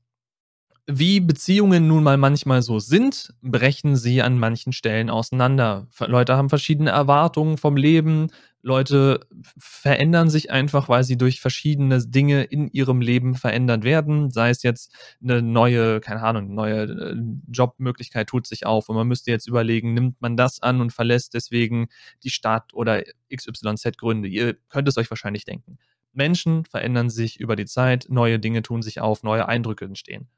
wie 0.90 1.20
Beziehungen 1.20 1.86
nun 1.86 2.02
mal 2.02 2.16
manchmal 2.16 2.62
so 2.62 2.78
sind, 2.78 3.34
brechen 3.42 3.94
sie 3.94 4.22
an 4.22 4.38
manchen 4.38 4.72
Stellen 4.72 5.10
auseinander. 5.10 5.86
Leute 6.00 6.34
haben 6.34 6.48
verschiedene 6.48 6.88
Erwartungen 6.90 7.58
vom 7.58 7.76
Leben. 7.76 8.28
Leute 8.62 9.20
verändern 9.58 10.30
sich 10.30 10.50
einfach, 10.50 10.88
weil 10.88 11.04
sie 11.04 11.18
durch 11.18 11.42
verschiedene 11.42 12.06
Dinge 12.06 12.42
in 12.44 12.68
ihrem 12.68 13.02
Leben 13.02 13.34
verändert 13.34 13.84
werden. 13.84 14.30
Sei 14.30 14.48
es 14.48 14.62
jetzt 14.62 14.90
eine 15.22 15.42
neue, 15.42 16.00
keine 16.00 16.22
Ahnung, 16.22 16.54
neue 16.54 16.84
äh, 16.84 17.16
Jobmöglichkeit 17.52 18.26
tut 18.26 18.46
sich 18.46 18.64
auf 18.64 18.88
und 18.88 18.96
man 18.96 19.06
müsste 19.06 19.30
jetzt 19.30 19.46
überlegen, 19.46 19.92
nimmt 19.92 20.20
man 20.22 20.38
das 20.38 20.62
an 20.62 20.80
und 20.80 20.94
verlässt 20.94 21.34
deswegen 21.34 21.88
die 22.24 22.30
Stadt 22.30 22.72
oder 22.72 23.02
XYZ 23.34 23.98
Gründe. 23.98 24.28
Ihr 24.28 24.54
könnt 24.70 24.88
es 24.88 24.96
euch 24.96 25.10
wahrscheinlich 25.10 25.44
denken. 25.44 25.78
Menschen 26.14 26.64
verändern 26.64 27.10
sich 27.10 27.38
über 27.38 27.56
die 27.56 27.66
Zeit, 27.66 28.06
neue 28.08 28.38
Dinge 28.38 28.62
tun 28.62 28.80
sich 28.80 29.02
auf, 29.02 29.22
neue 29.22 29.46
Eindrücke 29.46 29.84
entstehen. 29.84 30.28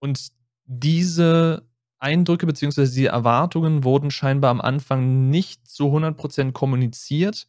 Und 0.00 0.28
diese 0.64 1.66
Eindrücke 1.98 2.46
bzw. 2.46 2.86
die 2.86 3.06
Erwartungen 3.06 3.84
wurden 3.84 4.10
scheinbar 4.10 4.50
am 4.50 4.60
Anfang 4.60 5.30
nicht 5.30 5.66
zu 5.66 5.86
100% 5.86 6.52
kommuniziert 6.52 7.46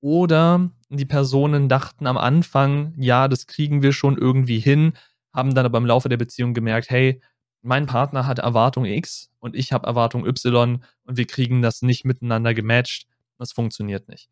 oder 0.00 0.70
die 0.88 1.04
Personen 1.04 1.68
dachten 1.68 2.06
am 2.06 2.16
Anfang, 2.16 2.94
ja, 2.96 3.28
das 3.28 3.46
kriegen 3.46 3.82
wir 3.82 3.92
schon 3.92 4.16
irgendwie 4.16 4.58
hin, 4.58 4.94
haben 5.32 5.54
dann 5.54 5.66
aber 5.66 5.78
im 5.78 5.86
Laufe 5.86 6.08
der 6.08 6.16
Beziehung 6.16 6.54
gemerkt, 6.54 6.90
hey, 6.90 7.20
mein 7.62 7.86
Partner 7.86 8.26
hat 8.26 8.38
Erwartung 8.38 8.86
X 8.86 9.30
und 9.38 9.54
ich 9.54 9.72
habe 9.72 9.86
Erwartung 9.86 10.24
Y 10.26 10.82
und 11.04 11.16
wir 11.18 11.26
kriegen 11.26 11.60
das 11.60 11.82
nicht 11.82 12.04
miteinander 12.06 12.54
gematcht. 12.54 13.06
Das 13.38 13.52
funktioniert 13.52 14.08
nicht. 14.08 14.30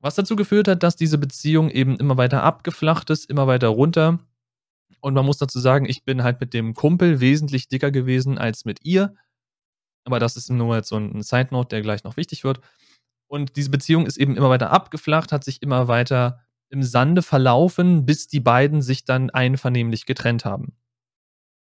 Was 0.00 0.16
dazu 0.16 0.34
geführt 0.34 0.66
hat, 0.66 0.82
dass 0.82 0.96
diese 0.96 1.18
Beziehung 1.18 1.70
eben 1.70 1.96
immer 1.96 2.16
weiter 2.16 2.42
abgeflacht 2.42 3.10
ist, 3.10 3.30
immer 3.30 3.46
weiter 3.46 3.68
runter 3.68 4.18
und 5.02 5.14
man 5.14 5.26
muss 5.26 5.38
dazu 5.38 5.58
sagen, 5.58 5.84
ich 5.84 6.04
bin 6.04 6.22
halt 6.22 6.40
mit 6.40 6.54
dem 6.54 6.74
Kumpel 6.74 7.20
wesentlich 7.20 7.68
dicker 7.68 7.90
gewesen 7.90 8.38
als 8.38 8.64
mit 8.64 8.84
ihr. 8.84 9.14
Aber 10.04 10.20
das 10.20 10.36
ist 10.36 10.48
nur 10.48 10.76
jetzt 10.76 10.88
so 10.88 10.96
ein 10.96 11.22
Side 11.22 11.48
Note, 11.50 11.70
der 11.70 11.82
gleich 11.82 12.04
noch 12.04 12.16
wichtig 12.16 12.44
wird. 12.44 12.60
Und 13.26 13.56
diese 13.56 13.70
Beziehung 13.70 14.06
ist 14.06 14.16
eben 14.16 14.36
immer 14.36 14.48
weiter 14.48 14.70
abgeflacht, 14.70 15.32
hat 15.32 15.42
sich 15.42 15.60
immer 15.60 15.88
weiter 15.88 16.40
im 16.68 16.84
Sande 16.84 17.22
verlaufen, 17.22 18.06
bis 18.06 18.28
die 18.28 18.40
beiden 18.40 18.80
sich 18.80 19.04
dann 19.04 19.30
einvernehmlich 19.30 20.06
getrennt 20.06 20.44
haben. 20.44 20.76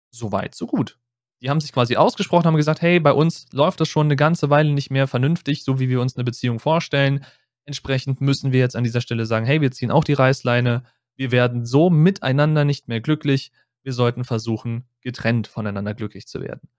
Soweit, 0.09 0.55
so 0.55 0.65
gut. 0.65 0.97
Die 1.41 1.49
haben 1.49 1.59
sich 1.59 1.73
quasi 1.73 1.97
ausgesprochen, 1.97 2.45
haben 2.45 2.55
gesagt, 2.55 2.81
hey, 2.81 2.99
bei 2.99 3.11
uns 3.11 3.47
läuft 3.51 3.81
das 3.81 3.89
schon 3.89 4.07
eine 4.07 4.15
ganze 4.15 4.49
Weile 4.49 4.71
nicht 4.71 4.89
mehr 4.89 5.05
vernünftig, 5.05 5.65
so 5.65 5.79
wie 5.79 5.89
wir 5.89 5.99
uns 5.99 6.15
eine 6.15 6.23
Beziehung 6.23 6.59
vorstellen. 6.59 7.25
Entsprechend 7.65 8.21
müssen 8.21 8.53
wir 8.53 8.61
jetzt 8.61 8.77
an 8.77 8.85
dieser 8.85 9.01
Stelle 9.01 9.25
sagen, 9.25 9.45
hey, 9.45 9.59
wir 9.59 9.71
ziehen 9.71 9.91
auch 9.91 10.05
die 10.05 10.13
Reißleine 10.13 10.83
wir 11.17 11.31
werden 11.31 11.65
so 11.65 11.89
miteinander 11.89 12.63
nicht 12.63 12.87
mehr 12.87 13.01
glücklich. 13.01 13.51
Wir 13.83 13.93
sollten 13.93 14.23
versuchen, 14.23 14.85
getrennt 15.01 15.47
voneinander 15.47 15.93
glücklich 15.93 16.27
zu 16.27 16.41
werden. 16.41 16.69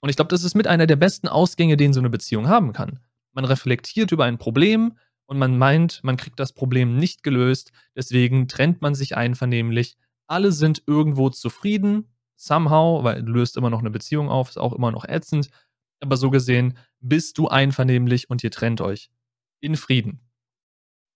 Und 0.00 0.08
ich 0.08 0.16
glaube, 0.16 0.30
das 0.30 0.44
ist 0.44 0.54
mit 0.54 0.66
einer 0.66 0.86
der 0.86 0.96
besten 0.96 1.28
Ausgänge, 1.28 1.76
den 1.76 1.92
so 1.92 2.00
eine 2.00 2.10
Beziehung 2.10 2.48
haben 2.48 2.72
kann. 2.72 3.00
Man 3.32 3.44
reflektiert 3.44 4.12
über 4.12 4.24
ein 4.24 4.38
Problem 4.38 4.96
und 5.26 5.38
man 5.38 5.58
meint, 5.58 6.00
man 6.04 6.16
kriegt 6.16 6.38
das 6.38 6.52
Problem 6.52 6.96
nicht 6.96 7.22
gelöst, 7.22 7.72
deswegen 7.94 8.48
trennt 8.48 8.80
man 8.80 8.94
sich 8.94 9.16
einvernehmlich. 9.16 9.96
Alle 10.26 10.52
sind 10.52 10.82
irgendwo 10.86 11.30
zufrieden, 11.30 12.08
somehow, 12.36 13.02
weil 13.02 13.20
löst 13.22 13.56
immer 13.56 13.70
noch 13.70 13.80
eine 13.80 13.90
Beziehung 13.90 14.28
auf, 14.28 14.50
ist 14.50 14.58
auch 14.58 14.72
immer 14.72 14.92
noch 14.92 15.04
ätzend. 15.04 15.50
Aber 16.00 16.16
so 16.16 16.30
gesehen 16.30 16.78
bist 17.00 17.38
du 17.38 17.48
einvernehmlich 17.48 18.30
und 18.30 18.44
ihr 18.44 18.50
trennt 18.50 18.80
euch. 18.80 19.10
In 19.60 19.76
Frieden. 19.76 20.27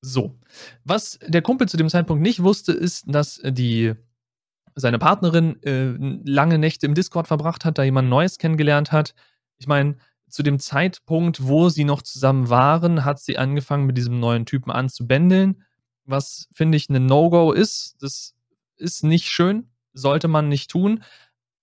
So. 0.03 0.37
Was 0.85 1.19
der 1.27 1.43
Kumpel 1.43 1.69
zu 1.69 1.77
dem 1.77 1.88
Zeitpunkt 1.88 2.23
nicht 2.23 2.43
wusste, 2.43 2.73
ist, 2.73 3.05
dass 3.07 3.41
die 3.45 3.95
seine 4.75 4.99
Partnerin 4.99 5.62
äh, 5.62 5.95
lange 6.25 6.59
Nächte 6.59 6.87
im 6.87 6.95
Discord 6.95 7.29
verbracht 7.29 7.65
hat, 7.65 7.79
da 7.79 7.83
jemand 7.83 8.09
Neues 8.09 8.38
kennengelernt 8.38 8.91
hat. 8.91 9.15
Ich 9.59 9.67
meine, 9.67 9.97
zu 10.29 10.43
dem 10.43 10.59
Zeitpunkt, 10.59 11.47
wo 11.47 11.69
sie 11.69 11.85
noch 11.85 12.03
zusammen 12.03 12.49
waren, 12.49 13.05
hat 13.05 13.21
sie 13.21 13.38
angefangen, 13.38 13.87
mit 13.87 13.97
diesem 13.99 14.19
neuen 14.19 14.47
Typen 14.47 14.71
anzubändeln, 14.71 15.62
was 16.05 16.49
finde 16.53 16.77
ich 16.77 16.88
ein 16.88 17.07
No-Go 17.07 17.53
ist. 17.53 17.97
Das 18.01 18.35
ist 18.77 19.05
nicht 19.05 19.29
schön, 19.29 19.69
sollte 19.93 20.27
man 20.27 20.49
nicht 20.49 20.71
tun 20.71 21.05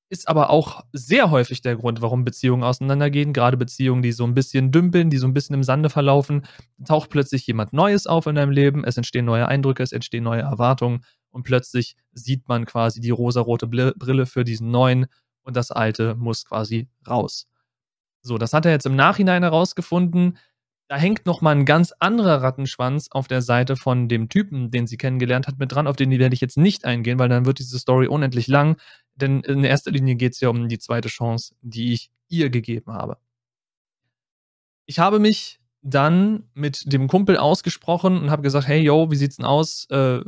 ist 0.10 0.28
aber 0.28 0.50
auch 0.50 0.84
sehr 0.92 1.30
häufig 1.30 1.62
der 1.62 1.76
Grund, 1.76 2.02
warum 2.02 2.26
Beziehungen 2.26 2.64
auseinandergehen. 2.64 3.32
Gerade 3.32 3.58
Beziehungen, 3.58 4.02
die 4.02 4.12
so 4.12 4.26
ein 4.26 4.34
bisschen 4.34 4.72
dümpeln, 4.72 5.10
die 5.10 5.18
so 5.18 5.28
ein 5.28 5.34
bisschen 5.34 5.54
im 5.54 5.64
Sande 5.64 5.90
verlaufen. 5.90 6.46
Taucht 6.86 7.10
plötzlich 7.12 7.46
jemand 7.46 7.74
Neues 7.74 8.08
auf 8.08 8.26
in 8.26 8.36
deinem 8.36 8.52
Leben, 8.52 8.84
es 8.84 8.98
entstehen 8.98 9.26
neue 9.26 9.48
Eindrücke, 9.48 9.84
es 9.84 9.92
entstehen 9.92 10.24
neue 10.24 10.42
Erwartungen 10.42 11.04
und 11.30 11.44
plötzlich 11.44 11.96
sieht 12.12 12.48
man 12.48 12.66
quasi 12.66 13.00
die 13.02 13.12
rosarote 13.12 13.68
Brille 13.68 14.26
für 14.26 14.44
diesen 14.44 14.72
neuen 14.72 15.06
und 15.44 15.56
das 15.56 15.72
alte 15.72 16.16
muss 16.16 16.46
quasi 16.46 16.88
raus. 17.08 17.48
So, 18.22 18.38
das 18.38 18.54
hat 18.54 18.66
er 18.66 18.72
jetzt 18.72 18.86
im 18.86 18.96
Nachhinein 18.96 19.44
herausgefunden. 19.44 20.38
Da 20.90 20.98
hängt 20.98 21.26
nochmal 21.28 21.56
ein 21.56 21.66
ganz 21.66 21.94
anderer 22.00 22.42
Rattenschwanz 22.42 23.10
auf 23.12 23.28
der 23.28 23.44
Seite 23.44 23.76
von 23.76 24.10
dem 24.10 24.28
Typen, 24.28 24.72
den 24.72 24.88
sie 24.88 24.98
kennengelernt 24.98 25.48
hat, 25.48 25.60
mit 25.60 25.72
dran. 25.72 25.86
Auf 25.86 25.96
den 25.96 26.10
werde 26.10 26.34
ich 26.34 26.42
jetzt 26.42 26.58
nicht 26.58 26.84
eingehen, 26.84 27.20
weil 27.20 27.30
dann 27.30 27.46
wird 27.46 27.60
diese 27.60 27.78
Story 27.78 28.08
unendlich 28.08 28.48
lang. 28.48 28.78
Denn 29.22 29.42
in 29.42 29.64
erster 29.64 29.92
Linie 29.92 30.16
geht 30.16 30.34
es 30.34 30.40
ja 30.40 30.50
um 30.50 30.68
die 30.68 30.80
zweite 30.80 31.10
Chance, 31.10 31.56
die 31.62 31.94
ich 31.94 32.12
ihr 32.30 32.50
gegeben 32.50 32.94
habe. 32.94 33.18
Ich 34.86 35.00
habe 35.00 35.20
mich 35.20 35.60
dann 35.82 36.50
mit 36.54 36.92
dem 36.92 37.08
Kumpel 37.08 37.38
ausgesprochen 37.38 38.18
und 38.18 38.32
habe 38.32 38.42
gesagt, 38.42 38.68
hey, 38.68 38.82
yo, 38.82 39.12
wie 39.12 39.16
sieht's 39.16 39.38
denn 39.38 39.46
aus? 39.46 39.86
Äh, 39.90 40.22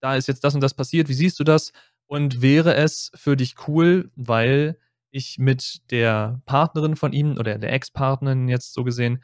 da 0.00 0.16
ist 0.16 0.28
jetzt 0.28 0.44
das 0.44 0.54
und 0.54 0.60
das 0.60 0.74
passiert, 0.74 1.08
wie 1.08 1.14
siehst 1.14 1.38
du 1.40 1.44
das? 1.44 1.72
Und 2.06 2.42
wäre 2.42 2.74
es 2.74 3.10
für 3.14 3.36
dich 3.36 3.54
cool, 3.66 4.10
weil 4.16 4.76
ich 5.10 5.38
mit 5.38 5.90
der 5.90 6.40
Partnerin 6.46 6.96
von 6.96 7.12
ihm 7.12 7.36
oder 7.38 7.58
der 7.58 7.72
Ex-Partnerin 7.72 8.48
jetzt 8.48 8.74
so 8.74 8.84
gesehen 8.84 9.22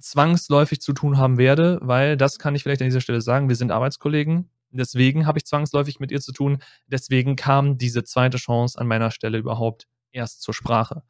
zwangsläufig 0.00 0.80
zu 0.80 0.92
tun 0.92 1.18
haben 1.18 1.38
werde, 1.38 1.78
weil 1.82 2.16
das 2.16 2.38
kann 2.38 2.54
ich 2.54 2.62
vielleicht 2.62 2.80
an 2.82 2.88
dieser 2.88 3.00
Stelle 3.00 3.20
sagen, 3.20 3.48
wir 3.48 3.56
sind 3.56 3.72
Arbeitskollegen, 3.72 4.48
Deswegen 4.70 5.26
habe 5.26 5.38
ich 5.38 5.46
zwangsläufig 5.46 6.00
mit 6.00 6.10
ihr 6.10 6.20
zu 6.20 6.32
tun. 6.32 6.58
Deswegen 6.86 7.36
kam 7.36 7.78
diese 7.78 8.04
zweite 8.04 8.38
Chance 8.38 8.78
an 8.78 8.86
meiner 8.86 9.10
Stelle 9.10 9.38
überhaupt 9.38 9.86
erst 10.12 10.42
zur 10.42 10.54
Sprache. 10.54 11.02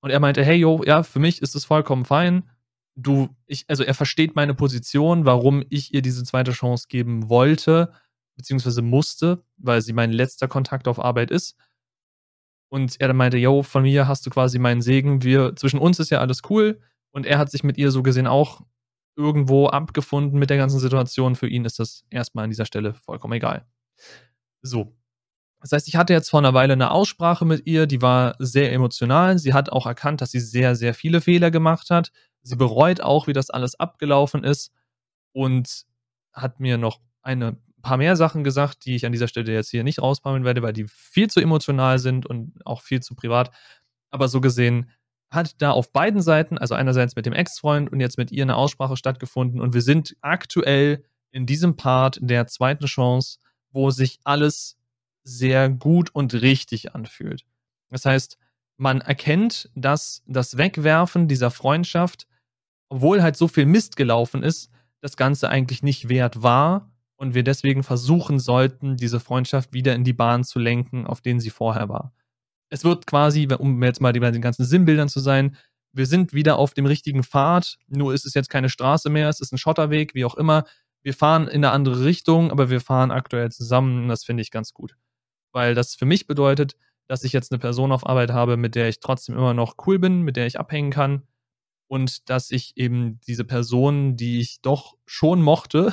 Und 0.00 0.10
er 0.10 0.20
meinte, 0.20 0.44
hey, 0.44 0.56
yo, 0.56 0.82
ja, 0.84 1.02
für 1.02 1.18
mich 1.18 1.42
ist 1.42 1.54
es 1.54 1.64
vollkommen 1.64 2.04
fein. 2.04 2.48
Du, 2.96 3.28
ich, 3.46 3.64
also 3.68 3.84
er 3.84 3.94
versteht 3.94 4.34
meine 4.34 4.54
Position, 4.54 5.24
warum 5.24 5.64
ich 5.70 5.94
ihr 5.94 6.02
diese 6.02 6.24
zweite 6.24 6.52
Chance 6.52 6.86
geben 6.88 7.28
wollte, 7.28 7.92
beziehungsweise 8.36 8.82
musste, 8.82 9.44
weil 9.56 9.82
sie 9.82 9.92
mein 9.92 10.10
letzter 10.10 10.48
Kontakt 10.48 10.88
auf 10.88 10.98
Arbeit 10.98 11.30
ist. 11.30 11.56
Und 12.70 13.00
er 13.00 13.08
dann 13.08 13.16
meinte, 13.16 13.36
yo, 13.36 13.62
von 13.62 13.82
mir 13.82 14.06
hast 14.08 14.24
du 14.26 14.30
quasi 14.30 14.58
meinen 14.58 14.80
Segen. 14.80 15.22
Wir, 15.22 15.56
zwischen 15.56 15.80
uns 15.80 15.98
ist 15.98 16.10
ja 16.10 16.20
alles 16.20 16.42
cool. 16.48 16.80
Und 17.10 17.26
er 17.26 17.38
hat 17.38 17.50
sich 17.50 17.64
mit 17.64 17.76
ihr 17.78 17.90
so 17.90 18.02
gesehen 18.02 18.26
auch 18.26 18.62
irgendwo 19.16 19.66
abgefunden 19.66 20.38
mit 20.38 20.50
der 20.50 20.56
ganzen 20.56 20.78
Situation. 20.78 21.36
Für 21.36 21.48
ihn 21.48 21.64
ist 21.64 21.78
das 21.78 22.04
erstmal 22.10 22.44
an 22.44 22.50
dieser 22.50 22.66
Stelle 22.66 22.94
vollkommen 22.94 23.34
egal. 23.34 23.66
So. 24.62 24.96
Das 25.60 25.72
heißt, 25.72 25.88
ich 25.88 25.96
hatte 25.96 26.14
jetzt 26.14 26.30
vor 26.30 26.40
einer 26.40 26.54
Weile 26.54 26.72
eine 26.72 26.90
Aussprache 26.90 27.44
mit 27.44 27.66
ihr, 27.66 27.86
die 27.86 28.00
war 28.00 28.34
sehr 28.38 28.72
emotional. 28.72 29.38
Sie 29.38 29.52
hat 29.52 29.70
auch 29.70 29.86
erkannt, 29.86 30.22
dass 30.22 30.30
sie 30.30 30.40
sehr, 30.40 30.74
sehr 30.74 30.94
viele 30.94 31.20
Fehler 31.20 31.50
gemacht 31.50 31.90
hat. 31.90 32.12
Sie 32.42 32.56
bereut 32.56 33.02
auch, 33.02 33.26
wie 33.26 33.34
das 33.34 33.50
alles 33.50 33.78
abgelaufen 33.78 34.42
ist 34.42 34.72
und 35.32 35.84
hat 36.32 36.60
mir 36.60 36.78
noch 36.78 37.00
eine 37.22 37.58
paar 37.82 37.98
mehr 37.98 38.16
Sachen 38.16 38.44
gesagt, 38.44 38.84
die 38.84 38.94
ich 38.94 39.04
an 39.04 39.12
dieser 39.12 39.28
Stelle 39.28 39.52
jetzt 39.52 39.70
hier 39.70 39.84
nicht 39.84 40.00
rauspammeln 40.00 40.44
werde, 40.44 40.62
weil 40.62 40.72
die 40.72 40.86
viel 40.88 41.28
zu 41.28 41.40
emotional 41.40 41.98
sind 41.98 42.26
und 42.26 42.54
auch 42.64 42.82
viel 42.82 43.00
zu 43.00 43.14
privat. 43.14 43.50
Aber 44.10 44.28
so 44.28 44.40
gesehen 44.40 44.90
hat 45.30 45.62
da 45.62 45.70
auf 45.70 45.92
beiden 45.92 46.20
Seiten, 46.20 46.58
also 46.58 46.74
einerseits 46.74 47.16
mit 47.16 47.26
dem 47.26 47.32
Ex-Freund 47.32 47.90
und 47.90 48.00
jetzt 48.00 48.18
mit 48.18 48.32
ihr 48.32 48.42
eine 48.42 48.56
Aussprache 48.56 48.96
stattgefunden 48.96 49.60
und 49.60 49.74
wir 49.74 49.82
sind 49.82 50.16
aktuell 50.20 51.04
in 51.30 51.46
diesem 51.46 51.76
Part 51.76 52.18
der 52.20 52.46
zweiten 52.46 52.86
Chance, 52.86 53.38
wo 53.70 53.90
sich 53.90 54.18
alles 54.24 54.76
sehr 55.22 55.68
gut 55.68 56.14
und 56.14 56.34
richtig 56.34 56.94
anfühlt. 56.94 57.44
Das 57.88 58.04
heißt, 58.04 58.38
man 58.76 59.00
erkennt, 59.00 59.70
dass 59.74 60.22
das 60.26 60.56
Wegwerfen 60.56 61.28
dieser 61.28 61.50
Freundschaft, 61.50 62.26
obwohl 62.88 63.22
halt 63.22 63.36
so 63.36 63.46
viel 63.46 63.66
Mist 63.66 63.96
gelaufen 63.96 64.42
ist, 64.42 64.70
das 65.00 65.16
Ganze 65.16 65.48
eigentlich 65.48 65.82
nicht 65.82 66.08
wert 66.08 66.42
war 66.42 66.90
und 67.16 67.34
wir 67.34 67.44
deswegen 67.44 67.82
versuchen 67.82 68.38
sollten, 68.38 68.96
diese 68.96 69.20
Freundschaft 69.20 69.72
wieder 69.72 69.94
in 69.94 70.04
die 70.04 70.12
Bahn 70.12 70.42
zu 70.42 70.58
lenken, 70.58 71.06
auf 71.06 71.20
denen 71.20 71.40
sie 71.40 71.50
vorher 71.50 71.88
war. 71.88 72.12
Es 72.70 72.84
wird 72.84 73.06
quasi, 73.06 73.48
um 73.58 73.82
jetzt 73.82 74.00
mal 74.00 74.12
bei 74.12 74.30
den 74.30 74.42
ganzen 74.42 74.64
Sinnbildern 74.64 75.08
zu 75.08 75.20
sein, 75.20 75.56
wir 75.92 76.06
sind 76.06 76.32
wieder 76.32 76.56
auf 76.56 76.72
dem 76.72 76.86
richtigen 76.86 77.24
Pfad, 77.24 77.76
nur 77.88 78.14
ist 78.14 78.24
es 78.24 78.34
jetzt 78.34 78.48
keine 78.48 78.68
Straße 78.68 79.10
mehr, 79.10 79.28
es 79.28 79.40
ist 79.40 79.52
ein 79.52 79.58
Schotterweg, 79.58 80.14
wie 80.14 80.24
auch 80.24 80.36
immer. 80.36 80.64
Wir 81.02 81.14
fahren 81.14 81.48
in 81.48 81.64
eine 81.64 81.72
andere 81.72 82.04
Richtung, 82.04 82.50
aber 82.52 82.70
wir 82.70 82.80
fahren 82.80 83.10
aktuell 83.10 83.50
zusammen 83.50 84.04
und 84.04 84.08
das 84.08 84.24
finde 84.24 84.42
ich 84.42 84.50
ganz 84.50 84.72
gut. 84.72 84.96
Weil 85.52 85.74
das 85.74 85.96
für 85.96 86.06
mich 86.06 86.26
bedeutet, 86.26 86.76
dass 87.08 87.24
ich 87.24 87.32
jetzt 87.32 87.50
eine 87.50 87.58
Person 87.58 87.90
auf 87.90 88.06
Arbeit 88.06 88.30
habe, 88.30 88.56
mit 88.56 88.76
der 88.76 88.88
ich 88.88 89.00
trotzdem 89.00 89.34
immer 89.34 89.52
noch 89.52 89.74
cool 89.86 89.98
bin, 89.98 90.22
mit 90.22 90.36
der 90.36 90.46
ich 90.46 90.60
abhängen 90.60 90.92
kann 90.92 91.26
und 91.88 92.30
dass 92.30 92.52
ich 92.52 92.76
eben 92.76 93.20
diese 93.26 93.44
Person, 93.44 94.16
die 94.16 94.38
ich 94.38 94.60
doch 94.60 94.96
schon 95.06 95.42
mochte, 95.42 95.92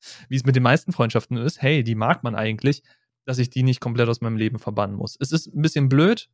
wie 0.28 0.36
es 0.36 0.44
mit 0.44 0.56
den 0.56 0.62
meisten 0.62 0.92
Freundschaften 0.92 1.36
ist, 1.36 1.60
hey, 1.60 1.84
die 1.84 1.94
mag 1.94 2.22
man 2.22 2.34
eigentlich, 2.34 2.82
dass 3.24 3.38
ich 3.38 3.50
die 3.50 3.62
nicht 3.62 3.80
komplett 3.80 4.08
aus 4.08 4.20
meinem 4.20 4.36
Leben 4.36 4.58
verbannen 4.58 4.96
muss. 4.96 5.16
Es 5.18 5.32
ist 5.32 5.46
ein 5.54 5.62
bisschen 5.62 5.88
blöd, 5.88 6.28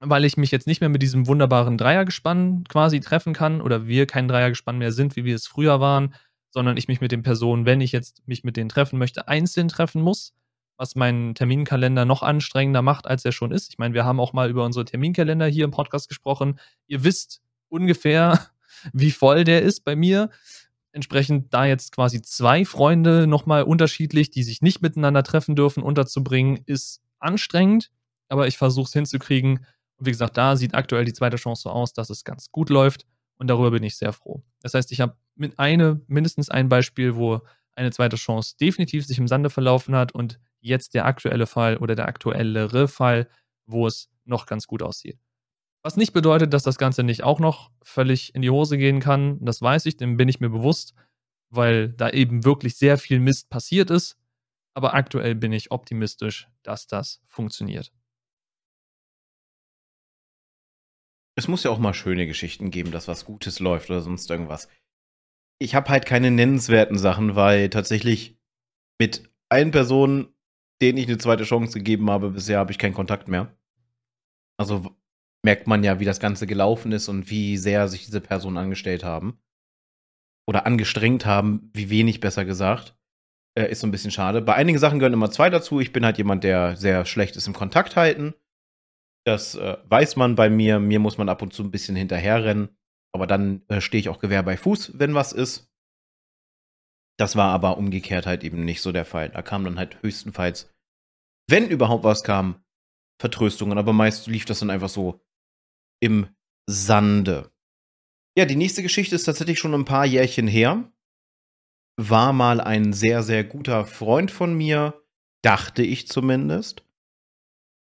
weil 0.00 0.24
ich 0.24 0.36
mich 0.36 0.50
jetzt 0.50 0.66
nicht 0.66 0.80
mehr 0.80 0.90
mit 0.90 1.02
diesem 1.02 1.26
wunderbaren 1.26 1.78
Dreiergespann 1.78 2.64
quasi 2.68 3.00
treffen 3.00 3.32
kann 3.32 3.60
oder 3.60 3.86
wir 3.86 4.06
kein 4.06 4.28
Dreiergespann 4.28 4.78
mehr 4.78 4.92
sind, 4.92 5.16
wie 5.16 5.24
wir 5.24 5.34
es 5.34 5.46
früher 5.46 5.80
waren, 5.80 6.14
sondern 6.50 6.76
ich 6.76 6.88
mich 6.88 7.00
mit 7.00 7.12
den 7.12 7.22
Personen, 7.22 7.66
wenn 7.66 7.80
ich 7.80 7.92
jetzt 7.92 8.26
mich 8.26 8.44
mit 8.44 8.56
denen 8.56 8.68
treffen 8.68 8.98
möchte, 8.98 9.28
einzeln 9.28 9.68
treffen 9.68 10.02
muss, 10.02 10.34
was 10.76 10.94
meinen 10.94 11.34
Terminkalender 11.34 12.04
noch 12.04 12.22
anstrengender 12.22 12.82
macht, 12.82 13.06
als 13.06 13.24
er 13.24 13.32
schon 13.32 13.52
ist. 13.52 13.70
Ich 13.70 13.78
meine, 13.78 13.94
wir 13.94 14.04
haben 14.04 14.20
auch 14.20 14.32
mal 14.32 14.50
über 14.50 14.64
unsere 14.64 14.84
Terminkalender 14.84 15.46
hier 15.46 15.64
im 15.64 15.70
Podcast 15.70 16.08
gesprochen. 16.08 16.58
Ihr 16.86 17.04
wisst 17.04 17.42
ungefähr, 17.68 18.46
wie 18.92 19.10
voll 19.10 19.44
der 19.44 19.62
ist 19.62 19.84
bei 19.84 19.96
mir 19.96 20.30
entsprechend 20.94 21.52
da 21.52 21.64
jetzt 21.64 21.92
quasi 21.92 22.22
zwei 22.22 22.64
Freunde 22.64 23.26
nochmal 23.26 23.64
unterschiedlich, 23.64 24.30
die 24.30 24.42
sich 24.42 24.62
nicht 24.62 24.80
miteinander 24.80 25.22
treffen 25.22 25.56
dürfen, 25.56 25.82
unterzubringen, 25.82 26.60
ist 26.66 27.02
anstrengend, 27.18 27.90
aber 28.28 28.46
ich 28.46 28.56
versuche 28.56 28.86
es 28.86 28.92
hinzukriegen. 28.92 29.66
Und 29.96 30.06
wie 30.06 30.10
gesagt, 30.10 30.36
da 30.36 30.56
sieht 30.56 30.74
aktuell 30.74 31.04
die 31.04 31.12
zweite 31.12 31.36
Chance 31.36 31.62
so 31.62 31.70
aus, 31.70 31.92
dass 31.92 32.10
es 32.10 32.24
ganz 32.24 32.50
gut 32.50 32.70
läuft 32.70 33.06
und 33.38 33.48
darüber 33.48 33.70
bin 33.72 33.82
ich 33.82 33.96
sehr 33.96 34.12
froh. 34.12 34.42
Das 34.62 34.74
heißt, 34.74 34.92
ich 34.92 35.00
habe 35.00 35.16
mit 35.34 35.58
eine, 35.58 36.00
mindestens 36.06 36.48
ein 36.48 36.68
Beispiel, 36.68 37.16
wo 37.16 37.40
eine 37.74 37.90
zweite 37.90 38.16
Chance 38.16 38.54
definitiv 38.60 39.04
sich 39.04 39.18
im 39.18 39.26
Sande 39.28 39.50
verlaufen 39.50 39.96
hat 39.96 40.12
und 40.12 40.38
jetzt 40.60 40.94
der 40.94 41.06
aktuelle 41.06 41.46
Fall 41.46 41.76
oder 41.78 41.96
der 41.96 42.06
aktuellere 42.06 42.86
Fall, 42.88 43.28
wo 43.66 43.86
es 43.86 44.08
noch 44.24 44.46
ganz 44.46 44.66
gut 44.66 44.82
aussieht. 44.82 45.18
Was 45.84 45.98
nicht 45.98 46.14
bedeutet, 46.14 46.54
dass 46.54 46.62
das 46.62 46.78
Ganze 46.78 47.02
nicht 47.02 47.24
auch 47.24 47.40
noch 47.40 47.70
völlig 47.82 48.34
in 48.34 48.40
die 48.40 48.48
Hose 48.48 48.78
gehen 48.78 49.00
kann. 49.00 49.38
Das 49.44 49.60
weiß 49.60 49.84
ich, 49.84 49.98
dem 49.98 50.16
bin 50.16 50.30
ich 50.30 50.40
mir 50.40 50.48
bewusst, 50.48 50.94
weil 51.50 51.90
da 51.90 52.08
eben 52.08 52.44
wirklich 52.44 52.76
sehr 52.76 52.96
viel 52.96 53.20
Mist 53.20 53.50
passiert 53.50 53.90
ist. 53.90 54.16
Aber 54.72 54.94
aktuell 54.94 55.34
bin 55.34 55.52
ich 55.52 55.70
optimistisch, 55.70 56.48
dass 56.62 56.86
das 56.86 57.22
funktioniert. 57.28 57.92
Es 61.36 61.48
muss 61.48 61.64
ja 61.64 61.70
auch 61.70 61.78
mal 61.78 61.92
schöne 61.92 62.26
Geschichten 62.26 62.70
geben, 62.70 62.90
dass 62.90 63.06
was 63.06 63.26
Gutes 63.26 63.60
läuft 63.60 63.90
oder 63.90 64.00
sonst 64.00 64.30
irgendwas. 64.30 64.68
Ich 65.60 65.74
habe 65.74 65.90
halt 65.90 66.06
keine 66.06 66.30
nennenswerten 66.30 66.96
Sachen, 66.96 67.36
weil 67.36 67.68
tatsächlich 67.68 68.38
mit 68.98 69.30
allen 69.50 69.70
Personen, 69.70 70.34
denen 70.80 70.96
ich 70.96 71.08
eine 71.08 71.18
zweite 71.18 71.44
Chance 71.44 71.78
gegeben 71.78 72.08
habe, 72.08 72.30
bisher 72.30 72.58
habe 72.58 72.72
ich 72.72 72.78
keinen 72.78 72.94
Kontakt 72.94 73.28
mehr. 73.28 73.54
Also 74.56 74.96
merkt 75.44 75.66
man 75.66 75.84
ja, 75.84 76.00
wie 76.00 76.04
das 76.04 76.20
Ganze 76.20 76.46
gelaufen 76.46 76.90
ist 76.92 77.08
und 77.08 77.30
wie 77.30 77.56
sehr 77.58 77.86
sich 77.88 78.06
diese 78.06 78.20
Personen 78.20 78.56
angestellt 78.56 79.04
haben. 79.04 79.38
Oder 80.46 80.66
angestrengt 80.66 81.26
haben, 81.26 81.70
wie 81.74 81.90
wenig 81.90 82.20
besser 82.20 82.44
gesagt. 82.44 82.96
Äh, 83.56 83.70
ist 83.70 83.80
so 83.80 83.86
ein 83.86 83.90
bisschen 83.90 84.10
schade. 84.10 84.42
Bei 84.42 84.54
einigen 84.54 84.78
Sachen 84.78 84.98
gehören 84.98 85.12
immer 85.12 85.30
zwei 85.30 85.50
dazu. 85.50 85.80
Ich 85.80 85.92
bin 85.92 86.04
halt 86.04 86.18
jemand, 86.18 86.44
der 86.44 86.76
sehr 86.76 87.04
schlecht 87.04 87.36
ist 87.36 87.46
im 87.46 87.52
Kontakt 87.52 87.96
halten. 87.96 88.34
Das 89.26 89.54
äh, 89.54 89.76
weiß 89.84 90.16
man 90.16 90.34
bei 90.34 90.50
mir. 90.50 90.80
Mir 90.80 90.98
muss 90.98 91.18
man 91.18 91.28
ab 91.28 91.42
und 91.42 91.52
zu 91.52 91.62
ein 91.62 91.70
bisschen 91.70 91.96
hinterherrennen. 91.96 92.76
Aber 93.14 93.26
dann 93.26 93.62
äh, 93.68 93.80
stehe 93.80 94.00
ich 94.00 94.08
auch 94.08 94.18
Gewehr 94.18 94.42
bei 94.42 94.56
Fuß, 94.56 94.98
wenn 94.98 95.14
was 95.14 95.32
ist. 95.32 95.70
Das 97.18 97.36
war 97.36 97.52
aber 97.52 97.76
umgekehrt 97.78 98.26
halt 98.26 98.42
eben 98.44 98.64
nicht 98.64 98.82
so 98.82 98.92
der 98.92 99.04
Fall. 99.04 99.28
Da 99.28 99.42
kam 99.42 99.64
dann 99.64 99.78
halt 99.78 100.02
höchstenfalls, 100.02 100.74
wenn 101.48 101.68
überhaupt 101.68 102.02
was 102.02 102.24
kam, 102.24 102.64
Vertröstungen. 103.20 103.78
Aber 103.78 103.92
meist 103.92 104.26
lief 104.26 104.46
das 104.46 104.58
dann 104.58 104.70
einfach 104.70 104.88
so 104.88 105.20
im 106.04 106.26
Sande. 106.68 107.50
Ja, 108.36 108.44
die 108.44 108.56
nächste 108.56 108.82
Geschichte 108.82 109.14
ist 109.14 109.24
tatsächlich 109.24 109.58
schon 109.58 109.72
ein 109.72 109.86
paar 109.86 110.04
Jährchen 110.04 110.46
her. 110.46 110.92
War 111.96 112.34
mal 112.34 112.60
ein 112.60 112.92
sehr, 112.92 113.22
sehr 113.22 113.42
guter 113.42 113.86
Freund 113.86 114.30
von 114.30 114.54
mir, 114.54 115.02
dachte 115.42 115.82
ich 115.82 116.06
zumindest. 116.06 116.84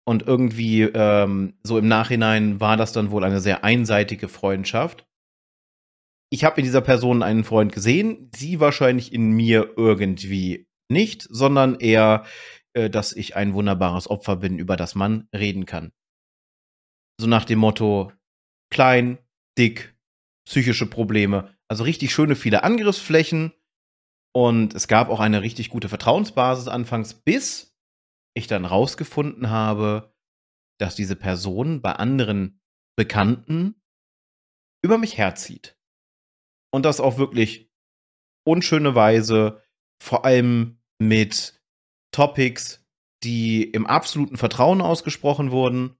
Und 0.06 0.22
irgendwie 0.22 0.82
ähm, 0.82 1.58
so 1.64 1.78
im 1.78 1.88
Nachhinein 1.88 2.60
war 2.60 2.76
das 2.76 2.92
dann 2.92 3.10
wohl 3.10 3.24
eine 3.24 3.40
sehr 3.40 3.64
einseitige 3.64 4.28
Freundschaft. 4.28 5.04
Ich 6.30 6.44
habe 6.44 6.60
in 6.60 6.64
dieser 6.64 6.82
Person 6.82 7.24
einen 7.24 7.42
Freund 7.42 7.72
gesehen, 7.72 8.30
sie 8.36 8.60
wahrscheinlich 8.60 9.12
in 9.12 9.32
mir 9.32 9.72
irgendwie 9.76 10.68
nicht, 10.88 11.26
sondern 11.28 11.74
eher, 11.80 12.24
äh, 12.72 12.88
dass 12.88 13.12
ich 13.12 13.34
ein 13.34 13.54
wunderbares 13.54 14.08
Opfer 14.08 14.36
bin, 14.36 14.60
über 14.60 14.76
das 14.76 14.94
man 14.94 15.28
reden 15.34 15.66
kann. 15.66 15.90
So 17.18 17.26
nach 17.26 17.44
dem 17.44 17.58
Motto 17.58 18.12
klein, 18.70 19.18
dick, 19.58 19.96
psychische 20.46 20.86
Probleme. 20.86 21.54
Also 21.68 21.84
richtig 21.84 22.12
schöne 22.12 22.36
viele 22.36 22.62
Angriffsflächen. 22.62 23.52
Und 24.34 24.74
es 24.74 24.86
gab 24.86 25.08
auch 25.08 25.20
eine 25.20 25.42
richtig 25.42 25.70
gute 25.70 25.88
Vertrauensbasis 25.88 26.68
anfangs, 26.68 27.14
bis 27.14 27.74
ich 28.34 28.46
dann 28.46 28.66
rausgefunden 28.66 29.48
habe, 29.48 30.14
dass 30.78 30.94
diese 30.94 31.16
Person 31.16 31.80
bei 31.80 31.92
anderen 31.92 32.60
Bekannten 32.96 33.82
über 34.84 34.98
mich 34.98 35.16
herzieht. 35.16 35.78
Und 36.70 36.84
das 36.84 37.00
auf 37.00 37.16
wirklich 37.16 37.72
unschöne 38.46 38.94
Weise, 38.94 39.62
vor 40.02 40.26
allem 40.26 40.82
mit 40.98 41.62
Topics, 42.12 42.86
die 43.24 43.62
im 43.62 43.86
absoluten 43.86 44.36
Vertrauen 44.36 44.82
ausgesprochen 44.82 45.50
wurden 45.50 45.95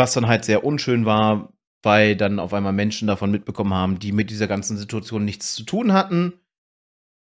was 0.00 0.14
dann 0.14 0.26
halt 0.26 0.44
sehr 0.44 0.64
unschön 0.64 1.06
war, 1.06 1.52
weil 1.82 2.16
dann 2.16 2.40
auf 2.40 2.52
einmal 2.52 2.72
Menschen 2.72 3.06
davon 3.06 3.30
mitbekommen 3.30 3.74
haben, 3.74 3.98
die 3.98 4.12
mit 4.12 4.30
dieser 4.30 4.48
ganzen 4.48 4.76
Situation 4.76 5.24
nichts 5.24 5.54
zu 5.54 5.62
tun 5.62 5.92
hatten, 5.92 6.40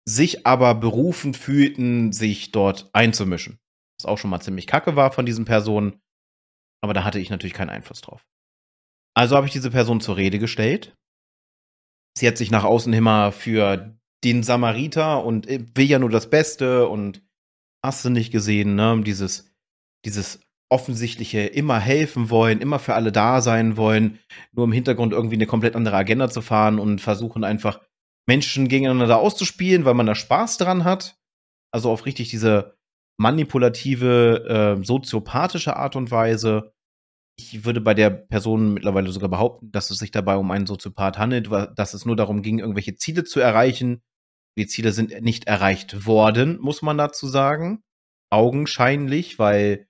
sich 0.08 0.46
aber 0.46 0.74
berufen 0.74 1.34
fühlten, 1.34 2.12
sich 2.12 2.52
dort 2.52 2.88
einzumischen. 2.92 3.58
Was 3.98 4.06
auch 4.06 4.18
schon 4.18 4.30
mal 4.30 4.40
ziemlich 4.40 4.66
kacke 4.66 4.96
war 4.96 5.12
von 5.12 5.26
diesen 5.26 5.44
Personen. 5.44 6.00
Aber 6.82 6.94
da 6.94 7.04
hatte 7.04 7.20
ich 7.20 7.30
natürlich 7.30 7.54
keinen 7.54 7.70
Einfluss 7.70 8.00
drauf. 8.00 8.26
Also 9.14 9.36
habe 9.36 9.46
ich 9.46 9.52
diese 9.52 9.70
Person 9.70 10.00
zur 10.00 10.16
Rede 10.16 10.38
gestellt. 10.38 10.96
Sie 12.16 12.26
hat 12.26 12.36
sich 12.36 12.50
nach 12.50 12.64
außen 12.64 12.92
immer 12.92 13.32
für 13.32 13.96
den 14.24 14.42
Samariter 14.42 15.24
und 15.24 15.46
will 15.48 15.86
ja 15.86 15.98
nur 15.98 16.10
das 16.10 16.30
Beste 16.30 16.88
und 16.88 17.22
hast 17.84 18.04
du 18.04 18.10
nicht 18.10 18.32
gesehen, 18.32 18.74
ne? 18.74 19.02
Dieses, 19.04 19.52
dieses 20.04 20.41
offensichtliche 20.72 21.40
immer 21.40 21.78
helfen 21.78 22.30
wollen, 22.30 22.60
immer 22.60 22.78
für 22.78 22.94
alle 22.94 23.12
da 23.12 23.42
sein 23.42 23.76
wollen, 23.76 24.18
nur 24.52 24.64
im 24.64 24.72
Hintergrund 24.72 25.12
irgendwie 25.12 25.36
eine 25.36 25.46
komplett 25.46 25.76
andere 25.76 25.96
Agenda 25.96 26.30
zu 26.30 26.40
fahren 26.40 26.78
und 26.78 27.00
versuchen 27.00 27.44
einfach 27.44 27.80
Menschen 28.26 28.68
gegeneinander 28.68 29.18
auszuspielen, 29.18 29.84
weil 29.84 29.94
man 29.94 30.06
da 30.06 30.14
Spaß 30.14 30.56
dran 30.56 30.84
hat. 30.84 31.18
Also 31.72 31.90
auf 31.90 32.06
richtig 32.06 32.30
diese 32.30 32.76
manipulative, 33.18 34.78
äh, 34.80 34.84
soziopathische 34.84 35.76
Art 35.76 35.94
und 35.94 36.10
Weise. 36.10 36.72
ich 37.38 37.64
würde 37.64 37.80
bei 37.80 37.94
der 37.94 38.10
Person 38.10 38.74
mittlerweile 38.74 39.10
sogar 39.10 39.28
behaupten, 39.28 39.72
dass 39.72 39.90
es 39.90 39.98
sich 39.98 40.10
dabei 40.10 40.36
um 40.36 40.50
einen 40.50 40.66
Soziopath 40.66 41.18
handelt, 41.18 41.50
dass 41.76 41.94
es 41.94 42.04
nur 42.04 42.16
darum 42.16 42.42
ging, 42.42 42.58
irgendwelche 42.58 42.94
Ziele 42.94 43.24
zu 43.24 43.40
erreichen. 43.40 44.02
Die 44.58 44.66
Ziele 44.66 44.92
sind 44.92 45.18
nicht 45.22 45.46
erreicht 45.46 46.06
worden, 46.06 46.58
muss 46.60 46.82
man 46.82 46.98
dazu 46.98 47.26
sagen. 47.26 47.82
Augenscheinlich, 48.30 49.38
weil 49.38 49.86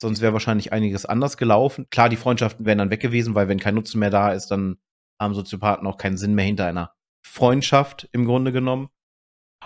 sonst 0.00 0.20
wäre 0.20 0.32
wahrscheinlich 0.32 0.72
einiges 0.72 1.06
anders 1.06 1.36
gelaufen. 1.36 1.86
Klar, 1.90 2.08
die 2.08 2.16
Freundschaften 2.16 2.66
wären 2.66 2.78
dann 2.78 2.90
weg 2.90 3.00
gewesen, 3.00 3.34
weil 3.34 3.48
wenn 3.48 3.58
kein 3.58 3.74
Nutzen 3.74 3.98
mehr 3.98 4.10
da 4.10 4.32
ist, 4.32 4.48
dann 4.48 4.78
haben 5.20 5.34
Soziopathen 5.34 5.86
auch 5.86 5.98
keinen 5.98 6.16
Sinn 6.16 6.34
mehr 6.34 6.46
hinter 6.46 6.66
einer 6.66 6.94
Freundschaft 7.22 8.08
im 8.12 8.24
Grunde 8.24 8.52
genommen. 8.52 8.88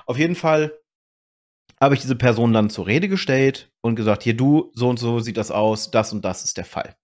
Auf 0.06 0.18
jeden 0.18 0.34
Fall 0.34 0.76
habe 1.80 1.94
ich 1.94 2.00
diese 2.00 2.16
Person 2.16 2.52
dann 2.52 2.70
zur 2.70 2.86
Rede 2.86 3.08
gestellt 3.08 3.72
und 3.80 3.94
gesagt, 3.94 4.22
hier 4.22 4.36
du, 4.36 4.70
so 4.74 4.88
und 4.88 4.98
so 4.98 5.20
sieht 5.20 5.36
das 5.36 5.50
aus, 5.50 5.90
das 5.90 6.12
und 6.12 6.24
das 6.24 6.44
ist 6.44 6.56
der 6.56 6.64
Fall. 6.64 6.96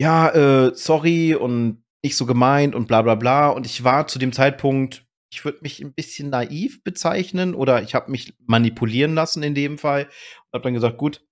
Ja, 0.00 0.30
äh, 0.30 0.74
sorry 0.74 1.34
und 1.34 1.84
nicht 2.02 2.16
so 2.16 2.26
gemeint 2.26 2.74
und 2.74 2.88
bla 2.88 3.02
bla 3.02 3.14
bla. 3.14 3.48
Und 3.50 3.66
ich 3.66 3.84
war 3.84 4.06
zu 4.06 4.18
dem 4.18 4.32
Zeitpunkt, 4.32 5.06
ich 5.32 5.44
würde 5.44 5.58
mich 5.62 5.80
ein 5.80 5.92
bisschen 5.92 6.30
naiv 6.30 6.82
bezeichnen 6.82 7.54
oder 7.54 7.82
ich 7.82 7.94
habe 7.94 8.10
mich 8.10 8.34
manipulieren 8.46 9.14
lassen 9.14 9.42
in 9.42 9.54
dem 9.54 9.78
Fall 9.78 10.04
und 10.04 10.54
habe 10.54 10.64
dann 10.64 10.74
gesagt, 10.74 10.98
gut, 10.98 11.24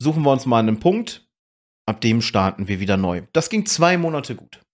suchen 0.00 0.22
wir 0.22 0.32
uns 0.32 0.46
mal 0.46 0.58
einen 0.58 0.80
Punkt, 0.80 1.28
ab 1.86 2.00
dem 2.00 2.22
starten 2.22 2.68
wir 2.68 2.80
wieder 2.80 2.96
neu. 2.96 3.22
Das 3.32 3.50
ging 3.50 3.66
zwei 3.66 3.96
Monate 3.96 4.36
gut 4.36 4.64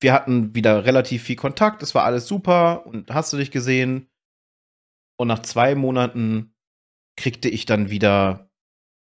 wir 0.00 0.12
hatten 0.12 0.54
wieder 0.54 0.84
relativ 0.84 1.24
viel 1.24 1.36
Kontakt, 1.36 1.82
es 1.82 1.94
war 1.94 2.04
alles 2.04 2.26
super 2.26 2.86
und 2.86 3.10
hast 3.12 3.32
du 3.32 3.36
dich 3.36 3.50
gesehen. 3.50 4.08
Und 5.18 5.28
nach 5.28 5.40
zwei 5.40 5.74
Monaten 5.74 6.54
kriegte 7.16 7.48
ich 7.48 7.66
dann 7.66 7.90
wieder 7.90 8.50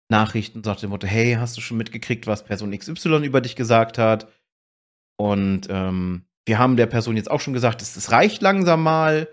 Nachrichten, 0.08 0.62
sagte 0.62 0.82
dem 0.82 0.90
Motto, 0.90 1.06
hey, 1.06 1.34
hast 1.34 1.56
du 1.56 1.60
schon 1.60 1.78
mitgekriegt, 1.78 2.26
was 2.26 2.44
Person 2.44 2.76
XY 2.76 3.24
über 3.24 3.40
dich 3.40 3.56
gesagt 3.56 3.98
hat? 3.98 4.30
Und 5.18 5.66
ähm, 5.70 6.26
wir 6.46 6.58
haben 6.58 6.76
der 6.76 6.86
Person 6.86 7.16
jetzt 7.16 7.30
auch 7.30 7.40
schon 7.40 7.54
gesagt, 7.54 7.82
es, 7.82 7.96
es 7.96 8.12
reicht 8.12 8.42
langsam 8.42 8.82
mal 8.82 9.28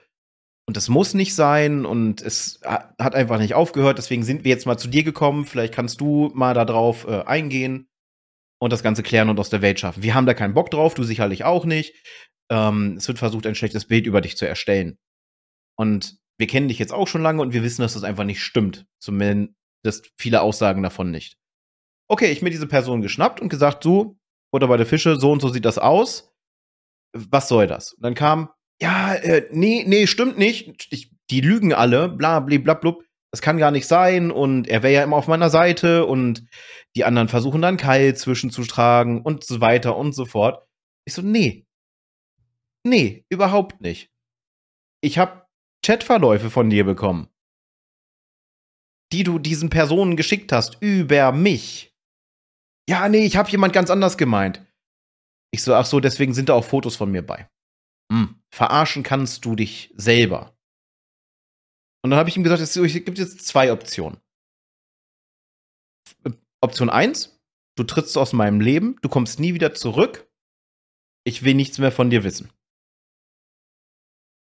und 0.72 0.78
es 0.78 0.88
muss 0.88 1.14
nicht 1.14 1.36
sein 1.36 1.86
und 1.86 2.22
es 2.22 2.62
hat 2.64 3.14
einfach 3.14 3.40
nicht 3.40 3.56
aufgehört. 3.56 3.98
Deswegen 3.98 4.24
sind 4.24 4.46
wir 4.46 4.52
jetzt 4.52 4.66
mal 4.66 4.78
zu 4.78 4.88
dir 4.88 5.04
gekommen. 5.04 5.46
Vielleicht 5.46 5.74
kannst 5.74 6.00
du 6.00 6.32
mal 6.34 6.54
darauf 6.54 7.06
äh, 7.06 7.24
eingehen 7.24 7.90
und 8.58 8.72
das 8.72 8.82
Ganze 8.82 9.04
klären 9.04 9.28
und 9.28 9.38
aus 9.38 9.50
der 9.50 9.62
Welt 9.62 9.82
schaffen. 9.82 10.02
Wir 10.02 10.16
haben 10.16 10.26
da 10.26 10.34
keinen 10.34 10.54
Bock 10.54 10.72
drauf, 10.72 10.94
du 10.94 11.04
sicherlich 11.04 11.44
auch 11.44 11.66
nicht. 11.66 11.94
Ähm, 12.50 12.96
es 12.96 13.06
wird 13.10 13.20
versucht, 13.20 13.46
ein 13.48 13.56
schlechtes 13.56 13.84
Bild 13.84 14.08
über 14.08 14.22
dich 14.22 14.38
zu 14.38 14.48
erstellen. 14.48 14.98
Und 15.76 16.20
wir 16.38 16.48
kennen 16.48 16.70
dich 16.70 16.80
jetzt 16.80 16.94
auch 16.94 17.10
schon 17.10 17.22
lange 17.22 17.42
und 17.42 17.52
wir 17.52 17.64
wissen, 17.64 17.82
dass 17.82 17.96
das 17.96 18.06
einfach 18.06 18.24
nicht 18.24 18.42
stimmt. 18.42 18.86
Zumindest 18.98 20.10
viele 20.18 20.42
Aussagen 20.42 20.84
davon 20.84 21.12
nicht. 21.12 21.36
Okay, 22.10 22.32
ich 22.32 22.42
mir 22.42 22.50
diese 22.50 22.68
Person 22.68 23.02
geschnappt 23.02 23.42
und 23.42 23.50
gesagt, 23.50 23.84
so, 23.84 24.16
oder 24.54 24.70
bei 24.70 24.78
der 24.78 24.86
Fische, 24.86 25.18
so 25.20 25.34
und 25.34 25.42
so 25.42 25.50
sieht 25.50 25.66
das 25.66 25.78
aus. 25.78 26.34
Was 27.12 27.50
soll 27.50 27.68
das? 27.68 27.92
Und 27.92 28.06
dann 28.06 28.14
kam, 28.16 28.52
ja, 28.82 29.14
äh, 29.14 29.48
nee, 29.52 29.84
nee, 29.86 30.08
stimmt 30.08 30.38
nicht. 30.38 30.88
Ich, 30.92 31.12
die 31.30 31.42
lügen 31.42 31.74
alle, 31.74 32.10
bla, 32.10 32.40
bla, 32.40 32.58
bla, 32.74 32.96
das 33.32 33.42
kann 33.42 33.58
gar 33.58 33.72
nicht 33.72 33.88
sein 33.88 34.32
und 34.32 34.68
er 34.68 34.84
wäre 34.84 34.94
ja 34.94 35.04
immer 35.04 35.16
auf 35.16 35.28
meiner 35.28 35.50
Seite 35.50 36.06
und 36.06 36.46
die 36.96 37.06
anderen 37.06 37.30
versuchen 37.30 37.62
dann 37.62 37.78
Keil 37.78 38.16
zwischenzutragen 38.16 39.22
und 39.22 39.46
so 39.46 39.62
weiter 39.62 39.96
und 39.96 40.14
so 40.14 40.26
fort. 40.26 40.68
Ich 41.06 41.14
so, 41.14 41.22
nee. 41.22 41.66
Nee, 42.86 43.24
überhaupt 43.30 43.80
nicht. 43.82 44.10
Ich 45.02 45.18
habe 45.18 45.46
Chatverläufe 45.86 46.50
von 46.50 46.70
dir 46.70 46.84
bekommen, 46.84 47.30
die 49.14 49.24
du 49.24 49.40
diesen 49.40 49.70
Personen 49.70 50.18
geschickt 50.18 50.52
hast 50.52 50.78
über 50.82 51.32
mich. 51.32 51.96
Ja, 52.90 53.08
nee, 53.08 53.26
ich 53.26 53.38
habe 53.38 53.50
jemand 53.50 53.74
ganz 53.74 53.90
anders 53.90 54.18
gemeint. 54.18 54.66
Ich 55.52 55.64
so, 55.64 55.76
ach 55.76 55.86
so, 55.86 56.00
deswegen 56.00 56.34
sind 56.34 56.50
da 56.50 56.54
auch 56.54 56.66
Fotos 56.66 56.96
von 56.96 57.12
mir 57.12 57.26
bei. 57.26 57.48
Hm, 58.12 58.36
verarschen 58.54 59.04
kannst 59.04 59.46
du 59.46 59.56
dich 59.56 59.94
selber. 59.96 60.54
Und 62.04 62.10
dann 62.10 62.20
habe 62.20 62.28
ich 62.28 62.36
ihm 62.36 62.44
gesagt, 62.44 62.62
es 62.62 62.74
gibt 62.74 63.18
jetzt 63.18 63.48
zwei 63.48 63.72
Optionen. 63.72 64.20
Option 66.60 66.90
1, 66.90 67.40
du 67.78 67.84
trittst 67.84 68.18
aus 68.18 68.34
meinem 68.34 68.60
Leben, 68.60 68.98
du 69.02 69.08
kommst 69.08 69.40
nie 69.40 69.54
wieder 69.54 69.74
zurück, 69.74 70.30
ich 71.24 71.44
will 71.44 71.54
nichts 71.54 71.78
mehr 71.78 71.92
von 71.92 72.10
dir 72.10 72.26
wissen. 72.26 72.52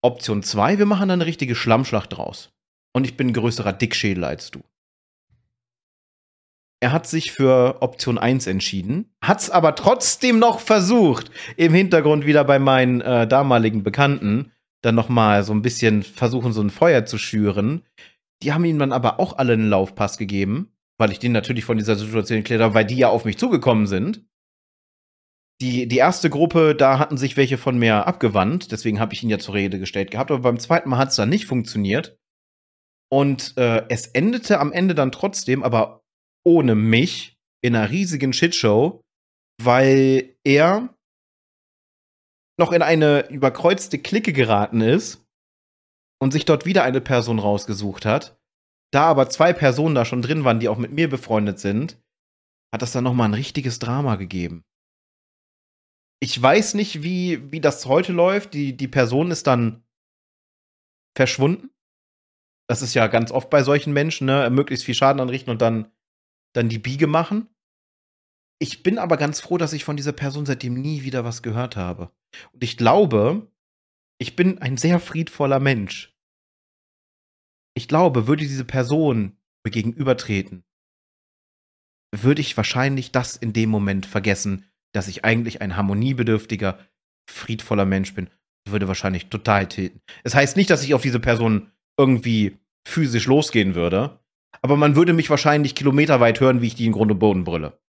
Option 0.02 0.42
2, 0.42 0.78
wir 0.78 0.86
machen 0.86 1.10
eine 1.10 1.26
richtige 1.26 1.54
Schlammschlacht 1.54 2.12
draus. 2.12 2.52
Und 2.92 3.04
ich 3.04 3.16
bin 3.16 3.28
ein 3.28 3.34
größerer 3.34 3.72
Dickschädel 3.72 4.24
als 4.24 4.50
du. 4.50 4.64
Er 6.82 6.92
hat 6.92 7.06
sich 7.06 7.30
für 7.30 7.82
Option 7.82 8.16
1 8.16 8.46
entschieden, 8.46 9.14
hat 9.22 9.40
es 9.40 9.50
aber 9.50 9.74
trotzdem 9.74 10.38
noch 10.38 10.60
versucht, 10.60 11.30
im 11.58 11.74
Hintergrund 11.74 12.24
wieder 12.24 12.42
bei 12.44 12.58
meinen 12.58 13.02
äh, 13.02 13.26
damaligen 13.28 13.82
Bekannten 13.82 14.52
dann 14.82 14.94
noch 14.94 15.10
mal 15.10 15.42
so 15.42 15.52
ein 15.52 15.60
bisschen 15.60 16.02
versuchen, 16.02 16.54
so 16.54 16.62
ein 16.62 16.70
Feuer 16.70 17.04
zu 17.04 17.18
schüren. 17.18 17.84
Die 18.42 18.54
haben 18.54 18.64
ihm 18.64 18.78
dann 18.78 18.92
aber 18.92 19.20
auch 19.20 19.36
alle 19.36 19.52
einen 19.52 19.68
Laufpass 19.68 20.16
gegeben, 20.16 20.72
weil 20.98 21.12
ich 21.12 21.18
denen 21.18 21.34
natürlich 21.34 21.66
von 21.66 21.76
dieser 21.76 21.96
Situation 21.96 22.38
erklärt 22.38 22.62
habe, 22.62 22.72
weil 22.72 22.86
die 22.86 22.96
ja 22.96 23.10
auf 23.10 23.26
mich 23.26 23.36
zugekommen 23.36 23.86
sind. 23.86 24.24
Die, 25.60 25.86
die 25.86 25.98
erste 25.98 26.30
Gruppe, 26.30 26.74
da 26.74 26.98
hatten 26.98 27.18
sich 27.18 27.36
welche 27.36 27.58
von 27.58 27.78
mir 27.78 28.06
abgewandt, 28.06 28.72
deswegen 28.72 28.98
habe 28.98 29.12
ich 29.12 29.22
ihn 29.22 29.28
ja 29.28 29.38
zur 29.38 29.54
Rede 29.54 29.78
gestellt 29.78 30.10
gehabt, 30.10 30.30
aber 30.30 30.40
beim 30.40 30.58
zweiten 30.58 30.88
Mal 30.88 30.96
hat 30.96 31.10
es 31.10 31.16
dann 31.16 31.28
nicht 31.28 31.44
funktioniert. 31.44 32.18
Und 33.12 33.58
äh, 33.58 33.84
es 33.90 34.06
endete 34.06 34.58
am 34.60 34.72
Ende 34.72 34.94
dann 34.94 35.12
trotzdem, 35.12 35.62
aber 35.62 35.99
ohne 36.44 36.74
mich, 36.74 37.36
in 37.62 37.76
einer 37.76 37.90
riesigen 37.90 38.32
Shitshow, 38.32 39.02
weil 39.62 40.36
er 40.44 40.94
noch 42.58 42.72
in 42.72 42.82
eine 42.82 43.28
überkreuzte 43.28 43.98
Clique 43.98 44.32
geraten 44.32 44.80
ist 44.80 45.26
und 46.20 46.32
sich 46.32 46.44
dort 46.44 46.66
wieder 46.66 46.84
eine 46.84 47.00
Person 47.00 47.38
rausgesucht 47.38 48.04
hat, 48.06 48.38
da 48.92 49.04
aber 49.04 49.28
zwei 49.30 49.52
Personen 49.52 49.94
da 49.94 50.04
schon 50.04 50.22
drin 50.22 50.44
waren, 50.44 50.60
die 50.60 50.68
auch 50.68 50.78
mit 50.78 50.92
mir 50.92 51.08
befreundet 51.08 51.58
sind, 51.58 51.98
hat 52.72 52.82
das 52.82 52.92
dann 52.92 53.04
noch 53.04 53.14
mal 53.14 53.24
ein 53.26 53.34
richtiges 53.34 53.78
Drama 53.78 54.16
gegeben. 54.16 54.64
Ich 56.22 56.40
weiß 56.40 56.74
nicht, 56.74 57.02
wie, 57.02 57.50
wie 57.50 57.60
das 57.60 57.86
heute 57.86 58.12
läuft. 58.12 58.52
Die, 58.52 58.76
die 58.76 58.88
Person 58.88 59.30
ist 59.30 59.46
dann 59.46 59.82
verschwunden. 61.16 61.70
Das 62.68 62.82
ist 62.82 62.94
ja 62.94 63.06
ganz 63.06 63.32
oft 63.32 63.48
bei 63.50 63.62
solchen 63.62 63.92
Menschen, 63.92 64.26
ne? 64.26 64.48
Möglichst 64.50 64.84
viel 64.84 64.94
Schaden 64.94 65.20
anrichten 65.20 65.50
und 65.50 65.62
dann, 65.62 65.90
dann 66.52 66.68
die 66.68 66.78
Biege 66.78 67.06
machen. 67.06 67.48
Ich 68.58 68.82
bin 68.82 68.98
aber 68.98 69.16
ganz 69.16 69.40
froh, 69.40 69.58
dass 69.58 69.72
ich 69.72 69.84
von 69.84 69.96
dieser 69.96 70.12
Person 70.12 70.46
seitdem 70.46 70.74
nie 70.74 71.02
wieder 71.02 71.24
was 71.24 71.42
gehört 71.42 71.76
habe. 71.76 72.10
Und 72.52 72.62
ich 72.62 72.76
glaube, 72.76 73.50
ich 74.18 74.36
bin 74.36 74.58
ein 74.58 74.76
sehr 74.76 75.00
friedvoller 75.00 75.60
Mensch. 75.60 76.14
Ich 77.74 77.88
glaube, 77.88 78.26
würde 78.26 78.44
diese 78.44 78.64
Person 78.64 79.38
mir 79.64 79.70
gegenübertreten, 79.70 80.64
würde 82.14 82.40
ich 82.40 82.56
wahrscheinlich 82.56 83.12
das 83.12 83.36
in 83.36 83.52
dem 83.52 83.70
Moment 83.70 84.06
vergessen, 84.06 84.66
dass 84.92 85.08
ich 85.08 85.24
eigentlich 85.24 85.62
ein 85.62 85.76
harmoniebedürftiger, 85.76 86.78
friedvoller 87.30 87.86
Mensch 87.86 88.14
bin. 88.14 88.28
Würde 88.68 88.88
wahrscheinlich 88.88 89.28
total 89.28 89.68
tilten. 89.68 90.02
Es 90.18 90.32
das 90.32 90.34
heißt 90.34 90.56
nicht, 90.56 90.68
dass 90.70 90.82
ich 90.82 90.94
auf 90.94 91.02
diese 91.02 91.20
Person 91.20 91.70
irgendwie 91.98 92.58
physisch 92.86 93.26
losgehen 93.26 93.74
würde, 93.74 94.20
aber 94.62 94.76
man 94.76 94.96
würde 94.96 95.12
mich 95.12 95.30
wahrscheinlich 95.30 95.74
kilometerweit 95.74 96.40
hören, 96.40 96.60
wie 96.60 96.68
ich 96.68 96.74
die 96.74 96.86
in 96.86 96.92
Grund 96.92 97.10
und 97.10 97.18
Boden 97.18 97.44
brülle. 97.44 97.80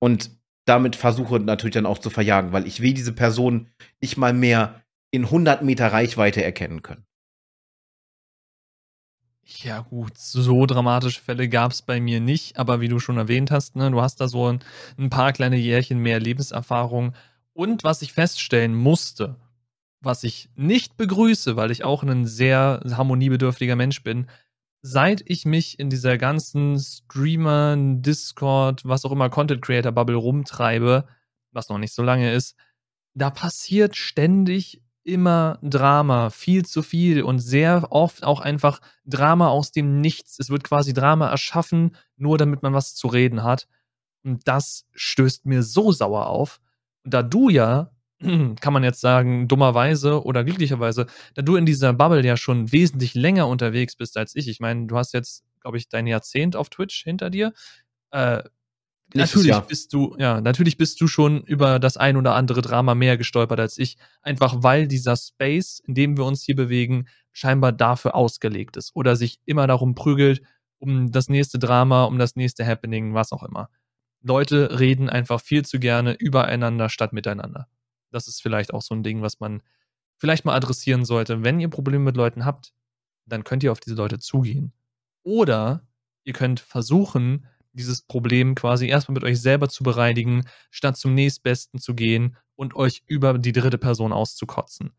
Und 0.00 0.30
damit 0.66 0.96
versuche 0.96 1.40
natürlich 1.40 1.74
dann 1.74 1.86
auch 1.86 1.98
zu 1.98 2.10
verjagen, 2.10 2.52
weil 2.52 2.66
ich 2.66 2.80
will 2.80 2.94
diese 2.94 3.12
Person 3.12 3.68
nicht 4.00 4.16
mal 4.16 4.32
mehr 4.32 4.82
in 5.10 5.24
100 5.24 5.62
Meter 5.62 5.92
Reichweite 5.92 6.42
erkennen 6.42 6.82
können. 6.82 7.04
Ja, 9.62 9.80
gut, 9.80 10.16
so 10.16 10.64
dramatische 10.64 11.20
Fälle 11.20 11.48
gab 11.48 11.72
es 11.72 11.82
bei 11.82 12.00
mir 12.00 12.20
nicht, 12.20 12.56
aber 12.56 12.80
wie 12.80 12.88
du 12.88 13.00
schon 13.00 13.18
erwähnt 13.18 13.50
hast, 13.50 13.74
ne, 13.74 13.90
du 13.90 14.00
hast 14.00 14.20
da 14.20 14.28
so 14.28 14.46
ein, 14.46 14.60
ein 14.96 15.10
paar 15.10 15.32
kleine 15.32 15.56
Jährchen 15.56 15.98
mehr 15.98 16.20
Lebenserfahrung. 16.20 17.14
Und 17.52 17.82
was 17.82 18.00
ich 18.02 18.12
feststellen 18.12 18.74
musste, 18.74 19.36
was 20.00 20.22
ich 20.22 20.50
nicht 20.54 20.96
begrüße, 20.96 21.56
weil 21.56 21.72
ich 21.72 21.84
auch 21.84 22.04
ein 22.04 22.26
sehr 22.26 22.80
harmoniebedürftiger 22.88 23.76
Mensch 23.76 24.02
bin, 24.04 24.28
seit 24.82 25.22
ich 25.26 25.44
mich 25.44 25.78
in 25.78 25.90
dieser 25.90 26.18
ganzen 26.18 26.78
Streamer, 26.78 27.76
Discord, 27.76 28.84
was 28.84 29.04
auch 29.04 29.12
immer, 29.12 29.30
Content 29.30 29.62
Creator 29.62 29.92
Bubble 29.92 30.16
rumtreibe, 30.16 31.06
was 31.52 31.68
noch 31.68 31.78
nicht 31.78 31.94
so 31.94 32.02
lange 32.02 32.32
ist, 32.32 32.56
da 33.14 33.30
passiert 33.30 33.96
ständig 33.96 34.82
immer 35.02 35.58
Drama, 35.62 36.30
viel 36.30 36.64
zu 36.64 36.82
viel 36.82 37.22
und 37.22 37.38
sehr 37.38 37.90
oft 37.90 38.22
auch 38.22 38.40
einfach 38.40 38.80
Drama 39.04 39.48
aus 39.48 39.72
dem 39.72 40.00
Nichts. 40.00 40.38
Es 40.38 40.50
wird 40.50 40.64
quasi 40.64 40.92
Drama 40.92 41.28
erschaffen, 41.28 41.96
nur 42.16 42.38
damit 42.38 42.62
man 42.62 42.74
was 42.74 42.94
zu 42.94 43.08
reden 43.08 43.42
hat. 43.42 43.66
Und 44.22 44.46
das 44.46 44.86
stößt 44.94 45.46
mir 45.46 45.62
so 45.62 45.92
sauer 45.92 46.26
auf. 46.26 46.60
Und 47.04 47.14
da 47.14 47.22
du 47.22 47.48
ja 47.48 47.90
kann 48.60 48.72
man 48.72 48.84
jetzt 48.84 49.00
sagen, 49.00 49.48
dummerweise 49.48 50.24
oder 50.24 50.44
glücklicherweise, 50.44 51.06
da 51.34 51.42
du 51.42 51.56
in 51.56 51.66
dieser 51.66 51.92
Bubble 51.92 52.24
ja 52.24 52.36
schon 52.36 52.72
wesentlich 52.72 53.14
länger 53.14 53.48
unterwegs 53.48 53.96
bist 53.96 54.16
als 54.16 54.36
ich. 54.36 54.48
Ich 54.48 54.60
meine, 54.60 54.86
du 54.86 54.96
hast 54.96 55.12
jetzt, 55.14 55.44
glaube 55.60 55.78
ich, 55.78 55.88
dein 55.88 56.06
Jahrzehnt 56.06 56.56
auf 56.56 56.68
Twitch 56.68 57.02
hinter 57.02 57.30
dir. 57.30 57.52
Äh, 58.10 58.42
natürlich 59.14 59.48
Jahr. 59.48 59.66
bist 59.66 59.92
du, 59.92 60.14
ja, 60.18 60.40
natürlich 60.40 60.76
bist 60.76 61.00
du 61.00 61.06
schon 61.06 61.42
über 61.42 61.78
das 61.78 61.96
ein 61.96 62.16
oder 62.16 62.34
andere 62.34 62.62
Drama 62.62 62.94
mehr 62.94 63.16
gestolpert 63.16 63.60
als 63.60 63.78
ich. 63.78 63.96
Einfach 64.22 64.62
weil 64.62 64.86
dieser 64.86 65.16
Space, 65.16 65.80
in 65.86 65.94
dem 65.94 66.16
wir 66.16 66.24
uns 66.24 66.42
hier 66.42 66.56
bewegen, 66.56 67.06
scheinbar 67.32 67.72
dafür 67.72 68.14
ausgelegt 68.14 68.76
ist 68.76 68.90
oder 68.94 69.16
sich 69.16 69.40
immer 69.46 69.66
darum 69.66 69.94
prügelt, 69.94 70.42
um 70.78 71.10
das 71.10 71.28
nächste 71.28 71.58
Drama, 71.58 72.04
um 72.04 72.18
das 72.18 72.36
nächste 72.36 72.66
Happening, 72.66 73.14
was 73.14 73.32
auch 73.32 73.42
immer. 73.42 73.70
Leute 74.22 74.78
reden 74.78 75.08
einfach 75.08 75.40
viel 75.40 75.64
zu 75.64 75.78
gerne 75.78 76.12
übereinander 76.12 76.88
statt 76.88 77.12
miteinander. 77.12 77.68
Das 78.10 78.28
ist 78.28 78.42
vielleicht 78.42 78.72
auch 78.74 78.82
so 78.82 78.94
ein 78.94 79.02
Ding, 79.02 79.22
was 79.22 79.40
man 79.40 79.62
vielleicht 80.18 80.44
mal 80.44 80.54
adressieren 80.54 81.04
sollte. 81.04 81.42
Wenn 81.42 81.60
ihr 81.60 81.68
Probleme 81.68 82.04
mit 82.04 82.16
Leuten 82.16 82.44
habt, 82.44 82.72
dann 83.26 83.44
könnt 83.44 83.62
ihr 83.62 83.72
auf 83.72 83.80
diese 83.80 83.96
Leute 83.96 84.18
zugehen. 84.18 84.72
Oder 85.22 85.86
ihr 86.24 86.32
könnt 86.32 86.60
versuchen, 86.60 87.46
dieses 87.72 88.02
Problem 88.02 88.54
quasi 88.54 88.88
erstmal 88.88 89.14
mit 89.14 89.24
euch 89.24 89.40
selber 89.40 89.68
zu 89.68 89.84
bereinigen, 89.84 90.44
statt 90.70 90.96
zum 90.96 91.14
nächstbesten 91.14 91.78
zu 91.80 91.94
gehen 91.94 92.36
und 92.56 92.74
euch 92.74 93.02
über 93.06 93.38
die 93.38 93.52
dritte 93.52 93.78
Person 93.78 94.12
auszukotzen. 94.12 94.92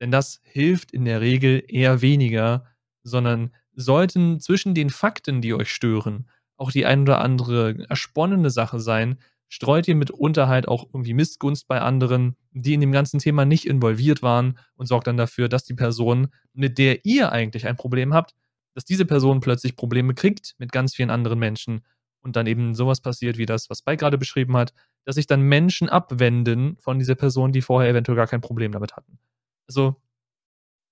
Denn 0.00 0.10
das 0.10 0.40
hilft 0.44 0.92
in 0.92 1.04
der 1.04 1.20
Regel 1.20 1.64
eher 1.66 2.02
weniger, 2.02 2.66
sondern 3.02 3.50
sollten 3.74 4.40
zwischen 4.40 4.74
den 4.74 4.90
Fakten, 4.90 5.40
die 5.40 5.54
euch 5.54 5.72
stören, 5.72 6.28
auch 6.56 6.70
die 6.70 6.86
ein 6.86 7.02
oder 7.02 7.20
andere 7.20 7.86
ersponnene 7.88 8.50
Sache 8.50 8.80
sein, 8.80 9.18
streut 9.48 9.88
ihr 9.88 9.96
mitunter 9.96 10.48
halt 10.48 10.68
auch 10.68 10.84
irgendwie 10.92 11.14
Missgunst 11.14 11.66
bei 11.66 11.80
anderen, 11.80 12.36
die 12.52 12.74
in 12.74 12.80
dem 12.80 12.92
ganzen 12.92 13.18
Thema 13.18 13.44
nicht 13.44 13.66
involviert 13.66 14.22
waren 14.22 14.58
und 14.76 14.86
sorgt 14.86 15.06
dann 15.06 15.16
dafür, 15.16 15.48
dass 15.48 15.64
die 15.64 15.74
Person, 15.74 16.28
mit 16.52 16.78
der 16.78 17.04
ihr 17.04 17.32
eigentlich 17.32 17.66
ein 17.66 17.76
Problem 17.76 18.14
habt, 18.14 18.34
dass 18.74 18.84
diese 18.84 19.06
Person 19.06 19.40
plötzlich 19.40 19.74
Probleme 19.74 20.14
kriegt 20.14 20.54
mit 20.58 20.70
ganz 20.70 20.94
vielen 20.94 21.10
anderen 21.10 21.38
Menschen 21.38 21.84
und 22.20 22.36
dann 22.36 22.46
eben 22.46 22.74
sowas 22.74 23.00
passiert 23.00 23.38
wie 23.38 23.46
das, 23.46 23.70
was 23.70 23.78
Spike 23.78 23.96
gerade 23.96 24.18
beschrieben 24.18 24.56
hat, 24.56 24.74
dass 25.04 25.14
sich 25.14 25.26
dann 25.26 25.40
Menschen 25.42 25.88
abwenden 25.88 26.76
von 26.78 26.98
dieser 26.98 27.14
Person, 27.14 27.52
die 27.52 27.62
vorher 27.62 27.90
eventuell 27.90 28.16
gar 28.16 28.26
kein 28.26 28.40
Problem 28.40 28.72
damit 28.72 28.96
hatten. 28.96 29.18
Also 29.66 29.96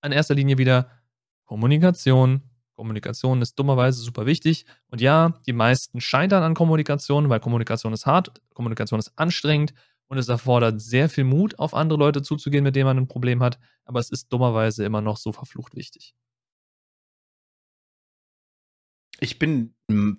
an 0.01 0.13
erster 0.13 0.35
Linie 0.35 0.59
wieder 0.59 0.91
Kommunikation, 1.45 2.43
Kommunikation 2.77 3.41
ist 3.43 3.59
dummerweise 3.59 4.01
super 4.01 4.27
wichtig. 4.27 4.66
Und 4.91 5.01
ja, 5.01 5.41
die 5.47 5.53
meisten 5.53 6.01
scheitern 6.01 6.43
an 6.43 6.55
Kommunikation, 6.55 7.29
weil 7.31 7.41
Kommunikation 7.41 7.93
ist 7.93 8.07
hart, 8.07 8.41
Kommunikation 8.55 9.01
ist 9.01 9.12
anstrengend 9.16 9.72
und 10.09 10.18
es 10.18 10.29
erfordert 10.29 10.81
sehr 10.81 11.09
viel 11.09 11.24
Mut, 11.24 11.59
auf 11.59 11.74
andere 11.74 11.99
Leute 11.99 12.22
zuzugehen, 12.22 12.62
mit 12.62 12.77
denen 12.77 12.87
man 12.87 12.99
ein 12.99 13.09
Problem 13.09 13.43
hat. 13.43 13.59
Aber 13.85 13.99
es 13.99 14.11
ist 14.11 14.33
dummerweise 14.33 14.85
immer 14.85 15.01
noch 15.01 15.16
so 15.16 15.33
verflucht 15.33 15.74
wichtig. 15.74 16.14
Ich 19.18 19.39
bin 19.39 19.74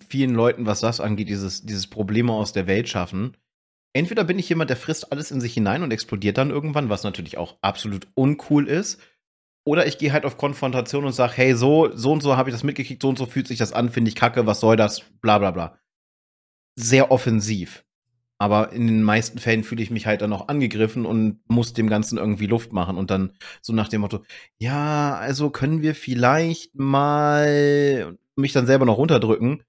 vielen 0.09 0.33
Leuten, 0.33 0.65
was 0.65 0.79
das 0.79 0.99
angeht, 0.99 1.29
dieses, 1.29 1.61
dieses 1.63 1.87
Probleme 1.87 2.33
aus 2.33 2.51
der 2.51 2.65
Welt 2.65 2.89
schaffen. 2.89 3.37
Entweder 3.93 4.23
bin 4.23 4.39
ich 4.39 4.49
jemand, 4.49 4.71
der 4.71 4.77
frisst 4.77 5.11
alles 5.11 5.29
in 5.29 5.41
sich 5.41 5.53
hinein 5.53 5.83
und 5.83 5.91
explodiert 5.91 6.37
dann 6.37 6.49
irgendwann, 6.49 6.89
was 6.89 7.03
natürlich 7.03 7.37
auch 7.37 7.57
absolut 7.61 8.07
uncool 8.15 8.67
ist. 8.67 8.99
Oder 9.67 9.85
ich 9.85 9.97
gehe 9.97 10.13
halt 10.13 10.23
auf 10.23 10.37
Konfrontation 10.37 11.03
und 11.03 11.11
sage, 11.11 11.33
hey, 11.35 11.53
so, 11.53 11.93
so 11.93 12.13
und 12.13 12.23
so 12.23 12.37
habe 12.37 12.49
ich 12.49 12.55
das 12.55 12.63
mitgekriegt, 12.63 13.01
so 13.01 13.09
und 13.09 13.17
so 13.17 13.25
fühlt 13.25 13.49
sich 13.49 13.59
das 13.59 13.73
an, 13.73 13.89
finde 13.89 14.07
ich 14.07 14.15
kacke, 14.15 14.45
was 14.45 14.61
soll 14.61 14.77
das, 14.77 15.01
bla 15.19 15.39
bla 15.39 15.51
bla. 15.51 15.77
Sehr 16.77 17.11
offensiv. 17.11 17.83
Aber 18.37 18.71
in 18.71 18.87
den 18.87 19.03
meisten 19.03 19.39
Fällen 19.39 19.65
fühle 19.65 19.83
ich 19.83 19.91
mich 19.91 20.05
halt 20.05 20.21
dann 20.21 20.31
auch 20.31 20.47
angegriffen 20.47 21.05
und 21.05 21.41
muss 21.49 21.73
dem 21.73 21.89
Ganzen 21.89 22.17
irgendwie 22.17 22.45
Luft 22.45 22.71
machen. 22.71 22.95
Und 22.95 23.11
dann 23.11 23.33
so 23.61 23.73
nach 23.73 23.89
dem 23.89 23.99
Motto, 23.99 24.23
ja, 24.57 25.15
also 25.17 25.49
können 25.49 25.81
wir 25.81 25.95
vielleicht 25.95 26.73
mal 26.73 28.17
mich 28.37 28.53
dann 28.53 28.67
selber 28.67 28.85
noch 28.85 28.97
runterdrücken. 28.97 29.63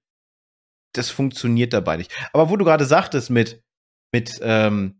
Das 0.93 1.09
funktioniert 1.09 1.73
dabei 1.73 1.97
nicht. 1.97 2.13
Aber 2.31 2.49
wo 2.49 2.55
du 2.55 2.63
gerade 2.63 2.85
sagtest 2.85 3.31
mit, 3.31 3.61
mit 4.13 4.39
ähm, 4.43 4.98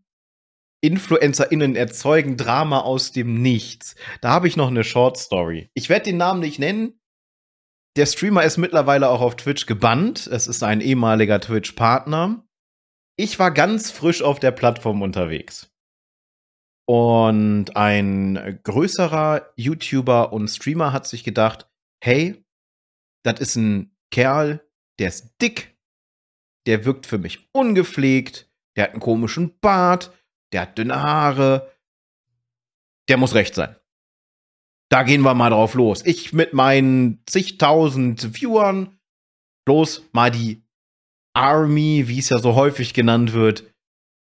InfluencerInnen 0.82 1.76
erzeugen 1.76 2.36
Drama 2.36 2.80
aus 2.80 3.12
dem 3.12 3.40
Nichts. 3.42 3.96
Da 4.20 4.30
habe 4.30 4.48
ich 4.48 4.56
noch 4.56 4.68
eine 4.68 4.84
Short 4.84 5.18
Story. 5.18 5.70
Ich 5.74 5.88
werde 5.88 6.04
den 6.04 6.16
Namen 6.16 6.40
nicht 6.40 6.58
nennen. 6.58 7.00
Der 7.96 8.06
Streamer 8.06 8.44
ist 8.44 8.56
mittlerweile 8.56 9.08
auch 9.08 9.20
auf 9.20 9.36
Twitch 9.36 9.66
gebannt. 9.66 10.26
Es 10.26 10.46
ist 10.46 10.62
ein 10.62 10.80
ehemaliger 10.80 11.40
Twitch-Partner. 11.40 12.46
Ich 13.16 13.38
war 13.38 13.50
ganz 13.50 13.90
frisch 13.90 14.22
auf 14.22 14.40
der 14.40 14.52
Plattform 14.52 15.02
unterwegs. 15.02 15.70
Und 16.88 17.76
ein 17.76 18.60
größerer 18.64 19.52
YouTuber 19.56 20.32
und 20.32 20.48
Streamer 20.48 20.92
hat 20.92 21.06
sich 21.06 21.22
gedacht, 21.22 21.68
hey, 22.02 22.44
das 23.22 23.38
ist 23.40 23.56
ein 23.56 23.96
Kerl, 24.10 24.66
der 24.98 25.08
ist 25.08 25.34
dick, 25.40 25.76
der 26.66 26.84
wirkt 26.84 27.06
für 27.06 27.18
mich 27.18 27.48
ungepflegt, 27.52 28.50
der 28.76 28.84
hat 28.84 28.90
einen 28.92 29.00
komischen 29.00 29.58
Bart, 29.60 30.12
der 30.52 30.62
hat 30.62 30.78
dünne 30.78 31.02
Haare, 31.02 31.70
der 33.08 33.16
muss 33.16 33.34
recht 33.34 33.54
sein. 33.54 33.76
Da 34.90 35.04
gehen 35.04 35.22
wir 35.22 35.34
mal 35.34 35.50
drauf 35.50 35.74
los. 35.74 36.04
Ich 36.04 36.32
mit 36.32 36.52
meinen 36.52 37.22
zigtausend 37.26 38.34
Viewern, 38.34 38.98
bloß 39.64 40.10
mal 40.12 40.30
die 40.30 40.64
Army, 41.34 42.04
wie 42.08 42.18
es 42.18 42.28
ja 42.28 42.38
so 42.38 42.56
häufig 42.56 42.92
genannt 42.92 43.32
wird, 43.32 43.72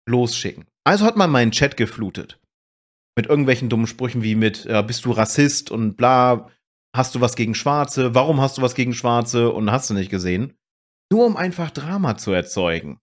losschicken. 0.09 0.67
Also 0.85 1.05
hat 1.05 1.17
man 1.17 1.31
meinen 1.31 1.51
Chat 1.51 1.77
geflutet. 1.77 2.41
Mit 3.17 3.27
irgendwelchen 3.27 3.69
dummen 3.69 3.87
Sprüchen 3.87 4.23
wie 4.23 4.37
mit, 4.37 4.65
äh, 4.67 4.83
bist 4.87 5.05
du 5.05 5.11
Rassist 5.11 5.71
und 5.71 5.97
bla, 5.97 6.49
hast 6.97 7.15
du 7.15 7.21
was 7.21 7.35
gegen 7.35 7.55
Schwarze, 7.55 8.15
warum 8.15 8.41
hast 8.41 8.59
du 8.59 8.63
was 8.63 8.75
gegen 8.75 8.95
Schwarze 8.95 9.53
und 9.53 9.71
hast 9.71 9.91
du 9.91 9.95
nicht 9.95 10.11
gesehen. 10.11 10.55
Nur 11.11 11.27
um 11.27 11.37
einfach 11.37 11.71
Drama 11.71 12.17
zu 12.17 12.33
erzeugen 12.33 13.02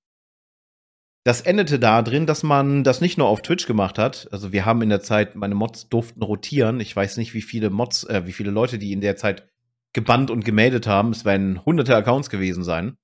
das 1.30 1.42
endete 1.42 1.78
da 1.78 2.02
drin, 2.02 2.26
dass 2.26 2.42
man 2.42 2.84
das 2.84 3.02
nicht 3.02 3.20
nur 3.20 3.28
auf 3.28 3.44
Twitch 3.44 3.68
gemacht 3.68 4.00
hat. 4.00 4.28
Also 4.32 4.52
wir 4.52 4.66
haben 4.66 4.82
in 4.82 4.90
der 4.90 5.02
Zeit, 5.02 5.36
meine 5.36 5.54
Mods 5.54 5.88
durften 5.88 6.24
rotieren. 6.24 6.80
Ich 6.80 6.96
weiß 6.96 7.18
nicht, 7.18 7.36
wie 7.36 7.44
viele 7.44 7.70
Mods, 7.70 8.04
äh, 8.06 8.26
wie 8.26 8.32
viele 8.32 8.50
Leute, 8.50 8.80
die 8.80 8.94
in 8.94 9.00
der 9.00 9.16
Zeit 9.16 9.48
gebannt 9.94 10.32
und 10.32 10.44
gemeldet 10.44 10.88
haben. 10.88 11.12
Es 11.12 11.26
werden 11.26 11.64
hunderte 11.64 11.96
Accounts 11.96 12.32
gewesen 12.32 12.64
sein. 12.64 12.98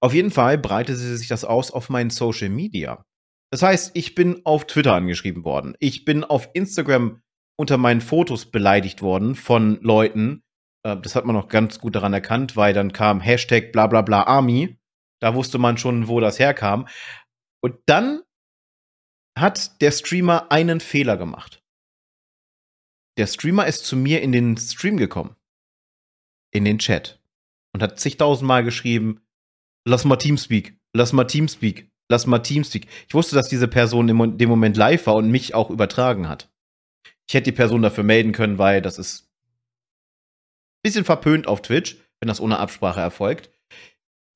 Auf 0.00 0.12
jeden 0.12 0.30
Fall 0.30 0.58
breitete 0.58 0.98
sich 0.98 1.28
das 1.28 1.46
aus 1.46 1.70
auf 1.70 1.88
meinen 1.88 2.10
Social 2.10 2.50
Media. 2.50 3.06
Das 3.50 3.62
heißt, 3.62 3.92
ich 3.94 4.14
bin 4.14 4.42
auf 4.44 4.66
Twitter 4.66 4.92
angeschrieben 4.92 5.46
worden. 5.46 5.76
Ich 5.80 6.04
bin 6.04 6.24
auf 6.24 6.50
Instagram 6.52 7.22
unter 7.58 7.78
meinen 7.78 8.02
Fotos 8.02 8.50
beleidigt 8.50 9.00
worden 9.00 9.34
von 9.34 9.80
Leuten. 9.80 10.42
Äh, 10.82 10.98
das 10.98 11.16
hat 11.16 11.24
man 11.24 11.36
noch 11.36 11.48
ganz 11.48 11.78
gut 11.78 11.96
daran 11.96 12.12
erkannt, 12.12 12.54
weil 12.54 12.74
dann 12.74 12.92
kam 12.92 13.22
Hashtag 13.22 13.72
bla 13.72 13.86
bla 13.86 14.02
bla 14.02 14.24
Army 14.24 14.76
da 15.20 15.34
wusste 15.34 15.58
man 15.58 15.78
schon, 15.78 16.08
wo 16.08 16.20
das 16.20 16.38
herkam. 16.38 16.88
Und 17.62 17.76
dann 17.86 18.22
hat 19.38 19.80
der 19.80 19.90
Streamer 19.90 20.50
einen 20.50 20.80
Fehler 20.80 21.16
gemacht. 21.16 21.62
Der 23.18 23.26
Streamer 23.26 23.66
ist 23.66 23.84
zu 23.84 23.96
mir 23.96 24.22
in 24.22 24.32
den 24.32 24.56
Stream 24.56 24.96
gekommen. 24.96 25.36
In 26.52 26.64
den 26.64 26.78
Chat. 26.78 27.20
Und 27.72 27.82
hat 27.82 28.00
zigtausendmal 28.00 28.64
geschrieben, 28.64 29.20
lass 29.86 30.04
mal 30.04 30.16
Teamspeak, 30.16 30.78
lass 30.94 31.12
mal 31.12 31.24
Teamspeak, 31.24 31.90
lass 32.08 32.26
mal 32.26 32.38
Teamspeak. 32.38 32.88
Ich 33.08 33.14
wusste, 33.14 33.34
dass 33.36 33.48
diese 33.48 33.68
Person 33.68 34.08
in 34.08 34.38
dem 34.38 34.48
Moment 34.48 34.76
live 34.76 35.06
war 35.06 35.14
und 35.14 35.30
mich 35.30 35.54
auch 35.54 35.70
übertragen 35.70 36.28
hat. 36.28 36.50
Ich 37.28 37.34
hätte 37.34 37.50
die 37.50 37.56
Person 37.56 37.82
dafür 37.82 38.04
melden 38.04 38.32
können, 38.32 38.58
weil 38.58 38.80
das 38.80 38.98
ist 38.98 39.24
ein 39.24 40.82
bisschen 40.82 41.04
verpönt 41.04 41.46
auf 41.46 41.60
Twitch, 41.60 41.96
wenn 42.20 42.28
das 42.28 42.40
ohne 42.40 42.58
Absprache 42.58 43.00
erfolgt. 43.00 43.50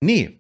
Nee, 0.03 0.40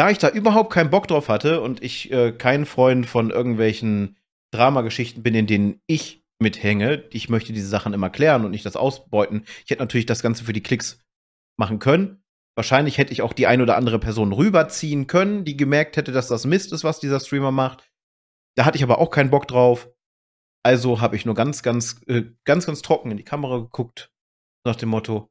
da 0.00 0.08
ich 0.08 0.16
da 0.16 0.30
überhaupt 0.30 0.72
keinen 0.72 0.88
Bock 0.88 1.08
drauf 1.08 1.28
hatte 1.28 1.60
und 1.60 1.82
ich 1.82 2.10
äh, 2.10 2.32
kein 2.32 2.64
Freund 2.64 3.04
von 3.04 3.28
irgendwelchen 3.28 4.16
Dramageschichten 4.50 5.22
bin, 5.22 5.34
in 5.34 5.46
denen 5.46 5.82
ich 5.86 6.24
mithänge, 6.38 7.04
ich 7.10 7.28
möchte 7.28 7.52
diese 7.52 7.68
Sachen 7.68 7.92
immer 7.92 8.08
klären 8.08 8.46
und 8.46 8.50
nicht 8.50 8.64
das 8.64 8.76
ausbeuten. 8.76 9.44
Ich 9.62 9.70
hätte 9.70 9.82
natürlich 9.82 10.06
das 10.06 10.22
Ganze 10.22 10.42
für 10.42 10.54
die 10.54 10.62
Klicks 10.62 11.04
machen 11.58 11.80
können. 11.80 12.24
Wahrscheinlich 12.56 12.96
hätte 12.96 13.12
ich 13.12 13.20
auch 13.20 13.34
die 13.34 13.46
ein 13.46 13.60
oder 13.60 13.76
andere 13.76 13.98
Person 13.98 14.32
rüberziehen 14.32 15.06
können, 15.06 15.44
die 15.44 15.58
gemerkt 15.58 15.98
hätte, 15.98 16.12
dass 16.12 16.28
das 16.28 16.46
Mist 16.46 16.72
ist, 16.72 16.82
was 16.82 16.98
dieser 16.98 17.20
Streamer 17.20 17.52
macht. 17.52 17.92
Da 18.56 18.64
hatte 18.64 18.78
ich 18.78 18.82
aber 18.82 19.00
auch 19.00 19.10
keinen 19.10 19.28
Bock 19.28 19.48
drauf. 19.48 19.90
Also 20.62 21.02
habe 21.02 21.16
ich 21.16 21.26
nur 21.26 21.34
ganz, 21.34 21.62
ganz, 21.62 22.00
äh, 22.06 22.22
ganz, 22.46 22.64
ganz 22.64 22.80
trocken 22.80 23.10
in 23.10 23.18
die 23.18 23.22
Kamera 23.22 23.58
geguckt, 23.58 24.10
nach 24.64 24.76
dem 24.76 24.88
Motto, 24.88 25.28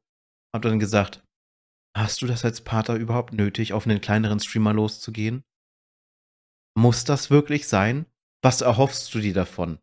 hab 0.54 0.62
dann 0.62 0.78
gesagt, 0.78 1.24
Hast 1.96 2.22
du 2.22 2.26
das 2.26 2.44
als 2.44 2.60
Pater 2.60 2.94
überhaupt 2.94 3.32
nötig, 3.32 3.72
auf 3.72 3.86
einen 3.86 4.00
kleineren 4.00 4.40
Streamer 4.40 4.72
loszugehen? 4.72 5.42
Muss 6.76 7.04
das 7.04 7.30
wirklich 7.30 7.66
sein? 7.66 8.06
Was 8.42 8.60
erhoffst 8.60 9.12
du 9.14 9.20
dir 9.20 9.34
davon? 9.34 9.78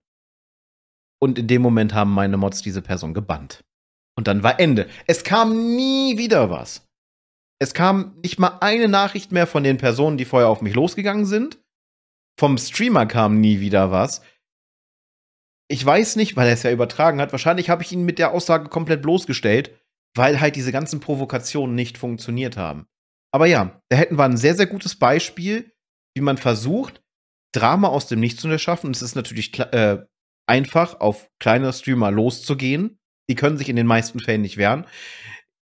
Und 1.21 1.37
in 1.37 1.47
dem 1.47 1.61
Moment 1.61 1.93
haben 1.93 2.13
meine 2.13 2.37
Mods 2.37 2.61
diese 2.61 2.81
Person 2.81 3.13
gebannt. 3.13 3.63
Und 4.17 4.27
dann 4.27 4.43
war 4.43 4.59
Ende. 4.59 4.89
Es 5.05 5.23
kam 5.23 5.75
nie 5.75 6.17
wieder 6.17 6.49
was. 6.49 6.87
Es 7.59 7.73
kam 7.73 8.19
nicht 8.23 8.39
mal 8.39 8.57
eine 8.61 8.87
Nachricht 8.87 9.31
mehr 9.31 9.47
von 9.47 9.63
den 9.63 9.77
Personen, 9.77 10.17
die 10.17 10.25
vorher 10.25 10.49
auf 10.49 10.61
mich 10.61 10.75
losgegangen 10.75 11.25
sind. 11.25 11.59
Vom 12.39 12.57
Streamer 12.57 13.07
kam 13.07 13.39
nie 13.41 13.59
wieder 13.59 13.91
was. 13.91 14.21
Ich 15.69 15.85
weiß 15.85 16.15
nicht, 16.15 16.35
weil 16.35 16.47
er 16.47 16.53
es 16.53 16.63
ja 16.63 16.71
übertragen 16.71 17.19
hat. 17.19 17.31
Wahrscheinlich 17.31 17.69
habe 17.69 17.83
ich 17.83 17.91
ihn 17.91 18.05
mit 18.05 18.19
der 18.19 18.31
Aussage 18.31 18.69
komplett 18.69 19.01
bloßgestellt, 19.01 19.71
weil 20.17 20.39
halt 20.39 20.55
diese 20.55 20.71
ganzen 20.71 20.99
Provokationen 20.99 21.75
nicht 21.75 21.97
funktioniert 21.97 22.57
haben. 22.57 22.87
Aber 23.31 23.45
ja, 23.45 23.81
da 23.89 23.97
hätten 23.97 24.17
wir 24.17 24.23
ein 24.23 24.37
sehr, 24.37 24.55
sehr 24.55 24.67
gutes 24.67 24.97
Beispiel, 24.97 25.71
wie 26.15 26.21
man 26.21 26.37
versucht, 26.37 27.01
Drama 27.53 27.87
aus 27.87 28.07
dem 28.07 28.19
Nichts 28.19 28.41
zu 28.41 28.47
erschaffen. 28.47 28.91
Es 28.91 29.01
ist 29.01 29.15
natürlich 29.15 29.57
äh, 29.59 30.03
einfach, 30.47 30.99
auf 30.99 31.29
kleine 31.39 31.71
Streamer 31.73 32.11
loszugehen. 32.11 32.99
Die 33.29 33.35
können 33.35 33.57
sich 33.57 33.69
in 33.69 33.75
den 33.75 33.87
meisten 33.87 34.19
Fällen 34.19 34.41
nicht 34.41 34.57
wehren. 34.57 34.85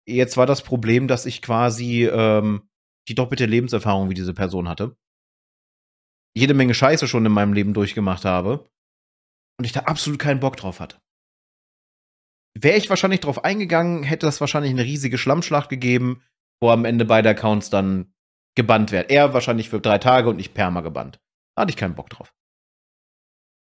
Jetzt 0.07 0.37
war 0.37 0.45
das 0.45 0.61
Problem, 0.61 1.07
dass 1.07 1.25
ich 1.25 1.41
quasi 1.41 2.05
ähm, 2.05 2.69
die 3.07 3.15
doppelte 3.15 3.45
Lebenserfahrung 3.45 4.09
wie 4.09 4.15
diese 4.15 4.33
Person 4.33 4.69
hatte. 4.69 4.95
Jede 6.35 6.53
Menge 6.53 6.73
Scheiße 6.73 7.07
schon 7.07 7.25
in 7.25 7.31
meinem 7.31 7.53
Leben 7.53 7.73
durchgemacht 7.73 8.25
habe. 8.25 8.69
Und 9.57 9.65
ich 9.65 9.71
da 9.71 9.81
absolut 9.81 10.19
keinen 10.19 10.39
Bock 10.39 10.55
drauf 10.55 10.79
hatte. 10.79 11.01
Wäre 12.53 12.77
ich 12.77 12.89
wahrscheinlich 12.89 13.21
drauf 13.21 13.43
eingegangen, 13.43 14.03
hätte 14.03 14.25
das 14.25 14.41
wahrscheinlich 14.41 14.71
eine 14.71 14.83
riesige 14.83 15.17
Schlammschlacht 15.17 15.69
gegeben, 15.69 16.21
wo 16.61 16.69
am 16.69 16.85
Ende 16.85 17.05
beide 17.05 17.29
Accounts 17.29 17.69
dann 17.69 18.13
gebannt 18.55 18.91
werden. 18.91 19.07
Er 19.09 19.33
wahrscheinlich 19.33 19.69
für 19.69 19.79
drei 19.79 19.97
Tage 19.97 20.29
und 20.29 20.39
ich 20.39 20.53
perma 20.53 20.81
gebannt. 20.81 21.19
Da 21.55 21.61
hatte 21.61 21.71
ich 21.71 21.77
keinen 21.77 21.95
Bock 21.95 22.09
drauf. 22.09 22.33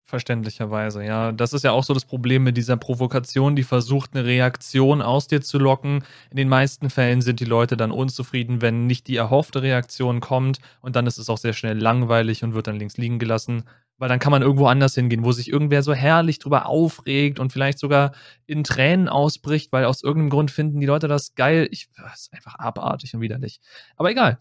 Verständlicherweise, 0.10 1.04
ja. 1.04 1.34
Das 1.34 1.52
ist 1.52 1.66
ja 1.66 1.74
auch 1.74 1.84
so 1.84 1.94
das 1.94 2.06
Problem 2.06 2.44
mit 2.44 2.56
dieser 2.56 2.78
Provokation, 2.78 3.58
die 3.58 3.64
versucht, 3.64 4.16
eine 4.16 4.24
Reaktion 4.24 5.02
aus 5.02 5.28
dir 5.28 5.42
zu 5.42 5.58
locken. 5.58 6.06
In 6.32 6.38
den 6.38 6.48
meisten 6.48 6.90
Fällen 6.90 7.22
sind 7.22 7.42
die 7.42 7.46
Leute 7.46 7.76
dann 7.76 7.92
unzufrieden, 7.92 8.62
wenn 8.62 8.88
nicht 8.88 9.08
die 9.08 9.18
erhoffte 9.18 9.62
Reaktion 9.62 10.22
kommt 10.22 10.60
und 10.80 10.96
dann 10.96 11.08
ist 11.08 11.18
es 11.18 11.30
auch 11.30 11.38
sehr 11.38 11.52
schnell 11.52 11.78
langweilig 11.78 12.42
und 12.46 12.54
wird 12.54 12.68
dann 12.68 12.78
links 12.78 12.96
liegen 12.96 13.20
gelassen, 13.20 13.66
weil 13.98 14.10
dann 14.10 14.20
kann 14.20 14.32
man 14.32 14.42
irgendwo 14.42 14.68
anders 14.68 14.96
hingehen, 14.96 15.24
wo 15.24 15.32
sich 15.32 15.50
irgendwer 15.50 15.84
so 15.84 15.94
herrlich 15.94 16.40
drüber 16.40 16.68
aufregt 16.68 17.40
und 17.40 17.52
vielleicht 17.52 17.80
sogar 17.80 18.14
in 18.46 18.64
Tränen 18.64 19.08
ausbricht, 19.08 19.72
weil 19.72 19.86
aus 19.86 20.04
irgendeinem 20.04 20.30
Grund 20.30 20.52
finden 20.52 20.80
die 20.80 20.86
Leute 20.86 21.08
das 21.08 21.36
geil. 21.36 21.68
Ich, 21.72 21.90
das 21.96 22.22
ist 22.22 22.34
einfach 22.34 22.56
abartig 22.56 23.14
und 23.14 23.22
widerlich. 23.22 23.60
Aber 23.96 24.12
egal. 24.12 24.38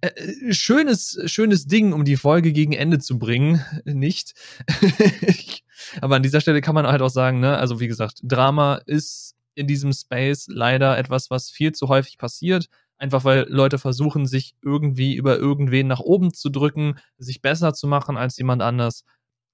Äh, 0.00 0.08
äh, 0.08 0.54
schönes, 0.54 1.20
schönes 1.26 1.66
Ding, 1.66 1.92
um 1.92 2.04
die 2.04 2.16
Folge 2.16 2.52
gegen 2.52 2.72
Ende 2.72 2.98
zu 2.98 3.18
bringen. 3.18 3.64
Nicht. 3.84 4.34
Aber 6.00 6.16
an 6.16 6.22
dieser 6.22 6.40
Stelle 6.40 6.60
kann 6.60 6.74
man 6.74 6.86
halt 6.86 7.02
auch 7.02 7.10
sagen, 7.10 7.40
ne, 7.40 7.56
also 7.56 7.80
wie 7.80 7.88
gesagt, 7.88 8.20
Drama 8.22 8.80
ist 8.86 9.34
in 9.54 9.66
diesem 9.66 9.92
Space 9.92 10.46
leider 10.48 10.96
etwas, 10.96 11.30
was 11.30 11.50
viel 11.50 11.72
zu 11.72 11.88
häufig 11.88 12.18
passiert. 12.18 12.68
Einfach 13.00 13.24
weil 13.24 13.46
Leute 13.48 13.78
versuchen, 13.78 14.26
sich 14.26 14.54
irgendwie 14.60 15.14
über 15.14 15.38
irgendwen 15.38 15.86
nach 15.86 16.00
oben 16.00 16.34
zu 16.34 16.50
drücken, 16.50 16.98
sich 17.16 17.40
besser 17.40 17.72
zu 17.72 17.86
machen 17.88 18.18
als 18.18 18.36
jemand 18.36 18.60
anders. 18.60 19.04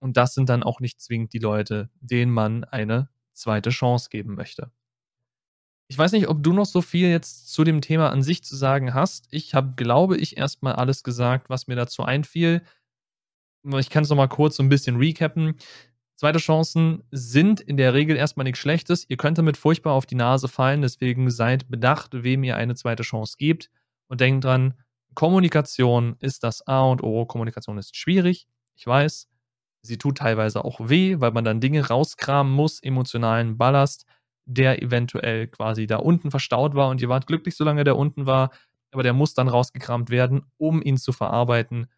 Und 0.00 0.16
das 0.16 0.34
sind 0.34 0.48
dann 0.48 0.64
auch 0.64 0.80
nicht 0.80 1.00
zwingend 1.00 1.32
die 1.32 1.38
Leute, 1.38 1.88
denen 2.00 2.32
man 2.32 2.64
eine 2.64 3.08
zweite 3.34 3.70
Chance 3.70 4.08
geben 4.10 4.34
möchte. 4.34 4.72
Ich 5.88 5.96
weiß 5.96 6.10
nicht, 6.10 6.26
ob 6.26 6.42
du 6.42 6.52
noch 6.52 6.66
so 6.66 6.82
viel 6.82 7.08
jetzt 7.08 7.52
zu 7.52 7.62
dem 7.62 7.80
Thema 7.80 8.10
an 8.10 8.20
sich 8.20 8.42
zu 8.42 8.56
sagen 8.56 8.94
hast. 8.94 9.28
Ich 9.30 9.54
habe, 9.54 9.74
glaube 9.76 10.16
ich, 10.16 10.36
erstmal 10.36 10.72
alles 10.72 11.04
gesagt, 11.04 11.48
was 11.48 11.68
mir 11.68 11.76
dazu 11.76 12.02
einfiel. 12.02 12.62
Ich 13.78 13.90
kann 13.90 14.02
es 14.02 14.10
nochmal 14.10 14.28
kurz 14.28 14.56
so 14.56 14.64
ein 14.64 14.68
bisschen 14.68 14.96
recappen. 14.96 15.54
Zweite 16.16 16.38
Chancen 16.38 17.04
sind 17.10 17.60
in 17.60 17.76
der 17.76 17.94
Regel 17.94 18.16
erstmal 18.16 18.44
nichts 18.44 18.60
Schlechtes. 18.60 19.04
Ihr 19.08 19.18
könnt 19.18 19.38
damit 19.38 19.56
furchtbar 19.56 19.92
auf 19.92 20.06
die 20.06 20.14
Nase 20.14 20.48
fallen, 20.48 20.82
deswegen 20.82 21.30
seid 21.30 21.70
bedacht, 21.70 22.10
wem 22.12 22.42
ihr 22.42 22.56
eine 22.56 22.74
zweite 22.74 23.02
Chance 23.02 23.36
gebt. 23.38 23.70
Und 24.08 24.20
denkt 24.20 24.44
dran, 24.44 24.74
Kommunikation 25.14 26.16
ist 26.20 26.42
das 26.42 26.66
A 26.66 26.82
und 26.82 27.02
O. 27.02 27.26
Kommunikation 27.26 27.76
ist 27.78 27.96
schwierig, 27.96 28.48
ich 28.74 28.86
weiß. 28.86 29.28
Sie 29.82 29.98
tut 29.98 30.18
teilweise 30.18 30.64
auch 30.64 30.80
weh, 30.88 31.20
weil 31.20 31.32
man 31.32 31.44
dann 31.44 31.60
Dinge 31.60 31.86
rauskramen 31.86 32.52
muss, 32.52 32.80
emotionalen 32.80 33.56
Ballast 33.58 34.06
der 34.46 34.80
eventuell 34.82 35.48
quasi 35.48 35.86
da 35.86 35.96
unten 35.96 36.30
verstaut 36.30 36.74
war 36.74 36.88
und 36.88 37.02
ihr 37.02 37.08
wart 37.08 37.26
glücklich, 37.26 37.56
solange 37.56 37.84
der 37.84 37.96
unten 37.96 38.26
war, 38.26 38.50
aber 38.92 39.02
der 39.02 39.12
muss 39.12 39.34
dann 39.34 39.48
rausgekramt 39.48 40.08
werden, 40.08 40.42
um 40.56 40.80
ihn 40.80 40.96
zu 40.96 41.12
verarbeiten. 41.12 41.88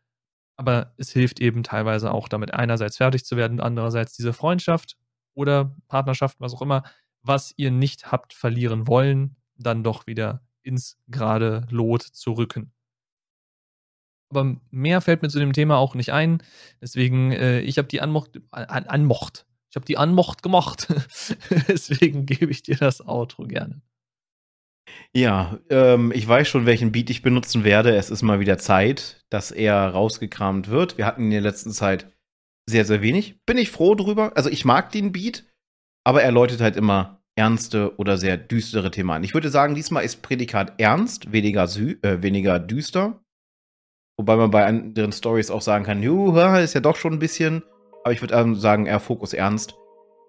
Aber 0.59 0.93
es 0.99 1.13
hilft 1.13 1.41
eben 1.41 1.63
teilweise 1.63 2.13
auch 2.13 2.29
damit 2.29 2.53
einerseits 2.53 2.97
fertig 2.97 3.25
zu 3.25 3.37
werden, 3.37 3.61
andererseits 3.61 4.15
diese 4.17 4.33
Freundschaft 4.33 4.97
oder 5.35 5.77
Partnerschaft, 5.87 6.41
was 6.41 6.53
auch 6.53 6.63
immer, 6.63 6.83
was 7.23 7.55
ihr 7.57 7.71
nicht 7.71 8.11
habt 8.11 8.35
verlieren 8.35 8.89
wollen, 8.89 9.37
dann 9.57 9.85
doch 9.85 10.07
wieder 10.07 10.43
ins 10.63 10.99
gerade 11.09 11.67
Lot 11.71 12.03
zu 12.03 12.33
rücken. 12.33 12.73
Aber 14.31 14.57
mehr 14.71 15.01
fällt 15.01 15.23
mir 15.23 15.29
zu 15.29 15.39
dem 15.39 15.53
Thema 15.53 15.79
auch 15.79 15.95
nicht 15.95 16.13
ein. 16.13 16.43
Deswegen, 16.83 17.33
äh, 17.33 17.61
ich 17.61 17.79
habe 17.79 17.89
die 17.89 18.01
Anmocht, 18.01 18.41
an, 18.51 18.87
Anmocht, 18.87 19.47
ich 19.71 19.77
habe 19.77 19.87
die 19.87 19.97
Anmocht 19.97 20.43
gemacht. 20.43 20.89
Deswegen 21.69 22.27
gebe 22.27 22.51
ich 22.51 22.63
dir 22.63 22.77
das 22.77 23.01
Outro 23.07 23.45
gerne. 23.45 23.81
Ja, 25.15 25.59
ähm, 25.71 26.13
ich 26.15 26.27
weiß 26.27 26.49
schon, 26.49 26.67
welchen 26.67 26.93
Beat 26.93 27.11
ich 27.11 27.23
benutzen 27.23 27.65
werde. 27.65 27.97
Es 27.97 28.11
ist 28.11 28.23
mal 28.23 28.41
wieder 28.41 28.59
Zeit, 28.59 29.25
dass 29.31 29.51
er 29.51 29.89
rausgekramt 29.89 30.69
wird. 30.69 30.99
Wir 30.99 31.07
hatten 31.07 31.25
in 31.25 31.31
der 31.31 31.41
letzten 31.41 31.73
Zeit 31.73 32.13
sehr, 32.67 32.85
sehr 32.85 33.03
wenig. 33.03 33.41
Bin 33.47 33.59
ich 33.59 33.71
froh 33.71 33.95
drüber. 33.95 34.33
Also 34.37 34.51
ich 34.51 34.65
mag 34.65 34.93
den 34.93 35.13
Beat, 35.13 35.45
aber 36.05 36.23
er 36.23 36.33
läutet 36.33 36.61
halt 36.61 36.77
immer 36.77 37.23
ernste 37.37 37.97
oder 37.99 38.19
sehr 38.19 38.37
düstere 38.37 38.91
Themen 38.91 39.11
an. 39.11 39.25
Ich 39.25 39.35
würde 39.35 39.49
sagen, 39.49 39.75
diesmal 39.75 40.05
ist 40.05 40.23
Prädikat 40.23 40.81
ernst, 40.81 41.33
weniger, 41.33 41.65
äh, 41.65 42.23
weniger 42.23 42.59
düster. 42.59 43.23
Wobei 44.19 44.37
man 44.37 44.51
bei 44.51 44.67
anderen 44.67 45.13
Stories 45.13 45.51
auch 45.51 45.63
sagen 45.63 45.85
kann, 45.85 46.03
juha, 46.03 46.59
ist 46.59 46.75
ja 46.75 46.81
doch 46.81 46.97
schon 46.97 47.15
ein 47.15 47.19
bisschen 47.21 47.63
aber 48.09 48.15
ich 48.15 48.23
würde 48.23 48.37
ähm, 48.37 48.55
sagen, 48.55 48.87
eher 48.87 49.01
Fokus 49.01 49.35
ernst. 49.35 49.75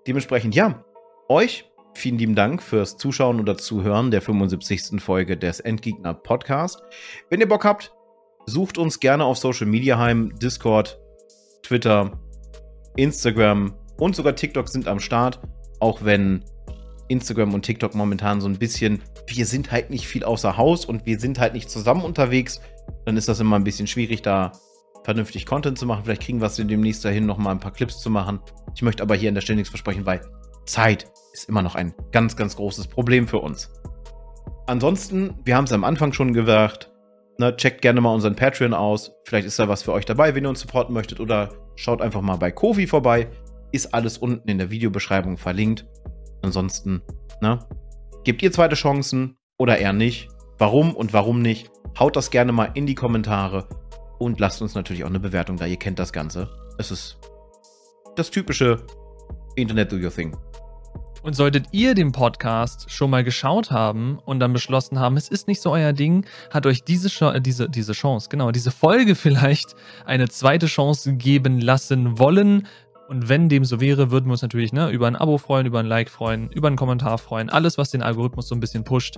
Dementsprechend, 0.05 0.53
ja, 0.53 0.83
euch 1.29 1.68
vielen 1.99 2.17
lieben 2.17 2.35
Dank 2.35 2.63
fürs 2.63 2.97
Zuschauen 2.97 3.39
oder 3.39 3.57
Zuhören 3.57 4.09
der 4.09 4.21
75. 4.21 5.01
Folge 5.01 5.37
des 5.37 5.59
Endgegner 5.59 6.13
Podcast. 6.13 6.81
Wenn 7.29 7.41
ihr 7.41 7.47
Bock 7.47 7.65
habt, 7.65 7.93
sucht 8.45 8.77
uns 8.77 8.99
gerne 8.99 9.25
auf 9.25 9.37
Social 9.37 9.67
Media 9.67 9.97
heim. 9.97 10.33
Discord, 10.41 10.99
Twitter, 11.61 12.19
Instagram 12.95 13.75
und 13.97 14.15
sogar 14.15 14.35
TikTok 14.35 14.69
sind 14.69 14.87
am 14.87 14.99
Start. 14.99 15.41
Auch 15.81 16.03
wenn 16.03 16.45
Instagram 17.09 17.53
und 17.53 17.63
TikTok 17.63 17.95
momentan 17.95 18.39
so 18.39 18.47
ein 18.47 18.57
bisschen, 18.57 19.01
wir 19.27 19.45
sind 19.45 19.71
halt 19.71 19.89
nicht 19.89 20.07
viel 20.07 20.23
außer 20.23 20.57
Haus 20.57 20.85
und 20.85 21.05
wir 21.05 21.19
sind 21.19 21.37
halt 21.37 21.53
nicht 21.53 21.69
zusammen 21.69 22.03
unterwegs, 22.03 22.61
dann 23.05 23.17
ist 23.17 23.27
das 23.27 23.39
immer 23.39 23.57
ein 23.57 23.63
bisschen 23.63 23.87
schwierig, 23.87 24.21
da 24.21 24.53
vernünftig 25.03 25.45
Content 25.45 25.77
zu 25.77 25.85
machen. 25.85 26.03
Vielleicht 26.05 26.21
kriegen 26.21 26.39
wir 26.39 26.47
es 26.47 26.55
demnächst 26.55 27.03
dahin, 27.03 27.25
noch 27.25 27.37
mal 27.37 27.51
ein 27.51 27.59
paar 27.59 27.73
Clips 27.73 27.99
zu 27.99 28.09
machen. 28.09 28.39
Ich 28.75 28.81
möchte 28.83 29.03
aber 29.03 29.15
hier 29.15 29.29
an 29.29 29.35
der 29.35 29.41
Stelle 29.41 29.57
nichts 29.57 29.69
versprechen, 29.69 30.05
weil 30.05 30.21
Zeit 30.69 31.11
ist 31.33 31.49
immer 31.49 31.61
noch 31.61 31.75
ein 31.75 31.93
ganz, 32.11 32.35
ganz 32.35 32.55
großes 32.55 32.87
Problem 32.87 33.27
für 33.27 33.39
uns. 33.39 33.71
Ansonsten, 34.67 35.33
wir 35.43 35.55
haben 35.55 35.63
es 35.63 35.73
am 35.73 35.83
Anfang 35.83 36.13
schon 36.13 36.33
gesagt, 36.33 36.91
ne, 37.39 37.55
checkt 37.55 37.81
gerne 37.81 38.01
mal 38.01 38.13
unseren 38.13 38.35
Patreon 38.35 38.73
aus. 38.73 39.11
Vielleicht 39.25 39.47
ist 39.47 39.57
da 39.57 39.67
was 39.67 39.83
für 39.83 39.93
euch 39.93 40.05
dabei, 40.05 40.35
wenn 40.35 40.45
ihr 40.45 40.49
uns 40.49 40.59
supporten 40.59 40.93
möchtet. 40.93 41.19
Oder 41.19 41.49
schaut 41.75 42.01
einfach 42.01 42.21
mal 42.21 42.35
bei 42.35 42.51
Kofi 42.51 42.85
vorbei. 42.85 43.29
Ist 43.71 43.93
alles 43.93 44.17
unten 44.17 44.47
in 44.47 44.57
der 44.59 44.69
Videobeschreibung 44.69 45.37
verlinkt. 45.37 45.87
Ansonsten, 46.41 47.01
ne, 47.41 47.59
gebt 48.23 48.43
ihr 48.43 48.51
zweite 48.51 48.75
Chancen 48.75 49.37
oder 49.57 49.77
eher 49.79 49.93
nicht. 49.93 50.29
Warum 50.59 50.93
und 50.95 51.13
warum 51.13 51.41
nicht? 51.41 51.71
Haut 51.97 52.15
das 52.15 52.29
gerne 52.29 52.51
mal 52.51 52.69
in 52.73 52.85
die 52.85 52.95
Kommentare. 52.95 53.67
Und 54.19 54.39
lasst 54.39 54.61
uns 54.61 54.75
natürlich 54.75 55.03
auch 55.03 55.09
eine 55.09 55.19
Bewertung 55.19 55.57
da. 55.57 55.65
Ihr 55.65 55.77
kennt 55.77 55.97
das 55.97 56.13
Ganze. 56.13 56.49
Es 56.77 56.91
ist 56.91 57.17
das 58.15 58.29
typische 58.29 58.85
Internet 59.55 59.91
do 59.91 59.95
your 59.95 60.13
thing. 60.13 60.35
Und 61.23 61.35
solltet 61.35 61.67
ihr 61.71 61.95
den 61.95 62.11
Podcast 62.11 62.89
schon 62.89 63.09
mal 63.09 63.23
geschaut 63.23 63.71
haben 63.71 64.19
und 64.25 64.39
dann 64.39 64.53
beschlossen 64.53 64.99
haben, 64.99 65.17
es 65.17 65.27
ist 65.27 65.47
nicht 65.47 65.61
so 65.61 65.71
euer 65.71 65.93
Ding, 65.93 66.25
hat 66.49 66.65
euch 66.65 66.83
diese, 66.83 67.09
Ch 67.09 67.39
diese, 67.41 67.69
diese 67.69 67.93
Chance, 67.93 68.29
genau, 68.29 68.51
diese 68.51 68.71
Folge 68.71 69.15
vielleicht 69.15 69.75
eine 70.05 70.29
zweite 70.29 70.67
Chance 70.67 71.13
geben 71.13 71.59
lassen 71.59 72.19
wollen. 72.19 72.67
Und 73.09 73.27
wenn 73.27 73.49
dem 73.49 73.65
so 73.65 73.81
wäre, 73.81 74.11
würden 74.11 74.27
wir 74.27 74.33
uns 74.33 74.43
natürlich 74.43 74.71
ne, 74.71 74.89
über 74.91 75.07
ein 75.07 75.15
Abo 75.15 75.39
freuen, 75.39 75.65
über 75.65 75.79
ein 75.79 75.87
Like 75.87 76.09
freuen, 76.09 76.51
über 76.51 76.67
einen 76.67 76.77
Kommentar 76.77 77.17
freuen. 77.17 77.49
Alles, 77.49 77.77
was 77.77 77.89
den 77.89 78.03
Algorithmus 78.03 78.47
so 78.47 78.55
ein 78.55 78.59
bisschen 78.59 78.83
pusht. 78.83 79.17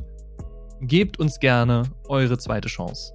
Gebt 0.80 1.20
uns 1.20 1.40
gerne 1.40 1.84
eure 2.08 2.38
zweite 2.38 2.70
Chance. 2.70 3.14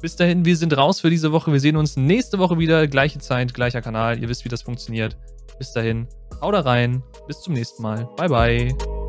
Bis 0.00 0.16
dahin, 0.16 0.46
wir 0.46 0.56
sind 0.56 0.74
raus 0.76 1.00
für 1.00 1.10
diese 1.10 1.30
Woche. 1.32 1.52
Wir 1.52 1.60
sehen 1.60 1.76
uns 1.76 1.96
nächste 1.96 2.38
Woche 2.38 2.58
wieder. 2.58 2.86
Gleiche 2.86 3.18
Zeit, 3.18 3.52
gleicher 3.52 3.82
Kanal. 3.82 4.18
Ihr 4.18 4.28
wisst, 4.28 4.44
wie 4.46 4.48
das 4.48 4.62
funktioniert. 4.62 5.16
Bis 5.58 5.72
dahin, 5.72 6.08
haut 6.40 6.54
rein. 6.64 7.02
Bis 7.26 7.40
zum 7.40 7.54
nächsten 7.54 7.82
Mal. 7.82 8.08
Bye, 8.16 8.28
bye. 8.28 8.99